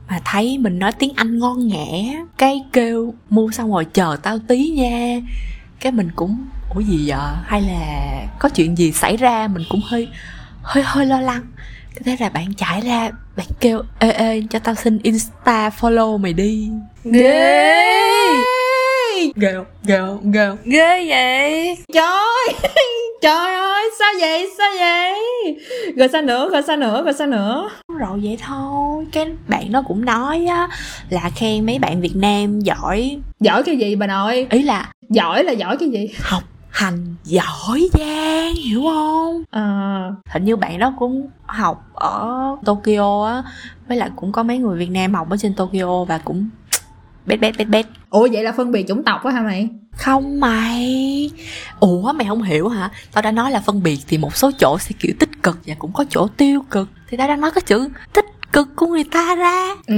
mà 0.09 0.21
thấy 0.25 0.59
mình 0.59 0.79
nói 0.79 0.93
tiếng 0.93 1.13
Anh 1.17 1.39
ngon 1.39 1.69
nghẻ. 1.69 2.23
Cái 2.39 2.65
kêu 2.73 3.15
mua 3.31 3.51
xong 3.51 3.73
rồi 3.73 3.85
chờ 3.85 4.17
tao 4.23 4.39
tí 4.49 4.69
nha. 4.69 5.21
Cái 5.81 5.93
mình 5.93 6.11
cũng 6.17 6.47
ủa 6.75 6.81
gì 6.81 7.05
vậy? 7.07 7.19
Hay 7.45 7.63
là 7.63 8.27
có 8.39 8.49
chuyện 8.49 8.79
gì 8.79 8.93
xảy 8.93 9.17
ra? 9.17 9.49
Mình 9.49 9.65
cũng 9.69 9.81
hơi 9.85 10.09
hơi 10.63 10.85
hơi 10.87 11.07
lo 11.07 11.21
lắng 11.21 11.43
thế 12.05 12.17
là 12.21 12.29
bạn 12.29 12.55
chạy 12.57 12.81
ra 12.81 13.11
bạn 13.37 13.47
kêu 13.61 13.83
ê 13.99 14.11
ê 14.11 14.43
cho 14.51 14.59
tao 14.59 14.75
xin 14.75 14.99
insta 15.03 15.71
follow 15.81 16.19
mày 16.19 16.33
đi. 16.33 16.69
Ghê. 17.05 17.85
Ghê. 19.37 19.53
Không 19.55 19.65
ghê 19.85 19.99
không 19.99 20.33
ghê. 20.33 20.47
Không 20.49 20.59
ghê 20.65 21.07
vậy? 21.09 21.77
Trời 21.93 22.55
trời 23.23 23.55
ơi 23.55 23.91
sao 23.99 24.13
vậy 24.21 24.51
sao 24.59 24.71
vậy? 24.79 25.15
Rồi 25.97 26.09
sao 26.09 26.23
nữa 26.23 26.49
rồi 26.53 26.63
sao 26.67 26.77
nữa 26.77 27.03
rồi 27.05 27.13
sao 27.13 27.27
nữa? 27.27 27.71
Rồi 27.99 28.21
vậy 28.23 28.39
thôi. 28.47 29.05
Cái 29.13 29.27
bạn 29.49 29.73
nó 29.73 29.83
cũng 29.83 30.05
nói 30.05 30.47
á 30.51 30.69
là 31.11 31.31
khen 31.37 31.67
mấy 31.67 31.79
bạn 31.79 32.01
việt 32.01 32.17
nam 32.17 32.61
giỏi. 32.61 33.19
Giỏi 33.41 33.63
cái 33.63 33.77
gì 33.77 33.97
bà 33.97 34.07
nội? 34.07 34.47
Ý 34.51 34.63
là 34.63 34.93
giỏi 35.09 35.45
là 35.45 35.53
giỏi 35.53 35.77
cái 35.77 35.89
gì? 35.89 36.09
Học 36.21 36.43
hành 36.79 37.15
giỏi 37.25 37.89
giang 37.99 38.55
hiểu 38.55 38.83
không? 38.83 39.43
À, 39.51 40.11
hình 40.31 40.45
như 40.45 40.57
bạn 40.57 40.79
đó 40.79 40.95
cũng 40.99 41.29
học 41.47 41.85
ở 41.95 42.57
tokyo 42.65 43.27
á 43.27 43.43
với 43.89 43.97
lại 43.97 44.11
cũng 44.17 44.33
có 44.33 44.43
mấy 44.43 44.59
người 44.59 44.79
việt 44.79 44.91
nam 44.91 45.15
học 45.15 45.31
ở 45.31 45.37
trên 45.37 45.55
tokyo 45.55 46.05
và 46.05 46.19
cũng 46.19 46.49
bét 47.27 47.41
bét 47.41 47.57
bét 47.59 47.69
bét. 47.69 47.87
Ủa 48.11 48.29
vậy 48.33 48.43
là 48.43 48.53
phân 48.53 48.73
biệt 48.73 48.85
chủng 48.89 49.05
tộc 49.05 49.25
á 49.25 49.33
hả 49.33 49.41
mày? 49.41 49.69
Không 49.93 50.41
mày. 50.41 51.31
Ủa 51.81 52.13
mày 52.13 52.27
không 52.27 52.43
hiểu 52.43 52.69
hả? 52.69 52.91
Tao 53.13 53.23
đã 53.23 53.33
nói 53.33 53.51
là 53.51 53.61
phân 53.61 53.83
biệt 53.83 53.99
thì 54.09 54.19
một 54.19 54.37
số 54.37 54.51
chỗ 54.59 54.79
sẽ 54.79 54.95
kiểu 54.99 55.13
tích 55.19 55.43
cực 55.43 55.59
và 55.67 55.75
cũng 55.79 55.93
có 55.93 56.05
chỗ 56.11 56.29
tiêu 56.37 56.65
cực. 56.71 56.89
Thì 57.09 57.17
tao 57.17 57.29
đang 57.29 57.41
nói 57.41 57.51
cái 57.55 57.63
chữ 57.67 57.89
tích 58.13 58.27
cực 58.53 58.77
của 58.77 58.87
người 58.87 59.05
ta 59.05 59.35
ra. 59.35 59.75
Ừ. 59.87 59.97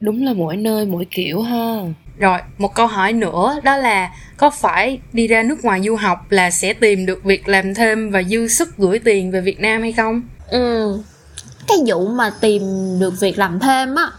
Đúng 0.00 0.24
là 0.24 0.32
mỗi 0.32 0.56
nơi 0.56 0.86
mỗi 0.86 1.06
kiểu 1.10 1.42
ha. 1.42 1.76
Rồi, 2.18 2.38
một 2.58 2.74
câu 2.74 2.86
hỏi 2.86 3.12
nữa 3.12 3.60
đó 3.62 3.76
là 3.76 4.10
có 4.36 4.50
phải 4.50 4.98
đi 5.12 5.26
ra 5.26 5.42
nước 5.42 5.64
ngoài 5.64 5.80
du 5.84 5.96
học 5.96 6.26
là 6.30 6.50
sẽ 6.50 6.72
tìm 6.72 7.06
được 7.06 7.24
việc 7.24 7.48
làm 7.48 7.74
thêm 7.74 8.10
và 8.10 8.22
dư 8.22 8.48
sức 8.48 8.76
gửi 8.76 8.98
tiền 8.98 9.30
về 9.30 9.40
Việt 9.40 9.60
Nam 9.60 9.82
hay 9.82 9.92
không? 9.92 10.22
ừ 10.50 10.98
cái 11.68 11.78
vụ 11.86 12.08
mà 12.08 12.30
tìm 12.40 12.62
được 13.00 13.20
việc 13.20 13.38
làm 13.38 13.60
thêm 13.60 13.94
á 13.94 14.10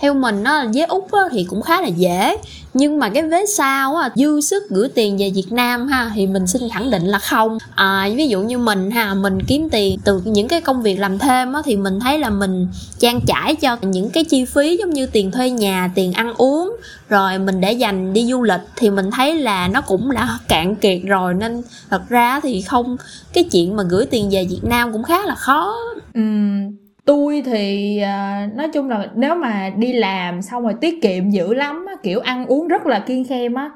theo 0.00 0.14
mình 0.14 0.44
á 0.44 0.66
với 0.74 0.84
úc 0.84 1.12
á, 1.12 1.20
thì 1.30 1.44
cũng 1.44 1.62
khá 1.62 1.80
là 1.80 1.88
dễ. 1.88 2.36
Nhưng 2.74 2.98
mà 2.98 3.08
cái 3.08 3.22
vế 3.22 3.46
sau 3.46 3.96
á 3.96 4.10
dư 4.14 4.40
sức 4.40 4.70
gửi 4.70 4.88
tiền 4.88 5.16
về 5.18 5.30
việt 5.34 5.52
nam 5.52 5.86
ha 5.88 6.10
thì 6.14 6.26
mình 6.26 6.46
xin 6.46 6.62
khẳng 6.72 6.90
định 6.90 7.06
là 7.06 7.18
không. 7.18 7.58
À, 7.74 8.08
ví 8.16 8.28
dụ 8.28 8.40
như 8.40 8.58
mình 8.58 8.90
ha 8.90 9.14
mình 9.14 9.42
kiếm 9.42 9.68
tiền 9.70 10.00
từ 10.04 10.22
những 10.24 10.48
cái 10.48 10.60
công 10.60 10.82
việc 10.82 10.96
làm 10.96 11.18
thêm 11.18 11.52
á 11.52 11.62
thì 11.64 11.76
mình 11.76 12.00
thấy 12.00 12.18
là 12.18 12.30
mình 12.30 12.68
trang 12.98 13.20
trải 13.26 13.54
cho 13.54 13.76
những 13.82 14.10
cái 14.10 14.24
chi 14.24 14.44
phí 14.44 14.76
giống 14.76 14.90
như 14.90 15.06
tiền 15.06 15.30
thuê 15.30 15.50
nhà 15.50 15.90
tiền 15.94 16.12
ăn 16.12 16.34
uống 16.34 16.76
rồi 17.08 17.38
mình 17.38 17.60
để 17.60 17.72
dành 17.72 18.12
đi 18.12 18.26
du 18.26 18.42
lịch 18.42 18.60
thì 18.76 18.90
mình 18.90 19.10
thấy 19.10 19.34
là 19.34 19.68
nó 19.68 19.80
cũng 19.80 20.12
đã 20.12 20.38
cạn 20.48 20.76
kiệt 20.76 21.00
rồi. 21.04 21.34
Nên 21.34 21.62
thật 21.90 22.02
ra 22.08 22.40
thì 22.40 22.62
không 22.62 22.96
cái 23.32 23.44
chuyện 23.44 23.76
mà 23.76 23.82
gửi 23.82 24.06
tiền 24.06 24.30
về 24.30 24.46
việt 24.50 24.64
nam 24.64 24.92
cũng 24.92 25.02
khá 25.02 25.26
là 25.26 25.34
khó. 25.34 25.76
Ừm, 26.14 26.70
tôi 27.08 27.42
thì 27.44 27.98
à, 27.98 28.48
nói 28.54 28.68
chung 28.68 28.88
là 28.88 29.08
nếu 29.14 29.34
mà 29.34 29.70
đi 29.76 29.92
làm 29.92 30.42
xong 30.42 30.62
rồi 30.62 30.74
tiết 30.80 31.02
kiệm 31.02 31.30
dữ 31.30 31.54
lắm 31.54 31.86
á, 31.88 31.94
kiểu 32.02 32.20
ăn 32.20 32.46
uống 32.46 32.68
rất 32.68 32.86
là 32.86 32.98
kiêng 32.98 33.24
khem 33.24 33.54
á 33.54 33.70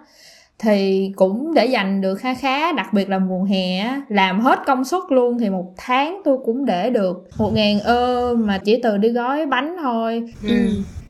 thì 0.58 1.12
cũng 1.16 1.54
để 1.54 1.66
dành 1.66 2.00
được 2.00 2.14
khá 2.14 2.34
khá 2.34 2.72
đặc 2.72 2.92
biệt 2.92 3.08
là 3.10 3.18
mùa 3.18 3.44
hè 3.44 3.78
á, 3.78 4.02
làm 4.08 4.40
hết 4.40 4.58
công 4.66 4.84
suất 4.84 5.02
luôn 5.08 5.38
thì 5.38 5.50
một 5.50 5.74
tháng 5.76 6.20
tôi 6.24 6.38
cũng 6.44 6.64
để 6.64 6.90
được 6.90 7.28
một 7.38 7.52
ngàn 7.54 7.80
ơ 7.80 8.34
mà 8.38 8.58
chỉ 8.58 8.80
từ 8.82 8.96
đi 8.96 9.08
gói 9.08 9.46
bánh 9.46 9.76
thôi 9.82 10.32
ừ. 10.42 10.54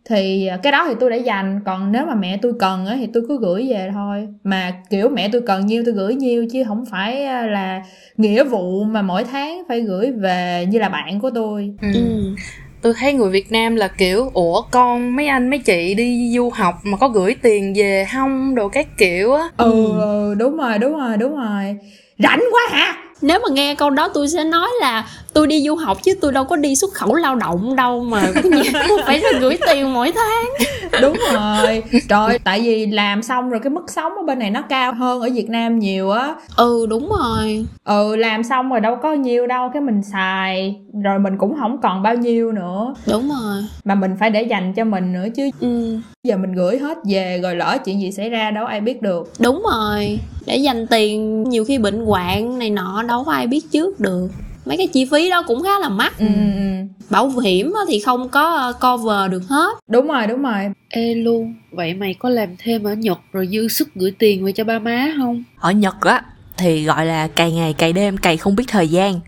Thì 0.05 0.47
à, 0.47 0.57
cái 0.57 0.73
đó 0.73 0.85
thì 0.89 0.95
tôi 1.01 1.11
để 1.11 1.19
dành 1.19 1.61
còn 1.67 1.93
nếu 1.93 2.07
mà 2.07 2.15
mẹ 2.15 2.39
tôi 2.43 2.53
cần 2.59 2.87
á 2.87 2.97
thì 2.99 3.07
tôi 3.13 3.23
cứ 3.29 3.39
gửi 3.41 3.67
về 3.71 3.91
thôi. 3.95 4.29
Mà 4.45 4.73
kiểu 4.91 5.09
mẹ 5.09 5.29
tôi 5.33 5.43
cần 5.47 5.67
nhiêu 5.67 5.83
tôi 5.87 5.95
gửi 5.95 6.15
nhiêu 6.15 6.47
chứ 6.53 6.65
không 6.69 6.85
phải 6.91 7.25
à, 7.25 7.47
là 7.47 7.83
nghĩa 8.17 8.45
vụ 8.45 8.85
mà 8.85 9.03
mỗi 9.03 9.25
tháng 9.25 9.63
phải 9.69 9.81
gửi 9.81 10.13
về 10.13 10.67
như 10.71 10.79
là 10.79 10.89
bạn 10.89 11.21
của 11.21 11.31
tôi. 11.35 11.73
Ừ. 11.81 11.89
Ừ. 11.95 12.35
Tôi 12.83 12.93
thấy 12.99 13.13
người 13.13 13.31
Việt 13.31 13.53
Nam 13.53 13.77
là 13.77 13.89
kiểu 13.89 14.31
Ủa 14.35 14.63
con 14.63 15.17
mấy 15.17 15.27
anh 15.27 15.51
mấy 15.51 15.59
chị 15.59 15.95
đi 15.95 16.33
du 16.35 16.51
học 16.51 16.75
mà 16.85 16.97
có 16.97 17.09
gửi 17.09 17.37
tiền 17.43 17.73
về 17.77 18.07
không? 18.13 18.55
đồ 18.55 18.69
các 18.69 18.87
kiểu 18.99 19.35
á. 19.35 19.43
Ừ 19.57 19.99
ừ, 20.01 20.35
đúng 20.39 20.57
rồi 20.57 20.79
đúng 20.79 20.93
rồi 20.93 21.17
đúng 21.17 21.37
rồi. 21.37 21.77
Rảnh 22.19 22.41
quá 22.53 22.63
hả? 22.71 22.97
Nếu 23.23 23.39
mà 23.39 23.55
nghe 23.55 23.75
câu 23.75 23.91
đó 23.91 24.09
tôi 24.15 24.29
sẽ 24.29 24.45
nói 24.45 24.69
là 24.81 25.07
tôi 25.33 25.47
đi 25.47 25.63
du 25.63 25.75
học 25.75 25.99
chứ 26.03 26.15
tôi 26.21 26.33
đâu 26.33 26.45
có 26.45 26.57
đi 26.57 26.77
xuất 26.77 26.93
khẩu 26.93 27.15
lao 27.15 27.35
động 27.35 27.77
đâu 27.77 28.05
mà 28.05 28.23
phải 29.07 29.21
là 29.21 29.39
gửi 29.41 29.59
tiền 29.67 29.95
mỗi 29.95 30.13
tháng. 30.13 30.67
Đúng 31.03 31.17
rồi. 31.33 31.83
Trời 32.09 32.39
tại 32.39 32.61
vì 32.61 32.87
làm 32.87 33.23
xong 33.23 33.51
rồi 33.51 33.61
cái 33.61 33.71
mức 33.71 33.91
sống 33.91 34.13
ở 34.17 34.23
bên 34.23 34.39
này 34.39 34.51
nó 34.51 34.63
cao 34.63 34.95
hơn 34.95 35.21
ở 35.21 35.29
việt 35.35 35.51
nam 35.51 35.79
nhiều 35.79 36.11
á. 36.11 36.35
Ừ 36.57 36.87
đúng 36.91 37.09
rồi. 37.21 37.67
Ừ 37.85 38.17
làm 38.17 38.43
xong 38.43 38.71
rồi 38.71 38.81
đâu 38.81 38.97
có 39.03 39.13
nhiêu 39.13 39.47
đâu 39.47 39.71
cái 39.73 39.83
mình 39.83 40.03
xài. 40.13 40.77
Rồi 41.05 41.19
mình 41.19 41.39
cũng 41.39 41.57
không 41.61 41.81
còn 41.83 42.03
bao 42.03 42.15
nhiêu 42.15 42.53
nữa. 42.53 42.95
Đúng 43.07 43.29
rồi. 43.29 43.63
Mà 43.85 43.95
mình 43.95 44.17
phải 44.21 44.31
để 44.31 44.43
dành 44.43 44.73
cho 44.75 44.85
mình 44.85 45.13
nữa 45.13 45.27
chứ. 45.37 45.51
Ừ. 45.61 45.99
Giờ 46.25 46.37
mình 46.37 46.53
gửi 46.53 46.79
hết 46.79 46.99
về 47.09 47.41
rồi 47.43 47.57
lỡ 47.57 47.79
chuyện 47.85 48.01
gì 48.01 48.13
xảy 48.13 48.31
ra 48.31 48.51
đâu 48.51 48.67
ai 48.67 48.81
biết 48.81 49.03
được. 49.03 49.33
Đúng 49.41 49.63
rồi. 49.73 50.19
Để 50.47 50.57
dành 50.57 50.87
tiền 50.87 51.43
nhiều 51.43 51.65
khi 51.65 51.79
bệnh 51.79 52.07
hoạn 52.07 52.59
này 52.59 52.71
nọ 52.71 53.03
đâu 53.03 53.25
có 53.25 53.33
ai 53.33 53.47
biết 53.47 53.71
trước 53.73 54.01
được 54.01 54.29
mấy 54.65 54.77
cái 54.77 54.87
chi 54.87 55.05
phí 55.11 55.31
đó 55.31 55.43
cũng 55.47 55.63
khá 55.63 55.79
là 55.81 55.89
mắc. 55.89 56.19
Ừ, 56.19 56.27
ừ, 56.57 56.87
bảo 57.11 57.29
hiểm 57.45 57.73
á 57.73 57.81
thì 57.89 58.01
không 58.01 58.29
có 58.29 58.55
ờ, 58.57 58.73
cover 58.73 59.31
được 59.31 59.43
hết. 59.49 59.79
Đúng 59.89 60.09
rồi 60.09 60.27
đúng 60.27 60.43
rồi. 60.43 60.71
Ê 60.89 61.15
luôn, 61.15 61.55
vậy 61.71 61.95
mày 61.95 62.15
có 62.19 62.29
làm 62.29 62.49
thêm 62.59 62.83
ở 62.85 62.95
Nhật 62.95 63.19
rồi 63.33 63.49
dư 63.53 63.69
sức 63.69 63.89
gửi 63.95 64.13
tiền 64.19 64.45
về 64.45 64.53
cho 64.53 64.65
ba 64.65 64.79
má 64.79 65.09
không? 65.19 65.43
ở 65.61 65.71
nhật 65.71 66.01
á 66.01 66.23
thì 66.57 66.85
gọi 66.85 67.07
là 67.07 67.29
cày 67.29 67.53
ngày 67.53 67.73
cày 67.73 67.93
đêm 67.93 68.17
cày 68.17 68.37
không 68.37 68.57
biết 68.57 68.65
thời 68.69 68.89
gian. 68.89 69.21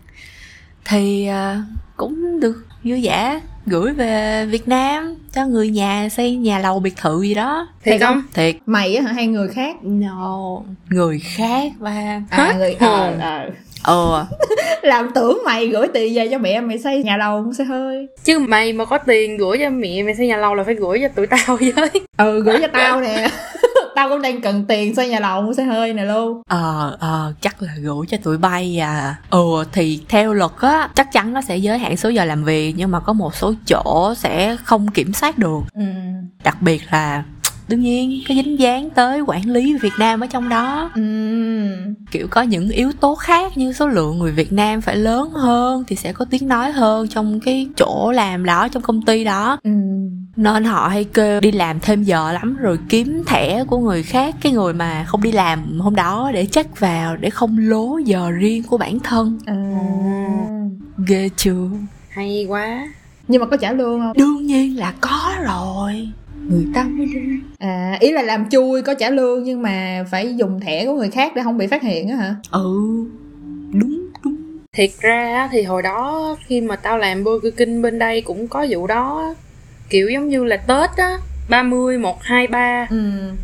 Thì 0.85 1.25
à, 1.27 1.63
cũng 1.97 2.39
được 2.39 2.65
vui 2.83 3.01
vẻ 3.01 3.39
gửi 3.65 3.93
về 3.93 4.45
việt 4.45 4.67
nam 4.67 5.15
cho 5.33 5.45
người 5.45 5.69
nhà 5.69 6.09
xây 6.11 6.35
nhà 6.35 6.59
lầu 6.59 6.79
biệt 6.79 6.93
thự 6.97 7.21
gì 7.21 7.33
đó. 7.33 7.67
Thiệt 7.83 8.01
không? 8.01 8.21
thiệt. 8.33 8.55
Mày 8.65 8.95
á 8.95 9.03
hả 9.03 9.13
hay 9.13 9.27
người 9.27 9.47
khác? 9.47 9.75
No 9.83 10.61
người 10.89 11.19
khác 11.19 11.71
ba. 11.79 12.21
À 12.29 12.53
người 12.57 12.73
ờ 12.73 13.11
Ừ. 13.45 13.49
ờ. 13.85 14.25
Làm 14.81 15.11
tưởng 15.15 15.41
mày 15.45 15.67
gửi 15.67 15.87
tiền 15.93 16.13
về 16.15 16.27
cho 16.31 16.37
mẹ 16.37 16.61
mày 16.61 16.79
xây 16.79 17.03
nhà 17.03 17.17
lầu 17.17 17.43
cũng 17.43 17.53
sẽ 17.53 17.63
hơi. 17.63 18.07
Chứ 18.23 18.39
mày 18.39 18.73
mà 18.73 18.85
có 18.85 18.97
tiền 18.97 19.37
gửi 19.37 19.57
cho 19.57 19.69
mẹ 19.69 20.03
mày 20.03 20.15
xây 20.15 20.27
nhà 20.27 20.37
lầu 20.37 20.55
là 20.55 20.63
phải 20.63 20.75
gửi 20.75 20.99
cho 21.01 21.07
tụi 21.07 21.27
tao 21.27 21.57
với. 21.57 21.89
Ừ 22.17 22.41
gửi 22.41 22.57
cho 22.61 22.67
tao 22.73 23.01
nè. 23.01 23.27
Tao 23.95 24.09
cũng 24.09 24.21
đang 24.21 24.41
cần 24.41 24.65
tiền 24.67 24.95
xây 24.95 25.09
nhà 25.09 25.19
lầu 25.19 25.41
cũng 25.41 25.53
sẽ 25.53 25.63
hơi 25.63 25.93
nè 25.93 26.05
luôn. 26.05 26.41
Ờ 26.49 26.97
ờ 26.99 27.33
chắc 27.41 27.61
là 27.63 27.73
gửi 27.81 28.05
cho 28.09 28.17
tụi 28.23 28.37
bay 28.37 28.79
à. 28.81 29.15
Ừ 29.29 29.39
thì 29.71 30.01
theo 30.09 30.33
luật 30.33 30.51
á 30.61 30.89
chắc 30.95 31.11
chắn 31.11 31.33
nó 31.33 31.41
sẽ 31.41 31.57
giới 31.57 31.77
hạn 31.77 31.97
số 31.97 32.09
giờ 32.09 32.25
làm 32.25 32.43
việc 32.43 32.73
nhưng 32.77 32.91
mà 32.91 32.99
có 32.99 33.13
một 33.13 33.35
số 33.35 33.53
chỗ 33.67 34.13
sẽ 34.17 34.57
không 34.63 34.87
kiểm 34.87 35.13
soát 35.13 35.37
được. 35.37 35.59
Ừ. 35.73 35.81
Đặc 36.43 36.61
biệt 36.61 36.81
là 36.91 37.23
đương 37.67 37.81
nhiên 37.81 38.21
có 38.27 38.35
dính 38.35 38.59
dáng 38.59 38.89
tới 38.89 39.21
quản 39.21 39.49
lý 39.49 39.77
Việt 39.77 39.93
Nam 39.99 40.19
ở 40.19 40.27
trong 40.27 40.49
đó. 40.49 40.91
Ừ 40.95 41.01
kiểu 42.11 42.27
có 42.29 42.41
những 42.41 42.69
yếu 42.69 42.91
tố 42.99 43.15
khác 43.15 43.57
như 43.57 43.73
số 43.73 43.87
lượng 43.87 44.19
người 44.19 44.31
Việt 44.31 44.53
Nam 44.53 44.81
phải 44.81 44.95
lớn 44.95 45.29
hơn 45.29 45.83
thì 45.87 45.95
sẽ 45.95 46.13
có 46.13 46.25
tiếng 46.29 46.47
nói 46.47 46.71
hơn 46.71 47.07
trong 47.07 47.39
cái 47.39 47.67
chỗ 47.77 48.11
làm 48.11 48.45
đó 48.45 48.67
trong 48.67 48.83
công 48.83 49.01
ty 49.01 49.23
đó. 49.23 49.57
Ừ 49.63 49.71
nên 50.35 50.63
họ 50.63 50.87
hay 50.87 51.03
kêu 51.03 51.39
đi 51.39 51.51
làm 51.51 51.79
thêm 51.79 52.03
giờ 52.03 52.31
lắm 52.31 52.57
rồi 52.57 52.79
kiếm 52.89 53.23
thẻ 53.27 53.63
của 53.63 53.77
người 53.77 54.03
khác 54.03 54.35
cái 54.41 54.51
người 54.51 54.73
mà 54.73 55.05
không 55.07 55.21
đi 55.21 55.31
làm 55.31 55.79
hôm 55.79 55.95
đó 55.95 56.31
để 56.33 56.45
check 56.45 56.79
vào 56.79 57.17
để 57.17 57.29
không 57.29 57.57
lố 57.57 57.97
giờ 57.97 58.31
riêng 58.31 58.63
của 58.63 58.77
bản 58.77 58.99
thân. 58.99 59.39
À. 59.45 59.55
ghê 61.07 61.29
chưa? 61.35 61.69
Hay 62.09 62.45
quá. 62.49 62.87
Nhưng 63.27 63.41
mà 63.41 63.47
có 63.47 63.57
trả 63.57 63.71
lương 63.71 63.99
không? 63.99 64.13
Đương 64.17 64.45
nhiên 64.45 64.77
là 64.77 64.93
có 65.01 65.33
rồi 65.45 66.09
người 66.49 66.67
ta 66.73 66.83
mới 66.83 67.05
đi 67.05 67.19
à 67.59 67.97
ý 67.99 68.11
là 68.11 68.21
làm 68.21 68.49
chui 68.49 68.81
có 68.81 68.93
trả 68.93 69.09
lương 69.09 69.43
nhưng 69.43 69.61
mà 69.61 70.05
phải 70.11 70.35
dùng 70.35 70.59
thẻ 70.59 70.85
của 70.85 70.93
người 70.93 71.09
khác 71.09 71.35
để 71.35 71.43
không 71.43 71.57
bị 71.57 71.67
phát 71.67 71.83
hiện 71.83 72.09
á 72.09 72.15
hả? 72.15 72.35
Ừ 72.51 73.05
đúng 73.71 74.07
đúng. 74.23 74.35
Thiệt 74.73 74.89
ra 74.99 75.35
á, 75.35 75.49
thì 75.51 75.63
hồi 75.63 75.81
đó 75.81 76.35
khi 76.47 76.61
mà 76.61 76.75
tao 76.75 76.97
làm 76.97 77.23
Burger 77.23 77.53
King 77.57 77.81
bên 77.81 77.99
đây 77.99 78.21
cũng 78.21 78.47
có 78.47 78.65
vụ 78.69 78.87
đó. 78.87 79.35
Kiểu 79.89 80.09
giống 80.09 80.29
như 80.29 80.43
là 80.43 80.57
Tết 80.57 80.89
á 80.97 81.17
30, 81.49 81.97
1, 81.97 82.23
2, 82.23 82.47
3 82.47 82.87
ừ. 82.89 82.97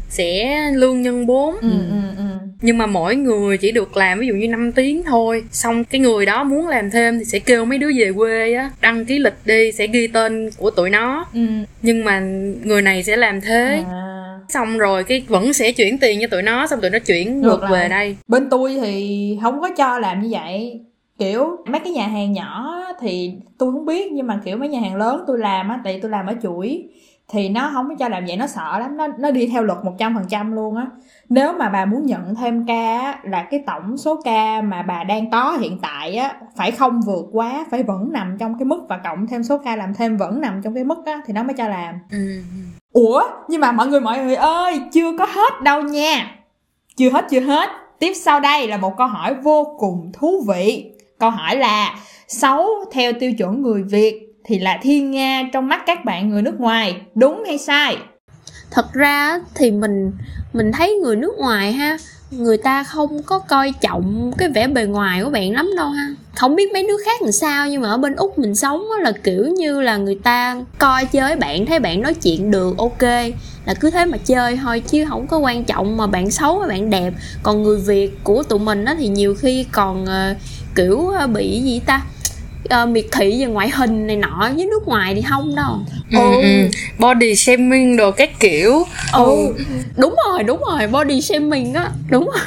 sẽ 0.09 0.61
lương 0.73 1.01
nhân 1.01 1.25
4 1.25 1.55
ừ 1.55 1.69
ừ 1.89 2.01
ừ. 2.17 2.23
Nhưng 2.61 2.77
mà 2.77 2.85
mỗi 2.85 3.15
người 3.15 3.57
chỉ 3.57 3.71
được 3.71 3.97
làm 3.97 4.19
ví 4.19 4.27
dụ 4.27 4.33
như 4.33 4.47
5 4.47 4.71
tiếng 4.71 5.03
thôi. 5.03 5.43
Xong 5.51 5.83
cái 5.83 6.01
người 6.01 6.25
đó 6.25 6.43
muốn 6.43 6.67
làm 6.67 6.91
thêm 6.91 7.19
thì 7.19 7.25
sẽ 7.25 7.39
kêu 7.39 7.65
mấy 7.65 7.77
đứa 7.77 7.89
về 7.97 8.11
quê 8.15 8.53
á 8.53 8.71
Đăng 8.81 9.05
ký 9.05 9.19
lịch 9.19 9.37
đi 9.45 9.71
sẽ 9.71 9.87
ghi 9.87 10.07
tên 10.07 10.49
của 10.57 10.71
tụi 10.71 10.89
nó. 10.89 11.25
Ừ. 11.33 11.41
Nhưng 11.81 12.05
mà 12.05 12.19
người 12.63 12.81
này 12.81 13.03
sẽ 13.03 13.17
làm 13.17 13.41
thế. 13.41 13.83
À. 13.91 14.37
Xong 14.49 14.77
rồi 14.77 15.03
cái 15.03 15.23
vẫn 15.27 15.53
sẽ 15.53 15.71
chuyển 15.71 15.97
tiền 15.97 16.19
cho 16.21 16.27
tụi 16.27 16.41
nó 16.41 16.67
Xong 16.67 16.81
tụi 16.81 16.89
nó 16.89 16.99
chuyển 16.99 17.41
ngược 17.41 17.61
về 17.71 17.87
đây. 17.89 18.15
Bên 18.27 18.49
tôi 18.49 18.77
thì 18.81 19.37
không 19.41 19.61
có 19.61 19.69
cho 19.77 19.99
làm 19.99 20.21
như 20.21 20.27
vậy. 20.31 20.79
Kiểu 21.19 21.57
mấy 21.65 21.79
cái 21.79 21.93
nhà 21.93 22.07
hàng 22.07 22.33
nhỏ 22.33 22.81
thì 23.01 23.33
tôi 23.57 23.71
không 23.71 23.85
biết 23.85 24.11
nhưng 24.11 24.27
mà 24.27 24.39
kiểu 24.45 24.57
mấy 24.57 24.69
nhà 24.69 24.79
hàng 24.79 24.95
lớn 24.95 25.23
tôi 25.27 25.39
làm 25.39 25.69
á 25.69 25.79
tại 25.83 25.99
tôi 26.01 26.11
làm 26.11 26.27
ở 26.27 26.33
chuỗi 26.43 26.83
thì 27.31 27.49
nó 27.49 27.69
không 27.73 27.89
có 27.89 27.95
cho 27.99 28.09
làm 28.09 28.25
vậy 28.25 28.37
nó 28.37 28.47
sợ 28.47 28.79
lắm 28.79 28.97
nó 28.97 29.07
nó 29.19 29.31
đi 29.31 29.47
theo 29.47 29.63
luật 29.63 29.79
một 29.83 29.93
trăm 29.97 30.15
phần 30.15 30.25
trăm 30.29 30.51
luôn 30.51 30.75
á 30.75 30.85
nếu 31.29 31.53
mà 31.53 31.69
bà 31.69 31.85
muốn 31.85 32.05
nhận 32.05 32.35
thêm 32.35 32.65
ca 32.67 32.99
á, 32.99 33.19
là 33.23 33.43
cái 33.43 33.63
tổng 33.67 33.97
số 33.97 34.21
ca 34.23 34.61
mà 34.61 34.81
bà 34.81 35.03
đang 35.03 35.31
có 35.31 35.57
hiện 35.59 35.79
tại 35.81 36.15
á 36.15 36.35
phải 36.55 36.71
không 36.71 37.01
vượt 37.01 37.25
quá 37.31 37.65
phải 37.71 37.83
vẫn 37.83 38.11
nằm 38.11 38.37
trong 38.39 38.57
cái 38.59 38.65
mức 38.65 38.81
và 38.89 38.97
cộng 38.97 39.27
thêm 39.27 39.43
số 39.43 39.57
ca 39.57 39.75
làm 39.75 39.93
thêm 39.93 40.17
vẫn 40.17 40.41
nằm 40.41 40.61
trong 40.63 40.75
cái 40.75 40.83
mức 40.83 41.05
á 41.05 41.21
thì 41.25 41.33
nó 41.33 41.43
mới 41.43 41.53
cho 41.53 41.67
làm 41.67 41.95
ừ. 42.11 42.41
Ủa, 42.93 43.23
nhưng 43.47 43.61
mà 43.61 43.71
mọi 43.71 43.87
người 43.87 44.01
mọi 44.01 44.19
người 44.19 44.35
ơi, 44.35 44.81
chưa 44.91 45.17
có 45.17 45.25
hết 45.25 45.61
đâu 45.63 45.81
nha. 45.81 46.35
Chưa 46.95 47.09
hết 47.09 47.25
chưa 47.29 47.39
hết. 47.39 47.69
Tiếp 47.99 48.13
sau 48.13 48.39
đây 48.39 48.67
là 48.67 48.77
một 48.77 48.97
câu 48.97 49.07
hỏi 49.07 49.33
vô 49.33 49.75
cùng 49.79 50.11
thú 50.13 50.43
vị. 50.47 50.91
Câu 51.19 51.29
hỏi 51.29 51.55
là 51.55 51.95
xấu 52.27 52.67
theo 52.91 53.13
tiêu 53.19 53.33
chuẩn 53.33 53.61
người 53.61 53.83
Việt 53.83 54.30
thì 54.43 54.59
là 54.59 54.79
thiên 54.81 55.11
nga 55.11 55.43
trong 55.53 55.67
mắt 55.67 55.81
các 55.85 56.05
bạn 56.05 56.29
người 56.29 56.41
nước 56.41 56.59
ngoài, 56.59 57.01
đúng 57.15 57.43
hay 57.45 57.57
sai? 57.57 57.97
thật 58.71 58.93
ra 58.93 59.39
thì 59.55 59.71
mình 59.71 60.11
mình 60.53 60.71
thấy 60.71 60.93
người 60.93 61.15
nước 61.15 61.33
ngoài 61.37 61.71
ha 61.71 61.97
người 62.31 62.57
ta 62.57 62.83
không 62.83 63.23
có 63.23 63.39
coi 63.39 63.73
trọng 63.81 64.31
cái 64.37 64.49
vẻ 64.49 64.67
bề 64.67 64.85
ngoài 64.85 65.23
của 65.23 65.29
bạn 65.29 65.51
lắm 65.51 65.69
đâu 65.77 65.89
ha. 65.89 66.07
Không 66.35 66.55
biết 66.55 66.73
mấy 66.73 66.83
nước 66.83 66.97
khác 67.05 67.21
làm 67.21 67.31
sao 67.31 67.67
nhưng 67.67 67.81
mà 67.81 67.89
ở 67.89 67.97
bên 67.97 68.15
úc 68.15 68.39
mình 68.39 68.55
sống 68.55 68.83
là 69.01 69.11
kiểu 69.11 69.45
như 69.45 69.81
là 69.81 69.97
người 69.97 70.19
ta 70.23 70.57
coi 70.77 71.05
chơi 71.05 71.35
bạn 71.35 71.65
thấy 71.65 71.79
bạn 71.79 72.01
nói 72.01 72.13
chuyện 72.13 72.51
được 72.51 72.77
ok. 72.77 73.01
Là 73.65 73.73
cứ 73.79 73.89
thế 73.89 74.05
mà 74.05 74.17
chơi 74.17 74.59
thôi 74.63 74.79
chứ 74.87 75.05
không 75.09 75.27
có 75.27 75.37
quan 75.37 75.63
trọng 75.63 75.97
mà 75.97 76.07
bạn 76.07 76.31
xấu 76.31 76.59
hay 76.59 76.69
bạn 76.69 76.89
đẹp. 76.89 77.13
Còn 77.43 77.63
người 77.63 77.77
việt 77.77 78.23
của 78.23 78.43
tụi 78.43 78.59
mình 78.59 78.85
á 78.85 78.95
thì 78.99 79.07
nhiều 79.07 79.35
khi 79.35 79.65
còn 79.71 80.03
uh, 80.03 80.37
kiểu 80.75 81.07
ờ, 81.07 81.27
bị 81.27 81.61
gì 81.61 81.81
ta? 81.85 82.01
Uh, 82.83 82.89
miệt 82.89 83.05
thị 83.11 83.39
về 83.39 83.45
ngoại 83.45 83.69
hình 83.69 84.07
này 84.07 84.15
nọ 84.15 84.49
với 84.55 84.65
nước 84.65 84.87
ngoài 84.87 85.15
thì 85.15 85.21
không 85.29 85.55
đâu. 85.55 85.79
Ừ, 86.11 86.41
ừ. 86.41 86.69
body 86.99 87.35
shaming 87.35 87.97
đồ 87.97 88.11
các 88.11 88.39
kiểu. 88.39 88.83
Ừ. 89.13 89.25
ừ. 89.25 89.55
Đúng 89.97 90.15
rồi 90.27 90.43
đúng 90.43 90.61
rồi 90.69 90.87
body 90.87 91.21
shaming 91.21 91.73
á 91.73 91.89
đúng 92.09 92.25
rồi. 92.25 92.43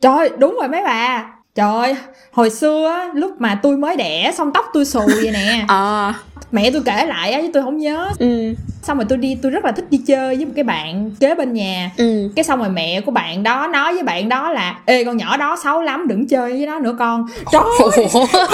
Trời 0.00 0.30
đúng 0.38 0.56
rồi 0.60 0.68
mấy 0.68 0.82
bà. 0.84 1.24
Trời 1.54 1.96
hồi 2.30 2.50
xưa 2.50 2.88
á 2.88 3.10
lúc 3.14 3.40
mà 3.40 3.60
tôi 3.62 3.76
mới 3.76 3.96
đẻ 3.96 4.32
xong 4.34 4.52
tóc 4.52 4.64
tôi 4.74 4.84
xù 4.84 5.00
vậy 5.06 5.30
nè. 5.32 5.64
Ờ. 5.68 6.06
à. 6.06 6.14
Mẹ 6.54 6.70
tôi 6.70 6.82
kể 6.84 7.06
lại 7.06 7.32
á 7.32 7.40
chứ 7.42 7.50
tôi 7.52 7.62
không 7.62 7.78
nhớ. 7.78 8.10
Ừ. 8.18 8.54
Xong 8.82 8.96
rồi 8.96 9.06
tôi 9.08 9.18
đi 9.18 9.38
tôi 9.42 9.52
rất 9.52 9.64
là 9.64 9.72
thích 9.72 9.84
đi 9.90 10.00
chơi 10.06 10.36
với 10.36 10.46
một 10.46 10.52
cái 10.54 10.64
bạn 10.64 11.10
kế 11.20 11.34
bên 11.34 11.52
nhà. 11.52 11.90
Ừ. 11.96 12.30
cái 12.36 12.44
xong 12.44 12.58
rồi 12.58 12.68
mẹ 12.68 13.00
của 13.00 13.10
bạn 13.10 13.42
đó 13.42 13.66
nói 13.66 13.94
với 13.94 14.02
bạn 14.02 14.28
đó 14.28 14.52
là 14.52 14.78
ê 14.86 15.04
con 15.04 15.16
nhỏ 15.16 15.36
đó 15.36 15.56
xấu 15.64 15.82
lắm 15.82 16.08
đừng 16.08 16.28
chơi 16.28 16.50
với 16.52 16.66
nó 16.66 16.78
nữa 16.78 16.96
con. 16.98 17.26
Trời 17.52 17.62
ơi. 17.96 18.06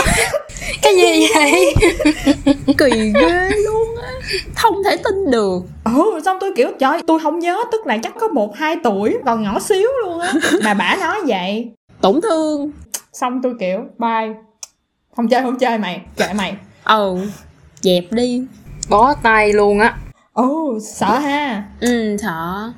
Cái 0.82 0.96
gì 0.96 1.26
vậy? 1.34 1.74
Kỳ 2.78 3.12
ghê 3.20 3.50
luôn 3.64 3.96
á. 4.02 4.12
Không 4.54 4.74
thể 4.84 4.96
tin 4.96 5.30
được. 5.30 5.62
Ừ 5.84 6.20
xong 6.24 6.36
tôi 6.40 6.52
kiểu 6.56 6.68
trời 6.78 7.02
tôi 7.06 7.18
không 7.20 7.38
nhớ 7.38 7.58
tức 7.72 7.86
là 7.86 7.98
chắc 8.02 8.12
có 8.20 8.28
một 8.28 8.56
hai 8.56 8.76
tuổi 8.82 9.16
còn 9.26 9.42
nhỏ 9.42 9.60
xíu 9.60 9.88
luôn 10.04 10.20
á. 10.20 10.32
Mà 10.64 10.74
bả 10.74 10.96
nói 11.00 11.18
vậy. 11.26 11.70
Tổn 12.00 12.20
thương. 12.20 12.70
Xong 13.12 13.40
tôi 13.42 13.54
kiểu 13.60 13.78
bye. 13.98 14.34
Không 15.16 15.28
chơi 15.28 15.42
không 15.42 15.58
chơi 15.58 15.78
mày 15.78 16.00
kệ 16.16 16.32
mày. 16.32 16.54
Ừ 16.84 17.16
dẹp 17.80 18.12
đi. 18.12 18.42
Bó 18.88 19.14
tay 19.14 19.52
luôn 19.52 19.78
á. 19.78 19.96
Ồ 20.32 20.78
sợ 20.82 21.18
ha. 21.18 21.64
Ừ 21.80 22.16
sợ. 22.22 22.72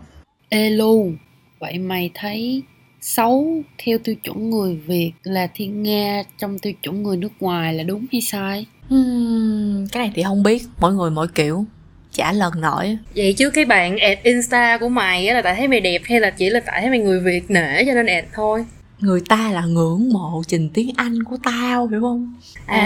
Ê 0.48 0.70
lu 0.70 1.12
vậy 1.60 1.78
mày 1.78 2.10
thấy 2.14 2.62
xấu 3.00 3.62
theo 3.84 3.98
tiêu 4.04 4.14
chuẩn 4.14 4.50
người 4.50 4.76
việt 4.86 5.12
là 5.22 5.48
thiên 5.54 5.82
nga 5.82 6.22
trong 6.38 6.58
tiêu 6.58 6.72
chuẩn 6.82 7.02
người 7.02 7.16
nước 7.16 7.32
ngoài 7.40 7.74
là 7.74 7.82
đúng 7.82 8.06
hay 8.12 8.20
sai? 8.20 8.66
Hmm, 8.88 9.86
cái 9.92 10.02
này 10.02 10.12
thì 10.14 10.22
không 10.22 10.42
biết 10.42 10.62
mỗi 10.80 10.94
người 10.94 11.10
mỗi 11.10 11.28
kiểu. 11.28 11.64
Chả 12.12 12.32
lần 12.32 12.60
nổi. 12.60 12.98
Vậy 13.16 13.32
chứ 13.32 13.50
cái 13.50 13.64
bạn 13.64 13.96
ẹt 13.96 14.22
insta 14.22 14.78
của 14.78 14.88
mày 14.88 15.28
á 15.28 15.34
là 15.34 15.42
tại 15.42 15.54
thấy 15.54 15.68
mày 15.68 15.80
đẹp 15.80 16.02
hay 16.04 16.20
là 16.20 16.30
chỉ 16.30 16.50
là 16.50 16.60
tại 16.66 16.80
thấy 16.80 16.90
mày 16.90 16.98
người 16.98 17.20
việt 17.20 17.50
nể 17.50 17.84
cho 17.84 17.94
nên 17.94 18.06
ẹt 18.06 18.24
thôi? 18.34 18.64
Người 19.00 19.20
ta 19.28 19.50
là 19.52 19.64
ngưỡng 19.64 20.08
mộ 20.12 20.42
trình 20.46 20.68
tiếng 20.74 20.90
anh 20.96 21.22
của 21.22 21.36
tao 21.42 21.86
hiểu 21.86 22.00
không? 22.00 22.34
À. 22.66 22.78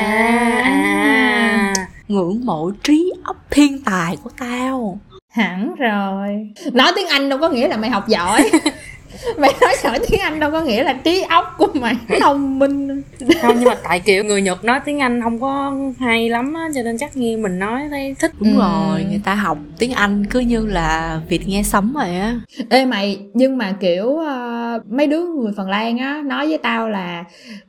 À 0.64 1.87
ngưỡng 2.09 2.47
mộ 2.47 2.71
trí 2.83 3.12
óc 3.25 3.37
thiên 3.51 3.83
tài 3.85 4.16
của 4.23 4.31
tao. 4.38 4.99
Hẳn 5.29 5.75
rồi. 5.75 6.49
Nói 6.73 6.92
tiếng 6.97 7.07
anh 7.07 7.29
đâu 7.29 7.38
có 7.38 7.49
nghĩa 7.49 7.69
là 7.69 7.77
mày 7.77 7.90
học 7.90 8.09
giỏi 8.09 8.51
mày 9.38 9.55
nói 9.61 9.74
giỏi 9.83 9.98
tiếng 10.09 10.20
anh 10.20 10.40
đâu 10.40 10.50
có 10.50 10.61
nghĩa 10.61 10.85
là 10.85 10.92
trí 10.92 11.22
óc 11.22 11.55
của 11.59 11.66
mày 11.74 11.96
thông 12.20 12.59
minh. 12.59 13.02
Không 13.42 13.57
nhưng 13.59 13.68
mà 13.68 13.74
tại 13.85 14.00
kiểu 14.00 14.24
người 14.24 14.42
nhật 14.42 14.64
nói 14.64 14.81
tiếng 14.85 14.98
anh 14.98 15.22
không 15.22 15.40
có 15.40 15.74
hay 15.98 16.29
lắm 16.29 16.55
á 16.55 16.68
cho 16.74 16.83
nên 16.83 16.98
chắc 16.98 17.16
nghe 17.16 17.37
mình 17.37 17.59
nói 17.59 17.81
thấy 17.90 18.14
thích. 18.18 18.33
Đúng 18.40 18.52
ừ. 18.52 18.59
rồi 18.59 19.05
người 19.09 19.20
ta 19.24 19.35
học 19.35 19.59
tiếng 19.79 19.92
anh 19.92 20.26
cứ 20.26 20.40
như 20.40 20.66
là 20.66 21.20
việt 21.29 21.48
nghe 21.48 21.62
sấm 21.62 21.92
vậy 21.92 22.20
á. 22.20 22.40
Ê 22.70 22.85
mày 22.85 23.18
nhưng 23.35 23.59
mà 23.59 23.74
kiểu 23.81 24.07
uh, 24.07 24.92
mấy 24.92 25.07
đứa 25.07 25.22
người 25.22 25.52
phần 25.57 25.70
lan 25.70 25.98
á 25.98 26.22
nói 26.24 26.48
với 26.48 26.59
tao 26.59 26.88
là 26.88 27.24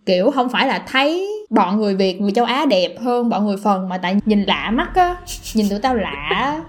kiểu 0.05 0.31
không 0.31 0.49
phải 0.49 0.67
là 0.67 0.83
thấy 0.87 1.27
bọn 1.49 1.77
người 1.77 1.95
việt 1.95 2.21
người 2.21 2.31
châu 2.31 2.45
á 2.45 2.65
đẹp 2.65 2.95
hơn 2.99 3.29
bọn 3.29 3.45
người 3.45 3.57
phần 3.63 3.89
mà 3.89 3.97
tại 3.97 4.15
nhìn 4.25 4.43
lạ 4.43 4.71
mắt 4.73 4.95
á. 4.95 5.15
Nhìn 5.53 5.69
tụi 5.69 5.79
tao 5.79 5.95
lạ 5.95 6.59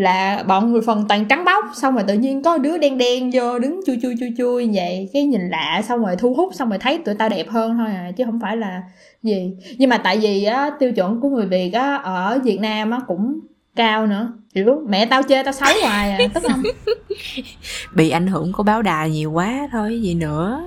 là 0.00 0.44
bọn 0.48 0.72
người 0.72 0.80
phần 0.86 1.04
toàn 1.08 1.24
trắng 1.24 1.44
bóc 1.44 1.64
xong 1.74 1.94
rồi 1.94 2.04
tự 2.08 2.14
nhiên 2.14 2.42
có 2.42 2.58
đứa 2.58 2.78
đen 2.78 2.98
đen 2.98 3.30
vô 3.34 3.58
đứng 3.58 3.80
chui 3.86 3.98
chui 4.02 4.14
chui 4.20 4.34
chui 4.38 4.70
vậy 4.72 5.08
cái 5.12 5.24
nhìn 5.24 5.48
lạ 5.48 5.82
xong 5.88 6.00
rồi 6.00 6.16
thu 6.16 6.34
hút 6.34 6.54
xong 6.54 6.68
rồi 6.68 6.78
thấy 6.78 6.98
tụi 6.98 7.14
tao 7.14 7.28
đẹp 7.28 7.48
hơn 7.48 7.76
thôi 7.78 7.88
à 7.88 8.10
chứ 8.16 8.24
không 8.24 8.40
phải 8.40 8.56
là 8.56 8.82
gì. 9.22 9.52
Nhưng 9.78 9.90
mà 9.90 9.98
tại 9.98 10.18
vì 10.18 10.44
á 10.44 10.70
tiêu 10.78 10.92
chuẩn 10.92 11.20
của 11.20 11.28
người 11.28 11.46
việt 11.46 11.72
á 11.72 11.94
ở 11.96 12.38
việt 12.44 12.60
nam 12.60 12.90
á 12.90 13.00
cũng 13.06 13.40
cao 13.76 14.06
nữa. 14.06 14.32
Kiểu 14.54 14.82
mẹ 14.88 15.06
tao 15.06 15.22
chê 15.22 15.42
tao 15.42 15.52
xấu 15.52 15.68
hoài 15.82 16.10
à 16.10 16.18
tức 16.34 16.42
không 16.48 16.62
bị 17.94 18.10
ảnh 18.10 18.26
hưởng 18.26 18.52
của 18.52 18.62
báo 18.62 18.82
đài 18.82 19.10
nhiều 19.10 19.32
quá 19.32 19.68
thôi 19.72 20.00
gì 20.02 20.14
nữa. 20.14 20.62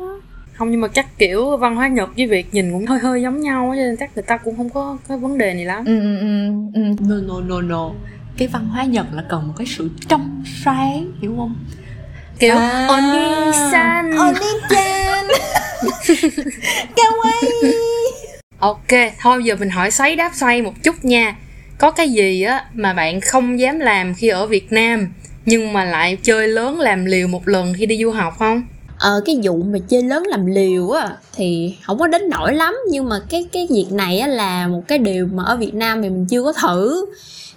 Không 0.54 0.72
nhưng 0.72 0.82
mà 0.82 0.88
chắc 0.88 1.18
kiểu 1.18 1.58
văn 1.58 1.76
hóa 1.76 1.88
nhật 1.88 2.10
với 2.18 2.28
việt 2.28 2.54
nhìn 2.54 2.72
cũng 2.72 2.86
hơi 2.86 3.00
hơi 3.00 3.22
giống 3.22 3.40
nhau 3.40 3.68
cho 3.68 3.76
nên 3.76 3.98
chắc 3.98 4.12
người 4.16 4.24
ta 4.24 4.38
cũng 4.38 4.58
không 4.58 4.70
có 4.70 4.98
cái 5.08 5.18
vấn 5.18 5.38
đề 5.38 5.54
này 5.54 5.66
lắm. 5.66 5.86
Ừ 5.86 6.00
ừ 6.00 6.20
ừ, 6.20 6.50
ừ. 6.74 6.82
no 7.10 7.16
no 7.28 7.42
no 7.48 7.62
no 7.62 7.92
cái 8.38 8.48
văn 8.48 8.68
hóa 8.70 8.84
nhật 8.84 9.06
là 9.14 9.24
cần 9.30 9.48
một 9.48 9.54
cái 9.58 9.68
sự 9.68 9.90
trong 10.08 10.44
sáng 10.64 11.12
hiểu 11.22 11.34
không? 11.38 11.56
Kiểu 12.40 12.56
à, 12.56 12.88
oni-san. 12.88 14.12
Oni-chan 14.12 15.28
kawaii. 16.96 17.74
Ok 18.60 19.14
thôi 19.20 19.44
giờ 19.44 19.56
mình 19.56 19.70
hỏi 19.70 19.92
xoáy 19.92 20.16
đáp 20.16 20.32
xoay 20.36 20.62
một 20.62 20.74
chút 20.84 21.06
nha. 21.06 21.36
Có 21.78 21.92
cái 21.92 22.10
gì 22.10 22.42
á 22.42 22.66
mà 22.74 22.94
bạn 22.94 23.22
không 23.22 23.60
dám 23.60 23.80
làm 23.80 24.14
khi 24.14 24.28
ở 24.28 24.48
việt 24.48 24.72
nam 24.72 25.14
nhưng 25.46 25.74
mà 25.74 25.84
lại 25.86 26.18
chơi 26.24 26.48
lớn 26.48 26.80
làm 26.80 27.06
liều 27.06 27.28
một 27.28 27.48
lần 27.48 27.74
khi 27.78 27.86
đi 27.86 27.98
du 28.04 28.12
học 28.12 28.34
không 28.40 28.64
ờ 29.04 29.22
cái 29.26 29.40
vụ 29.44 29.58
mà 29.58 29.80
chơi 29.90 30.04
lớn 30.04 30.24
làm 30.28 30.46
liều 30.46 30.90
á, 30.90 31.18
thì 31.36 31.76
không 31.84 32.00
có 32.00 32.08
đến 32.08 32.30
nổi 32.30 32.54
lắm. 32.54 32.76
Nhưng 32.90 33.10
mà 33.10 33.20
cái 33.30 33.46
cái 33.52 33.68
việc 33.72 33.86
này 33.92 34.20
á 34.20 34.28
là 34.28 34.68
một 34.68 34.82
cái 34.88 34.98
điều 34.98 35.28
mà 35.34 35.44
ở 35.44 35.58
việt 35.58 35.74
nam 35.74 36.02
thì 36.02 36.10
mình 36.10 36.26
chưa 36.30 36.44
có 36.44 36.54
thử. 36.54 37.06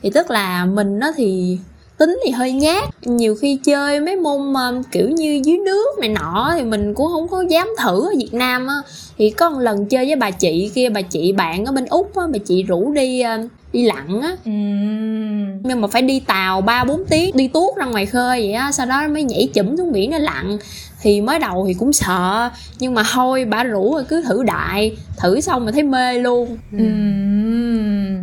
Thì 0.03 0.11
tức 0.11 0.31
là 0.31 0.65
mình 0.65 0.99
nó 0.99 1.13
thì 1.17 1.59
tính 1.99 2.19
thì 2.25 2.31
hơi 2.31 2.53
nhát. 2.53 3.07
Nhiều 3.07 3.35
khi 3.35 3.59
chơi 3.65 4.01
mấy 4.01 4.17
môn 4.17 4.53
mà 4.53 4.73
kiểu 4.93 5.09
như 5.09 5.41
dưới 5.45 5.59
nước 5.59 5.99
này 6.01 6.09
nọ 6.09 6.53
thì 6.57 6.63
mình 6.65 6.95
cũng 6.95 7.09
không 7.13 7.29
có 7.29 7.45
dám 7.49 7.69
thử 7.85 8.03
ở 8.03 8.11
việt 8.19 8.35
nam 8.35 8.67
á. 8.67 8.77
Thì 9.19 9.31
có 9.31 9.51
một 9.51 9.61
lần 9.61 9.87
chơi 9.87 10.07
với 10.07 10.17
bà 10.17 10.31
chị 10.31 10.71
kia, 10.75 10.89
bà 10.89 11.03
chị 11.03 11.33
bạn 11.33 11.65
ở 11.65 11.73
bên 11.73 11.87
úc 11.87 12.17
á, 12.17 12.25
bà 12.33 12.39
chị 12.39 12.63
rủ 12.63 12.93
đi 12.93 13.21
ờ, 13.21 13.39
đi 13.77 13.83
lặn 13.83 14.21
á. 14.21 14.31
Uhm. 14.51 15.63
nhưng 15.63 15.81
mà 15.81 15.89
phải 15.89 16.03
đi 16.03 16.21
tàu 16.21 16.61
ba 16.61 16.85
bốn 16.85 17.05
tiếng 17.11 17.37
đi 17.37 17.49
tuốt 17.49 17.77
ra 17.77 17.85
ngoài 17.85 18.07
khơi 18.07 18.41
vậy 18.41 18.53
á 18.53 18.73
sau 18.73 18.87
đó 18.87 19.09
mới 19.09 19.23
nhảy 19.23 19.49
chụm 19.55 19.77
xuống 19.77 19.93
biển 19.93 20.11
để 20.11 20.19
lặn. 20.19 20.59
Thì 21.01 21.21
mới 21.21 21.39
đầu 21.39 21.65
thì 21.69 21.75
cũng 21.75 21.93
sợ 21.93 22.51
nhưng 22.79 22.95
mà 22.95 23.03
thôi 23.13 23.45
bà 23.45 23.65
rủ 23.65 23.95
rồi 23.95 24.05
cứ 24.05 24.23
thử 24.23 24.43
đại 24.43 24.97
thử 25.17 25.41
xong 25.41 25.63
rồi 25.63 25.73
thấy 25.73 25.83
mê 25.83 26.19
luôn. 26.19 26.59
Uhm 26.77 28.17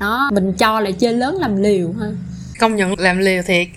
đó 0.00 0.30
mình 0.32 0.52
cho 0.52 0.80
là 0.80 0.90
chơi 0.90 1.12
lớn 1.12 1.36
làm 1.40 1.56
liều 1.56 1.92
ha 2.00 2.06
công 2.60 2.76
nhận 2.76 2.98
làm 2.98 3.18
liều 3.18 3.42
thiệt. 3.42 3.68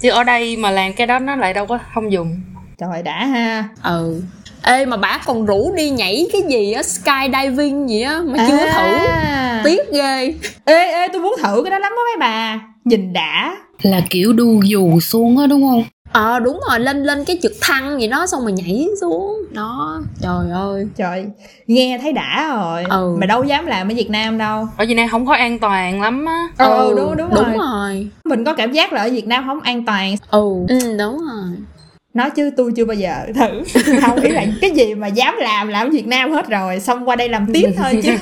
Chứ 0.00 0.10
ở 0.10 0.24
đây 0.24 0.56
mà 0.56 0.70
làm 0.70 0.92
cái 0.92 1.06
đó 1.06 1.18
nó 1.18 1.36
lại 1.36 1.54
đâu 1.54 1.66
có 1.66 1.78
không 1.94 2.12
dùng. 2.12 2.40
Trời 2.78 3.02
đã 3.02 3.26
ha. 3.26 3.68
Ừ 3.82 4.22
ê 4.68 4.86
mà 4.86 4.96
bả 4.96 5.20
còn 5.26 5.46
rủ 5.46 5.72
đi 5.76 5.90
nhảy 5.90 6.26
cái 6.32 6.42
gì 6.48 6.72
á 6.72 6.82
skydiving 6.82 7.88
gì 7.88 8.02
á 8.02 8.20
mà 8.24 8.38
à. 8.38 8.46
chưa 8.48 8.66
thử. 8.76 8.98
Tiếc 9.64 9.92
ghê. 9.92 10.34
Ê 10.64 10.92
ê 10.92 11.08
tôi 11.12 11.22
muốn 11.22 11.34
thử 11.42 11.62
cái 11.64 11.70
đó 11.70 11.78
lắm 11.78 11.92
á 11.92 12.02
mấy 12.06 12.16
bà. 12.20 12.60
Nhìn 12.84 13.12
đã. 13.12 13.56
Là 13.82 14.00
kiểu 14.10 14.32
đu 14.32 14.62
dù 14.64 15.00
xuống 15.00 15.38
á 15.38 15.46
đúng 15.46 15.62
không? 15.62 15.84
Ờ 16.12 16.34
à, 16.34 16.38
đúng 16.38 16.60
rồi 16.68 16.80
lên 16.80 17.04
lên 17.04 17.24
cái 17.24 17.38
trực 17.42 17.52
thăng 17.60 18.00
gì 18.00 18.08
đó 18.08 18.26
xong 18.26 18.42
rồi 18.42 18.52
nhảy 18.52 18.86
xuống. 19.00 19.42
Đó 19.52 20.00
trời 20.20 20.50
ơi. 20.50 20.86
Trời 20.96 21.26
nghe 21.66 21.98
thấy 22.02 22.12
đã 22.12 22.54
rồi. 22.56 22.84
Ừ. 22.90 23.16
mà 23.20 23.26
đâu 23.26 23.44
dám 23.44 23.66
làm 23.66 23.88
ở 23.88 23.94
việt 23.94 24.10
nam 24.10 24.38
đâu. 24.38 24.68
Ở 24.76 24.84
việt 24.88 24.94
nam 24.94 25.08
không 25.08 25.26
có 25.26 25.34
an 25.34 25.58
toàn 25.58 26.02
lắm 26.02 26.24
á. 26.26 26.48
Ừ, 26.58 26.64
ừ 26.64 26.94
đúng 26.96 27.16
đúng, 27.16 27.30
đúng 27.34 27.44
rồi. 27.44 27.56
rồi. 27.58 28.08
Mình 28.24 28.44
có 28.44 28.54
cảm 28.54 28.72
giác 28.72 28.92
là 28.92 29.02
ở 29.02 29.10
việt 29.10 29.26
nam 29.26 29.44
không 29.46 29.60
an 29.60 29.84
toàn. 29.84 30.14
Ừ 30.30 30.52
ừ. 30.68 30.96
đúng 30.98 31.18
rồi 31.18 31.50
nói 32.18 32.30
chứ 32.30 32.50
tôi 32.56 32.72
chưa 32.76 32.84
bao 32.84 32.94
giờ 32.94 33.26
thử. 33.34 33.80
Không 34.00 34.22
nghĩ 34.22 34.28
là 34.28 34.46
cái 34.60 34.70
gì 34.70 34.94
mà 34.94 35.06
dám 35.06 35.34
làm 35.38 35.68
làm 35.68 35.86
ở 35.86 35.90
việt 35.90 36.06
nam 36.06 36.30
hết 36.30 36.48
rồi 36.48 36.80
xong 36.80 37.08
qua 37.08 37.16
đây 37.16 37.28
làm 37.28 37.52
tiếp 37.52 37.70
thôi 37.76 38.00
chứ 38.02 38.16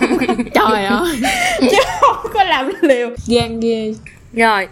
trời 0.54 0.85
ơi. 0.85 1.16
Chứ 1.61 1.76
không 2.00 2.32
có 2.35 2.44
làm 2.44 2.72
liều. 2.80 3.11
Gan 3.26 3.61
ghê. 3.61 3.94
Rồi. 4.32 4.68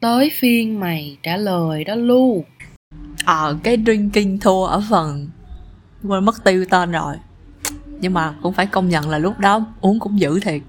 Tới 0.00 0.30
phiên 0.38 0.80
mày 0.80 1.16
trả 1.22 1.36
lời 1.36 1.84
đó 1.84 1.94
lu. 1.94 2.44
Ờ 3.24 3.56
cái 3.62 3.78
drinking 3.86 4.38
tour 4.44 4.70
ở 4.70 4.82
phần 4.90 5.28
quên 6.08 6.24
mất 6.24 6.44
tiêu 6.44 6.64
tên 6.70 6.92
rồi. 6.92 7.14
Nhưng 8.00 8.14
mà 8.14 8.34
cũng 8.42 8.52
phải 8.52 8.66
công 8.66 8.88
nhận 8.88 9.10
là 9.10 9.18
lúc 9.18 9.38
đó 9.38 9.60
uống 9.80 10.00
cũng 10.00 10.20
dữ 10.20 10.40
thiệt 10.40 10.60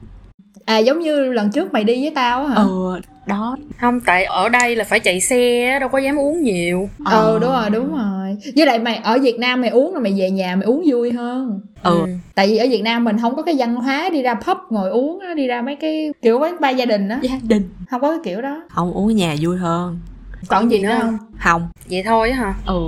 à 0.68 0.78
giống 0.78 1.00
như 1.00 1.34
lần 1.34 1.52
trước 1.52 1.74
mày 1.74 1.84
đi 1.84 2.02
với 2.02 2.12
tao 2.16 2.46
hả? 2.48 2.56
Ừ 2.56 3.00
đó. 3.26 3.58
Không 3.82 4.00
tại 4.00 4.26
ở 4.26 4.50
đây 4.50 4.76
là 4.76 4.84
phải 4.84 5.00
chạy 5.00 5.22
xe 5.22 5.78
đâu 5.80 5.90
có 5.90 5.98
dám 5.98 6.20
uống 6.20 6.44
nhiều. 6.44 6.90
Ờ 7.06 7.34
ừ, 7.34 7.40
đúng 7.40 7.52
rồi 7.52 7.70
đúng 7.70 7.98
rồi. 7.98 8.38
Với 8.56 8.66
lại 8.66 8.80
mày 8.80 8.96
ở 8.96 9.18
việt 9.20 9.40
nam 9.40 9.62
mày 9.62 9.70
uống 9.70 9.94
là 9.94 10.00
mày 10.00 10.14
về 10.18 10.32
nhà 10.32 10.56
mày 10.56 10.66
uống 10.66 10.84
vui 10.88 11.12
hơn. 11.12 11.62
Ừ. 11.84 12.00
ừ. 12.06 12.06
Tại 12.36 12.48
vì 12.48 12.58
ở 12.58 12.66
việt 12.70 12.82
nam 12.82 13.04
mình 13.04 13.18
không 13.22 13.36
có 13.36 13.42
cái 13.42 13.56
văn 13.58 13.76
hóa 13.76 14.10
đi 14.10 14.22
ra 14.22 14.34
pub 14.34 14.58
ngồi 14.70 14.90
uống 14.90 15.20
đi 15.36 15.48
ra 15.48 15.62
mấy 15.62 15.76
cái 15.76 16.10
kiểu 16.22 16.40
quán 16.40 16.56
ba 16.60 16.70
gia 16.70 16.86
đình 16.86 17.10
á. 17.10 17.20
Gia 17.22 17.40
đình. 17.44 17.70
Không 17.90 18.02
có 18.02 18.10
cái 18.10 18.20
kiểu 18.24 18.42
đó. 18.42 18.64
Không 18.70 18.94
uống 18.94 19.08
ở 19.08 19.14
nhà 19.14 19.36
vui 19.42 19.58
hơn 19.58 20.00
còn 20.48 20.72
gì 20.72 20.80
nữa 20.80 20.98
không? 21.02 21.18
không? 21.40 21.70
Vậy 21.90 22.04
thôi 22.04 22.32
hả? 22.32 22.54
Ừ. 22.66 22.80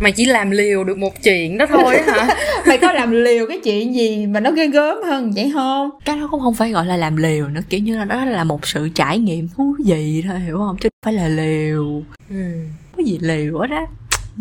Mày 0.00 0.12
chỉ 0.12 0.24
làm 0.24 0.50
liều 0.50 0.84
được 0.84 0.98
một 0.98 1.22
chuyện 1.22 1.58
đó 1.58 1.66
thôi 1.68 1.96
á 1.96 2.12
hả? 2.12 2.34
Mày 2.66 2.78
có 2.78 2.92
làm 2.92 3.10
liều 3.10 3.46
cái 3.48 3.60
chuyện 3.64 3.94
gì 3.94 4.26
mà 4.26 4.40
nó 4.40 4.50
ghê 4.50 4.66
gớm 4.66 4.98
hơn 5.06 5.32
vậy 5.32 5.50
không? 5.54 5.90
Cái 6.04 6.16
đó 6.16 6.28
cũng 6.30 6.40
không 6.40 6.54
phải 6.54 6.70
gọi 6.72 6.86
là 6.86 6.96
làm 6.96 7.16
liều 7.16 7.48
nữa 7.48 7.60
kiểu 7.68 7.80
như 7.80 7.98
là 7.98 8.04
đó 8.04 8.24
là 8.24 8.44
một 8.44 8.66
sự 8.66 8.88
trải 8.88 9.18
nghiệm 9.18 9.48
thú 9.48 9.76
vị 9.84 10.24
thôi 10.28 10.40
hiểu 10.40 10.58
không? 10.58 10.76
Chứ 10.80 10.88
phải 11.06 11.14
là 11.14 11.28
liều. 11.28 12.02
Ừ. 12.30 12.36
có 12.96 13.02
gì 13.02 13.18
liều 13.22 13.58
hết 13.58 13.70
á. 13.70 13.86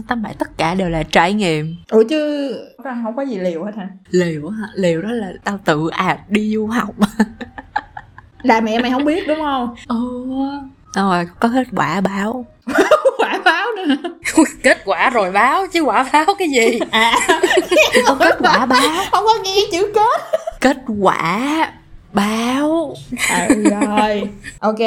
Tâm 0.07 0.23
lại 0.23 0.35
tất 0.39 0.57
cả 0.57 0.75
đều 0.75 0.89
là 0.89 1.03
trải 1.03 1.33
nghiệm. 1.33 1.75
Ủa 1.89 2.03
chứ 2.09 2.51
không 2.83 3.15
có 3.15 3.21
gì 3.21 3.37
liều 3.37 3.63
hết 3.63 3.71
hả? 3.77 3.87
Liều 4.09 4.49
hả? 4.49 4.67
Liều 4.75 5.01
đó 5.01 5.11
là 5.11 5.33
tao 5.43 5.59
tự 5.65 5.89
ạt 5.91 6.29
đi 6.29 6.53
du 6.55 6.67
học. 6.67 6.95
Là 8.43 8.61
mẹ 8.61 8.79
mày 8.79 8.91
không 8.91 9.05
biết 9.05 9.27
đúng 9.27 9.39
không? 9.39 9.75
Ừ. 9.87 10.25
Rồi 10.95 11.25
có 11.39 11.49
kết 11.53 11.67
quả 11.75 12.01
báo 12.01 12.45
quả 13.17 13.41
báo 13.45 13.67
nữa 13.87 13.95
kết 14.63 14.77
quả 14.85 15.09
rồi 15.09 15.31
báo 15.31 15.67
chứ 15.73 15.81
quả 15.81 16.09
báo 16.13 16.25
cái 16.39 16.49
gì? 16.49 16.79
À. 16.91 17.13
Có 18.07 18.15
kết 18.19 18.35
quả 18.39 18.65
báo. 18.65 19.05
Không 19.11 19.25
có 19.25 19.33
nghe 19.43 19.55
chữ 19.71 19.91
kết. 19.95 20.39
Kết 20.61 20.77
quả 20.99 21.71
báo. 22.13 22.95
À, 23.29 23.47
rồi. 23.69 24.29
Ok 24.59 24.79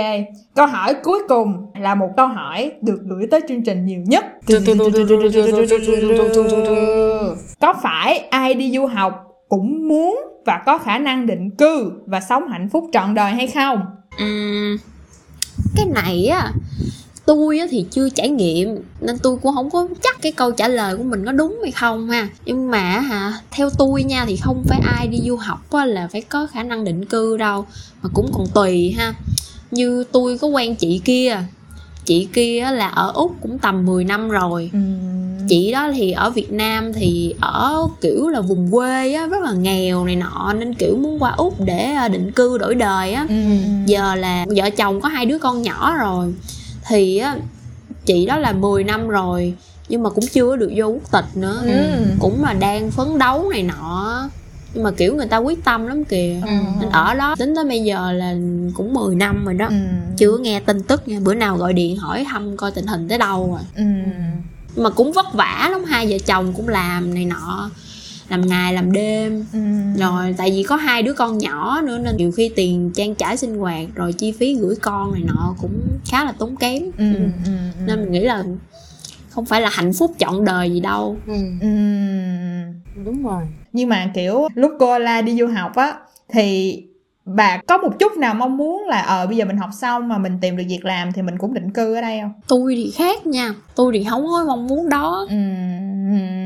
câu 0.56 0.66
hỏi 0.66 0.94
cuối 1.02 1.22
cùng 1.28 1.66
là 1.80 1.94
một 1.94 2.08
câu 2.16 2.26
hỏi 2.26 2.72
được 2.82 2.98
gửi 3.04 3.26
tới 3.30 3.40
chương 3.48 3.64
trình 3.64 3.86
nhiều 3.86 4.00
nhất. 4.06 4.24
Có 7.60 7.74
phải 7.82 8.18
ai 8.18 8.54
đi 8.54 8.72
du 8.74 8.86
học 8.86 9.24
cũng 9.48 9.88
muốn 9.88 10.20
và 10.46 10.62
có 10.66 10.78
khả 10.78 10.98
năng 10.98 11.26
định 11.26 11.50
cư 11.50 11.92
và 12.06 12.20
sống 12.20 12.48
hạnh 12.48 12.68
phúc 12.72 12.84
trọn 12.92 13.14
đời 13.14 13.32
hay 13.32 13.46
không? 13.46 13.80
Ừm, 14.18 14.76
cái 15.76 15.86
này 15.94 16.26
á 16.26 16.52
tôi 17.26 17.60
thì 17.70 17.86
chưa 17.90 18.08
trải 18.08 18.28
nghiệm 18.28 18.78
nên 19.00 19.18
tôi 19.18 19.36
cũng 19.36 19.54
không 19.54 19.70
có 19.70 19.88
chắc 20.02 20.22
cái 20.22 20.32
câu 20.32 20.50
trả 20.50 20.68
lời 20.68 20.96
của 20.96 21.02
mình 21.02 21.24
có 21.24 21.32
đúng 21.32 21.58
hay 21.62 21.72
không 21.72 22.08
ha. 22.08 22.28
Nhưng 22.44 22.70
mà 22.70 23.00
hả 23.00 23.32
theo 23.50 23.70
tôi 23.78 24.04
nha 24.04 24.24
thì 24.26 24.36
không 24.36 24.64
phải 24.68 24.80
ai 24.84 25.06
đi 25.06 25.20
du 25.26 25.36
học 25.36 25.72
á 25.72 25.84
là 25.84 26.08
phải 26.12 26.20
có 26.20 26.46
khả 26.46 26.62
năng 26.62 26.84
định 26.84 27.04
cư 27.04 27.36
đâu 27.36 27.66
mà 28.02 28.10
cũng 28.14 28.30
còn 28.32 28.46
tùy 28.54 28.94
ha. 28.98 29.14
Như 29.70 30.04
tôi 30.12 30.38
có 30.38 30.48
quen 30.48 30.74
chị 30.74 31.00
kia 31.04 31.38
chị 32.04 32.28
kia 32.32 32.70
là 32.72 32.88
ở 32.88 33.12
úc 33.14 33.32
cũng 33.40 33.58
tầm 33.58 33.86
10 33.86 34.04
năm 34.04 34.28
rồi. 34.28 34.70
Chị 35.48 35.72
đó 35.72 35.90
thì 35.94 36.12
ở 36.12 36.30
Việt 36.30 36.52
Nam 36.52 36.92
thì 36.92 37.34
ở 37.40 37.88
kiểu 38.00 38.28
là 38.28 38.40
vùng 38.40 38.70
quê 38.70 39.12
á 39.12 39.26
rất 39.26 39.42
là 39.42 39.52
nghèo 39.52 40.04
này 40.04 40.16
nọ 40.16 40.54
nên 40.58 40.74
kiểu 40.74 40.96
muốn 40.96 41.18
qua 41.18 41.30
úc 41.36 41.54
để 41.64 41.84
à, 41.84 42.08
định 42.08 42.32
cư 42.32 42.58
đổi 42.58 42.74
đời 42.74 43.12
á. 43.12 43.26
Giờ 43.86 44.14
là 44.14 44.46
vợ 44.56 44.70
chồng 44.70 45.00
có 45.00 45.08
hai 45.08 45.26
đứa 45.26 45.38
con 45.38 45.62
nhỏ 45.62 45.96
rồi 46.00 46.34
thì 46.88 47.16
á 47.16 47.36
chị 48.04 48.26
đó 48.26 48.38
là 48.38 48.52
10 48.52 48.84
năm 48.84 49.08
rồi 49.08 49.54
nhưng 49.88 50.02
mà 50.02 50.10
cũng 50.10 50.26
chưa 50.32 50.56
được 50.56 50.72
vô 50.76 50.86
quốc 50.86 51.10
tịch 51.10 51.24
nữa. 51.34 51.62
Ừ. 51.66 52.04
cũng 52.18 52.44
là 52.44 52.52
đang 52.52 52.90
phấn 52.90 53.18
đấu 53.18 53.48
này 53.50 53.62
nọ. 53.62 54.28
Nhưng 54.74 54.84
mà 54.84 54.90
kiểu 54.90 55.14
người 55.14 55.26
ta 55.26 55.36
quyết 55.36 55.64
tâm 55.64 55.86
lắm 55.86 56.04
kìa. 56.04 56.40
Nên 56.80 56.90
ở 56.90 57.14
đó 57.14 57.34
tính 57.38 57.54
tới 57.56 57.64
bây 57.64 57.80
giờ 57.80 58.12
là 58.12 58.34
cũng 58.74 58.94
10 58.94 59.14
năm 59.14 59.44
rồi 59.44 59.54
đó. 59.54 59.68
Chưa 60.16 60.32
có 60.32 60.38
nghe 60.38 60.60
tin 60.60 60.82
tức 60.82 61.08
nha. 61.08 61.18
Bữa 61.24 61.34
nào 61.34 61.56
gọi 61.56 61.72
điện 61.72 61.96
hỏi 61.96 62.24
thăm 62.30 62.56
coi 62.56 62.70
tình 62.70 62.86
hình 62.86 63.08
tới 63.08 63.18
đâu 63.18 63.50
rồi. 63.50 63.86
Mà 64.76 64.90
cũng 64.90 65.12
vất 65.12 65.26
vả 65.34 65.68
lắm. 65.70 65.84
Hai 65.84 66.06
vợ 66.10 66.16
chồng 66.26 66.52
cũng 66.52 66.68
làm 66.68 67.14
này 67.14 67.24
nọ 67.24 67.70
làm 68.28 68.40
ngày 68.46 68.74
làm 68.74 68.92
đêm. 68.92 69.44
Rồi 69.98 70.34
tại 70.36 70.50
vì 70.50 70.62
có 70.62 70.76
hai 70.76 71.02
đứa 71.02 71.12
con 71.12 71.38
nhỏ 71.38 71.80
nữa 71.84 71.98
nên 71.98 72.16
nhiều 72.16 72.32
khi 72.32 72.50
tiền 72.56 72.90
trang 72.94 73.14
trải 73.14 73.36
sinh 73.36 73.58
hoạt 73.58 73.86
rồi 73.94 74.12
chi 74.12 74.32
phí 74.32 74.54
gửi 74.54 74.74
con 74.82 75.12
này 75.12 75.22
nọ 75.22 75.54
cũng 75.60 75.80
khá 76.10 76.24
là 76.24 76.32
tốn 76.32 76.56
kém. 76.56 76.82
Ừ. 76.98 77.04
nên 77.86 78.00
mình 78.00 78.12
nghĩ 78.12 78.20
là 78.20 78.44
không 79.30 79.46
phải 79.46 79.60
là 79.60 79.70
hạnh 79.72 79.92
phúc 79.92 80.14
trọn 80.18 80.44
đời 80.44 80.70
gì 80.70 80.80
đâu. 80.80 81.16
Ừ. 81.26 81.34
đúng 83.04 83.22
rồi. 83.22 83.42
Nhưng 83.72 83.88
mà 83.88 84.10
kiểu 84.14 84.48
lúc 84.54 84.72
cô 84.78 84.98
la 84.98 85.22
đi 85.22 85.38
du 85.38 85.46
học 85.46 85.76
á 85.76 85.94
thì 86.28 86.82
bà 87.24 87.60
có 87.66 87.78
một 87.78 87.98
chút 87.98 88.16
nào 88.16 88.34
mong 88.34 88.56
muốn 88.56 88.84
là 88.88 89.00
ờ 89.00 89.26
bây 89.26 89.36
giờ 89.36 89.44
mình 89.44 89.56
học 89.56 89.70
xong 89.72 90.08
mà 90.08 90.18
mình 90.18 90.38
tìm 90.40 90.56
được 90.56 90.64
việc 90.68 90.84
làm 90.84 91.12
thì 91.12 91.22
mình 91.22 91.38
cũng 91.38 91.54
định 91.54 91.70
cư 91.70 91.94
ở 91.94 92.00
đây 92.00 92.20
không? 92.20 92.32
Tôi 92.48 92.74
thì 92.74 92.90
khác 92.90 93.26
nha. 93.26 93.54
Tôi 93.74 93.92
thì 93.94 94.06
không 94.10 94.26
có 94.26 94.44
mong 94.48 94.66
muốn 94.66 94.88
đó. 94.88 95.26
Ừm. 95.30 96.45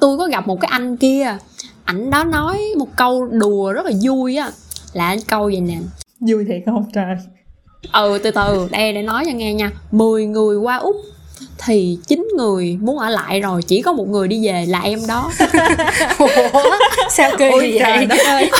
Tôi 0.00 0.18
có 0.18 0.26
gặp 0.26 0.46
một 0.46 0.60
cái 0.60 0.68
anh 0.72 0.96
kia 0.96 1.36
ảnh 1.84 2.10
đó 2.10 2.24
nói 2.24 2.60
một 2.78 2.88
câu 2.96 3.26
đùa 3.26 3.72
rất 3.72 3.86
là 3.86 3.92
vui 4.02 4.36
á. 4.36 4.50
Là 4.92 5.16
câu 5.28 5.44
vậy 5.44 5.60
nè? 5.60 5.78
Vui 6.20 6.44
thiệt 6.44 6.62
không? 6.66 6.84
Trời. 6.94 7.16
Ừ 7.92 8.18
từ 8.22 8.30
từ 8.30 8.68
đây 8.70 8.92
để 8.92 9.02
nói 9.02 9.24
cho 9.26 9.32
nghe 9.32 9.54
nha. 9.54 9.70
10 9.90 10.26
người 10.26 10.56
qua 10.56 10.76
úc 10.76 10.96
thì 11.66 11.98
chín 12.06 12.28
người 12.36 12.78
muốn 12.80 12.98
ở 12.98 13.08
lại 13.08 13.40
rồi. 13.40 13.62
Chỉ 13.62 13.82
có 13.82 13.92
một 13.92 14.08
người 14.08 14.28
đi 14.28 14.46
về 14.46 14.66
là 14.68 14.80
em 14.80 14.98
đó. 15.08 15.32
Ủa, 16.18 16.28
sao 17.10 17.30
kỳ 17.38 17.48
ôi 17.50 17.60
vậy? 17.60 17.78
trời 17.78 18.06
đất 18.06 18.18
ơi. 18.26 18.50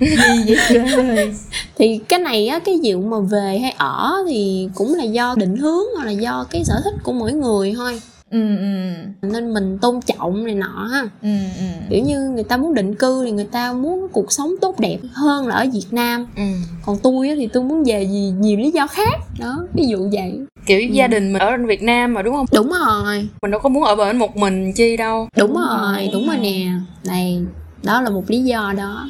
Gì 0.00 0.54
vậy 0.78 1.32
thì 1.76 2.00
cái 2.08 2.18
này 2.18 2.48
á 2.48 2.58
cái 2.58 2.78
vụ 2.84 3.00
mà 3.00 3.16
về 3.20 3.58
hay 3.62 3.74
ở 3.78 4.14
thì 4.28 4.68
cũng 4.74 4.94
là 4.94 5.04
do 5.04 5.34
định 5.38 5.56
hướng 5.56 5.84
hoặc 5.96 6.04
là 6.04 6.10
do 6.10 6.46
cái 6.50 6.64
sở 6.64 6.74
thích 6.84 6.94
của 7.02 7.12
mỗi 7.12 7.32
người 7.32 7.72
thôi 7.76 8.00
ừ 8.34 8.56
ừ. 8.56 9.28
Nên 9.32 9.54
mình 9.54 9.78
tôn 9.78 10.00
trọng 10.00 10.44
này 10.44 10.54
nọ 10.54 10.88
ha. 10.92 11.02
Ừ 11.22 11.28
ừ. 11.58 11.64
Kiểu 11.90 12.04
như 12.04 12.30
người 12.34 12.44
ta 12.44 12.56
muốn 12.56 12.74
định 12.74 12.94
cư 12.94 13.24
thì 13.24 13.30
người 13.30 13.44
ta 13.44 13.72
muốn 13.72 14.08
cuộc 14.12 14.32
sống 14.32 14.54
tốt 14.60 14.80
đẹp 14.80 14.98
hơn 15.12 15.46
là 15.46 15.54
ở 15.54 15.66
Việt 15.72 15.86
Nam. 15.90 16.26
Ừ. 16.36 16.42
còn 16.86 16.98
tôi 17.02 17.34
thì 17.36 17.46
tôi 17.52 17.62
muốn 17.62 17.84
về 17.84 18.08
vì 18.12 18.30
nhiều 18.40 18.58
lý 18.58 18.70
do 18.70 18.86
khác. 18.86 19.20
Đó 19.40 19.66
ví 19.74 19.86
dụ 19.86 20.08
vậy. 20.12 20.40
Kiểu 20.66 20.80
gia 20.80 21.06
đình 21.06 21.32
mình 21.32 21.42
ở 21.42 21.50
bên 21.50 21.66
Việt 21.66 21.82
Nam 21.82 22.14
mà 22.14 22.22
đúng 22.22 22.34
không? 22.34 22.46
Đúng 22.52 22.72
rồi. 22.86 23.28
Mình 23.42 23.50
đâu 23.50 23.60
có 23.60 23.68
muốn 23.68 23.84
ở 23.84 23.96
bển 23.96 24.16
một 24.16 24.36
mình 24.36 24.72
chi 24.72 24.96
đâu. 24.96 25.28
Đúng 25.36 25.54
rồi 25.54 26.10
đúng 26.12 26.26
rồi 26.26 26.36
nè. 26.36 26.66
Này 27.04 27.42
đó 27.82 28.00
là 28.00 28.10
một 28.10 28.24
lý 28.28 28.40
do 28.40 28.72
đó 28.76 29.06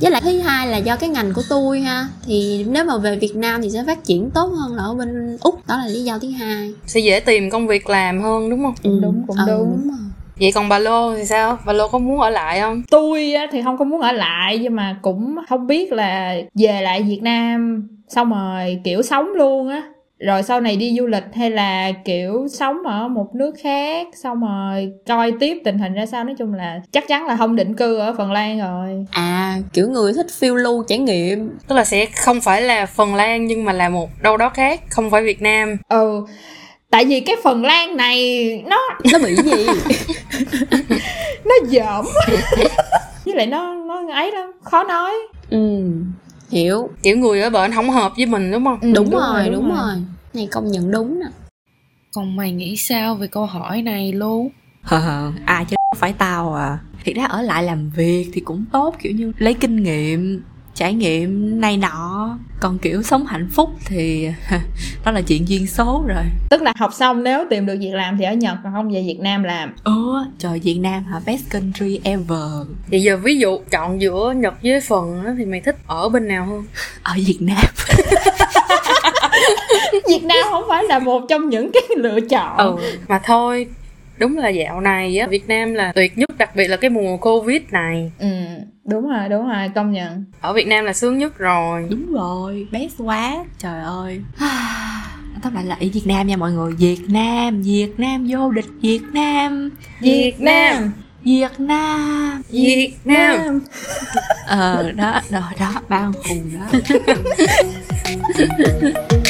với 0.00 0.10
lại 0.10 0.20
thứ 0.24 0.38
hai 0.38 0.66
là 0.66 0.76
do 0.76 0.96
cái 0.96 1.10
ngành 1.10 1.32
của 1.32 1.42
tôi 1.48 1.80
ha 1.80 2.06
thì 2.26 2.64
nếu 2.68 2.84
mà 2.84 2.98
về 2.98 3.16
Việt 3.16 3.36
Nam 3.36 3.62
thì 3.62 3.70
sẽ 3.70 3.84
phát 3.86 4.04
triển 4.04 4.30
tốt 4.30 4.46
hơn 4.46 4.76
là 4.76 4.82
ở 4.82 4.94
bên 4.94 5.36
úc 5.40 5.66
đó 5.66 5.78
là 5.78 5.86
lý 5.86 6.04
do 6.04 6.18
thứ 6.18 6.30
hai 6.30 6.72
sẽ 6.86 7.00
dễ 7.00 7.20
tìm 7.20 7.50
công 7.50 7.66
việc 7.66 7.90
làm 7.90 8.22
hơn 8.22 8.50
đúng 8.50 8.62
không 8.62 8.74
ừ. 8.82 8.98
đúng, 9.02 9.24
cũng 9.26 9.36
ừ, 9.36 9.44
đúng. 9.46 9.88
rồi. 9.88 9.98
vậy 10.40 10.52
còn 10.54 10.68
bà 10.68 10.78
lô 10.78 11.16
thì 11.16 11.24
sao 11.24 11.58
bà 11.66 11.72
lô 11.72 11.88
có 11.88 11.98
muốn 11.98 12.20
ở 12.20 12.30
lại 12.30 12.60
không 12.60 12.82
tôi 12.90 13.32
á, 13.32 13.46
thì 13.52 13.62
không 13.62 13.78
có 13.78 13.84
muốn 13.84 14.00
ở 14.00 14.12
lại 14.12 14.58
nhưng 14.58 14.76
mà 14.76 14.98
cũng 15.02 15.36
không 15.48 15.66
biết 15.66 15.92
là 15.92 16.36
về 16.54 16.80
lại 16.82 17.02
Việt 17.02 17.20
Nam 17.22 17.88
xong 18.08 18.30
rồi 18.30 18.80
kiểu 18.84 19.02
sống 19.02 19.28
luôn 19.36 19.68
á 19.68 19.82
rồi 20.26 20.42
sau 20.42 20.60
này 20.60 20.76
đi 20.76 20.96
du 20.98 21.06
lịch 21.06 21.24
hay 21.34 21.50
là 21.50 21.92
kiểu 22.04 22.46
sống 22.52 22.76
ở 22.86 23.08
một 23.08 23.34
nước 23.34 23.54
khác 23.62 24.08
xong 24.22 24.40
rồi 24.40 24.92
coi 25.06 25.32
tiếp 25.40 25.58
tình 25.64 25.78
hình 25.78 25.94
ra 25.94 26.06
sao 26.06 26.24
nói 26.24 26.34
chung 26.38 26.54
là 26.54 26.80
chắc 26.92 27.08
chắn 27.08 27.26
là 27.26 27.36
không 27.36 27.56
định 27.56 27.76
cư 27.76 27.98
ở 27.98 28.14
Phần 28.18 28.32
Lan 28.32 28.60
rồi. 28.60 29.06
À 29.10 29.56
kiểu 29.72 29.88
người 29.88 30.12
thích 30.12 30.26
phiêu 30.38 30.54
lưu 30.54 30.84
trải 30.88 30.98
nghiệm. 30.98 31.58
Tức 31.68 31.76
là 31.76 31.84
sẽ 31.84 32.06
không 32.06 32.40
phải 32.40 32.62
là 32.62 32.86
Phần 32.86 33.14
Lan 33.14 33.46
nhưng 33.46 33.64
mà 33.64 33.72
là 33.72 33.88
một 33.88 34.08
đâu 34.22 34.36
đó 34.36 34.48
khác 34.48 34.80
không 34.90 35.10
phải 35.10 35.22
Việt 35.22 35.42
Nam. 35.42 35.76
Ừ 35.88 36.24
tại 36.94 37.04
vì 37.04 37.20
cái 37.20 37.36
Phần 37.44 37.64
Lan 37.64 37.96
này 37.96 38.62
nó 38.66 38.80
nó 39.12 39.18
bị 39.18 39.36
gì? 39.36 39.66
Nó 41.44 41.54
dởm 41.66 42.04
với 43.24 43.34
lại 43.34 43.46
nó 43.46 43.74
nó 43.74 44.12
ấy 44.12 44.32
lắm 44.32 44.52
khó 44.62 44.84
nói. 44.84 45.12
Ừ 45.50 45.88
hiểu. 46.54 46.88
Kiểu 47.02 47.16
người 47.18 47.40
ở 47.40 47.50
bển 47.50 47.72
không 47.72 47.90
hợp 47.90 48.12
với 48.16 48.26
mình 48.26 48.50
đúng 48.50 48.64
không? 48.64 48.80
Ừ, 48.80 48.92
đúng, 48.94 49.10
rồi 49.10 49.50
đúng, 49.50 49.74
rồi. 49.74 50.02
này 50.34 50.48
công 50.52 50.70
nhận 50.70 50.90
đúng 50.90 51.20
nè. 51.20 51.26
Còn 52.12 52.36
mày 52.36 52.52
nghĩ 52.52 52.76
sao 52.76 53.14
về 53.14 53.26
câu 53.26 53.46
hỏi 53.46 53.82
này 53.82 54.12
luôn? 54.12 54.48
Ờ, 54.82 55.32
ai 55.46 55.64
chứ? 55.64 55.76
Phải 55.96 56.12
tao 56.12 56.54
à. 56.54 56.78
Thiệt 57.04 57.16
ra 57.16 57.24
ở 57.24 57.42
lại 57.42 57.62
làm 57.62 57.90
việc 57.90 58.30
thì 58.32 58.40
cũng 58.40 58.64
tốt 58.72 58.96
kiểu 59.02 59.12
như 59.12 59.32
lấy 59.38 59.54
kinh 59.54 59.82
nghiệm 59.82 60.42
trải 60.74 60.94
nghiệm 60.94 61.60
này 61.60 61.76
nọ. 61.76 62.38
Còn 62.60 62.78
kiểu 62.78 63.02
sống 63.02 63.26
hạnh 63.26 63.48
phúc 63.52 63.70
thì 63.86 64.28
đó 65.04 65.10
là 65.10 65.20
chuyện 65.20 65.48
duyên 65.48 65.66
số 65.66 66.04
rồi. 66.08 66.24
Tức 66.50 66.62
là 66.62 66.72
học 66.78 66.94
xong 66.94 67.22
nếu 67.22 67.44
tìm 67.50 67.66
được 67.66 67.76
việc 67.80 67.94
làm 67.94 68.16
thì 68.18 68.24
ở 68.24 68.32
Nhật 68.32 68.56
còn 68.64 68.72
không 68.72 68.92
về 68.92 69.02
Việt 69.06 69.18
Nam 69.20 69.42
làm. 69.42 69.72
Ủa 69.84 70.24
trời 70.38 70.60
Việt 70.60 70.78
Nam 70.78 71.04
hả? 71.04 71.20
Best 71.26 71.52
country 71.52 72.00
ever. 72.04 72.66
Vậy 72.90 73.02
giờ 73.02 73.16
ví 73.16 73.38
dụ 73.38 73.58
chọn 73.70 74.00
giữa 74.00 74.32
Nhật 74.36 74.54
với 74.62 74.80
Phần 74.80 75.24
á, 75.26 75.34
thì 75.38 75.44
mày 75.44 75.60
thích 75.60 75.76
ở 75.86 76.08
bên 76.08 76.28
nào 76.28 76.46
hơn? 76.46 76.64
ở 77.02 77.12
Việt 77.26 77.38
Nam. 77.40 77.64
Việt 80.08 80.24
Nam 80.24 80.38
không 80.50 80.64
phải 80.68 80.84
là 80.84 80.98
một 80.98 81.22
trong 81.28 81.48
những 81.48 81.70
cái 81.72 81.82
lựa 81.96 82.20
chọn. 82.20 82.56
Ừ 82.56 82.76
Mà 83.08 83.18
thôi 83.24 83.66
Đúng 84.18 84.38
là 84.38 84.48
dạo 84.48 84.80
này 84.80 85.18
á 85.18 85.26
Việt 85.26 85.48
Nam 85.48 85.74
là 85.74 85.92
tuyệt 85.92 86.18
nhất 86.18 86.30
Đặc 86.38 86.56
biệt 86.56 86.68
là 86.68 86.76
cái 86.76 86.90
mùa 86.90 87.16
Covid 87.16 87.62
này. 87.70 88.12
Ừ 88.18 88.28
đúng 88.84 89.08
rồi 89.08 89.28
đúng 89.28 89.48
rồi 89.48 89.70
công 89.74 89.92
nhận. 89.92 90.24
Ở 90.40 90.52
Việt 90.52 90.66
Nam 90.66 90.84
là 90.84 90.92
sướng 90.92 91.18
nhất 91.18 91.38
rồi. 91.38 91.86
Đúng 91.90 92.12
rồi 92.12 92.68
best 92.72 92.94
quá 92.98 93.44
trời 93.58 93.82
ơi. 93.82 94.20
Tóm 95.42 95.54
lại 95.54 95.64
là 95.64 95.74
ở 95.74 95.86
Việt 95.92 96.06
Nam 96.06 96.26
nha 96.26 96.36
mọi 96.36 96.52
người 96.52 96.72
Việt 96.72 97.00
Nam 97.08 97.62
Việt 97.62 97.90
Nam 97.98 98.26
vô 98.30 98.50
địch 98.50 98.68
Việt 98.80 99.02
Nam. 99.12 99.70
Việt 100.00 100.40
Nam. 100.40 100.92
Việt 101.22 101.60
Nam. 101.60 102.42
Việt 102.50 102.92
Nam. 103.04 103.60
Ờ 104.46 104.92
đó 104.92 105.20
rồi 105.30 105.42
đó 105.60 105.72
bao 105.88 106.12
hùng 106.28 106.50
đó 106.54 106.78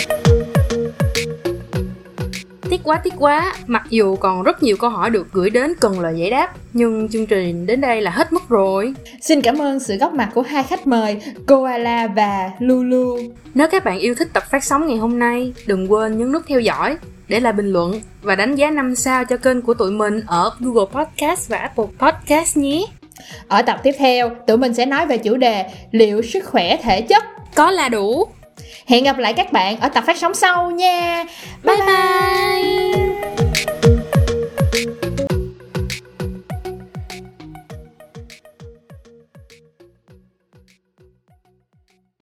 quá 2.85 3.01
tiếc 3.05 3.15
quá 3.19 3.55
Mặc 3.67 3.83
dù 3.91 4.17
còn 4.17 4.43
rất 4.43 4.63
nhiều 4.63 4.77
câu 4.77 4.91
hỏi 4.91 5.11
được 5.11 5.33
gửi 5.33 5.51
đến 5.51 5.73
cần 5.81 6.01
lời 6.01 6.15
giải 6.19 6.31
đáp 6.31 6.55
Nhưng 6.73 7.09
chương 7.09 7.27
trình 7.27 7.67
đến 7.67 7.81
đây 7.81 8.03
là 8.03 8.11
hết 8.11 8.33
mất 8.33 8.49
rồi 8.49 8.95
Xin 9.21 9.41
cảm 9.41 9.59
ơn 9.59 9.81
sự 9.81 9.97
góp 9.97 10.15
mặt 10.15 10.31
của 10.35 10.43
hai 10.43 10.63
khách 10.63 10.87
mời 10.87 11.23
Koala 11.47 12.07
và 12.07 12.51
Lulu 12.59 13.19
Nếu 13.55 13.69
các 13.69 13.85
bạn 13.85 13.99
yêu 13.99 14.15
thích 14.15 14.29
tập 14.33 14.43
phát 14.51 14.65
sóng 14.65 14.87
ngày 14.87 14.97
hôm 14.97 15.19
nay 15.19 15.53
Đừng 15.67 15.93
quên 15.93 16.19
nhấn 16.19 16.33
nút 16.33 16.43
theo 16.49 16.61
dõi 16.61 16.97
để 17.29 17.41
lại 17.41 17.53
bình 17.53 17.73
luận 17.73 18.01
và 18.23 18.35
đánh 18.35 18.55
giá 18.55 18.71
5 18.71 18.95
sao 18.95 19.25
cho 19.25 19.37
kênh 19.37 19.63
của 19.63 19.75
tụi 19.75 19.91
mình 19.91 20.21
ở 20.27 20.51
Google 20.61 20.93
Podcast 20.93 21.49
và 21.49 21.59
Apple 21.59 21.85
Podcast 21.99 22.57
nhé. 22.57 22.87
Ở 23.49 23.63
tập 23.63 23.81
tiếp 23.83 23.93
theo, 23.99 24.31
tụi 24.47 24.57
mình 24.57 24.75
sẽ 24.75 24.87
nói 24.87 25.07
về 25.07 25.19
chủ 25.19 25.37
đề 25.37 25.65
liệu 25.91 26.23
sức 26.23 26.45
khỏe 26.45 26.77
thể 26.83 27.01
chất 27.03 27.25
có 27.55 27.71
là 27.71 27.89
đủ. 27.89 28.27
Hẹn 28.87 29.05
gặp 29.05 29.19
lại 29.19 29.33
các 29.33 29.53
bạn 29.53 29.77
ở 29.81 29.89
tập 29.89 30.05
phát 30.07 30.17
sóng 30.17 30.35
sau 30.35 30.71
nha. 30.71 31.25
Bye 31.63 31.77
bye. 31.77 31.87
bye. 31.87 33.34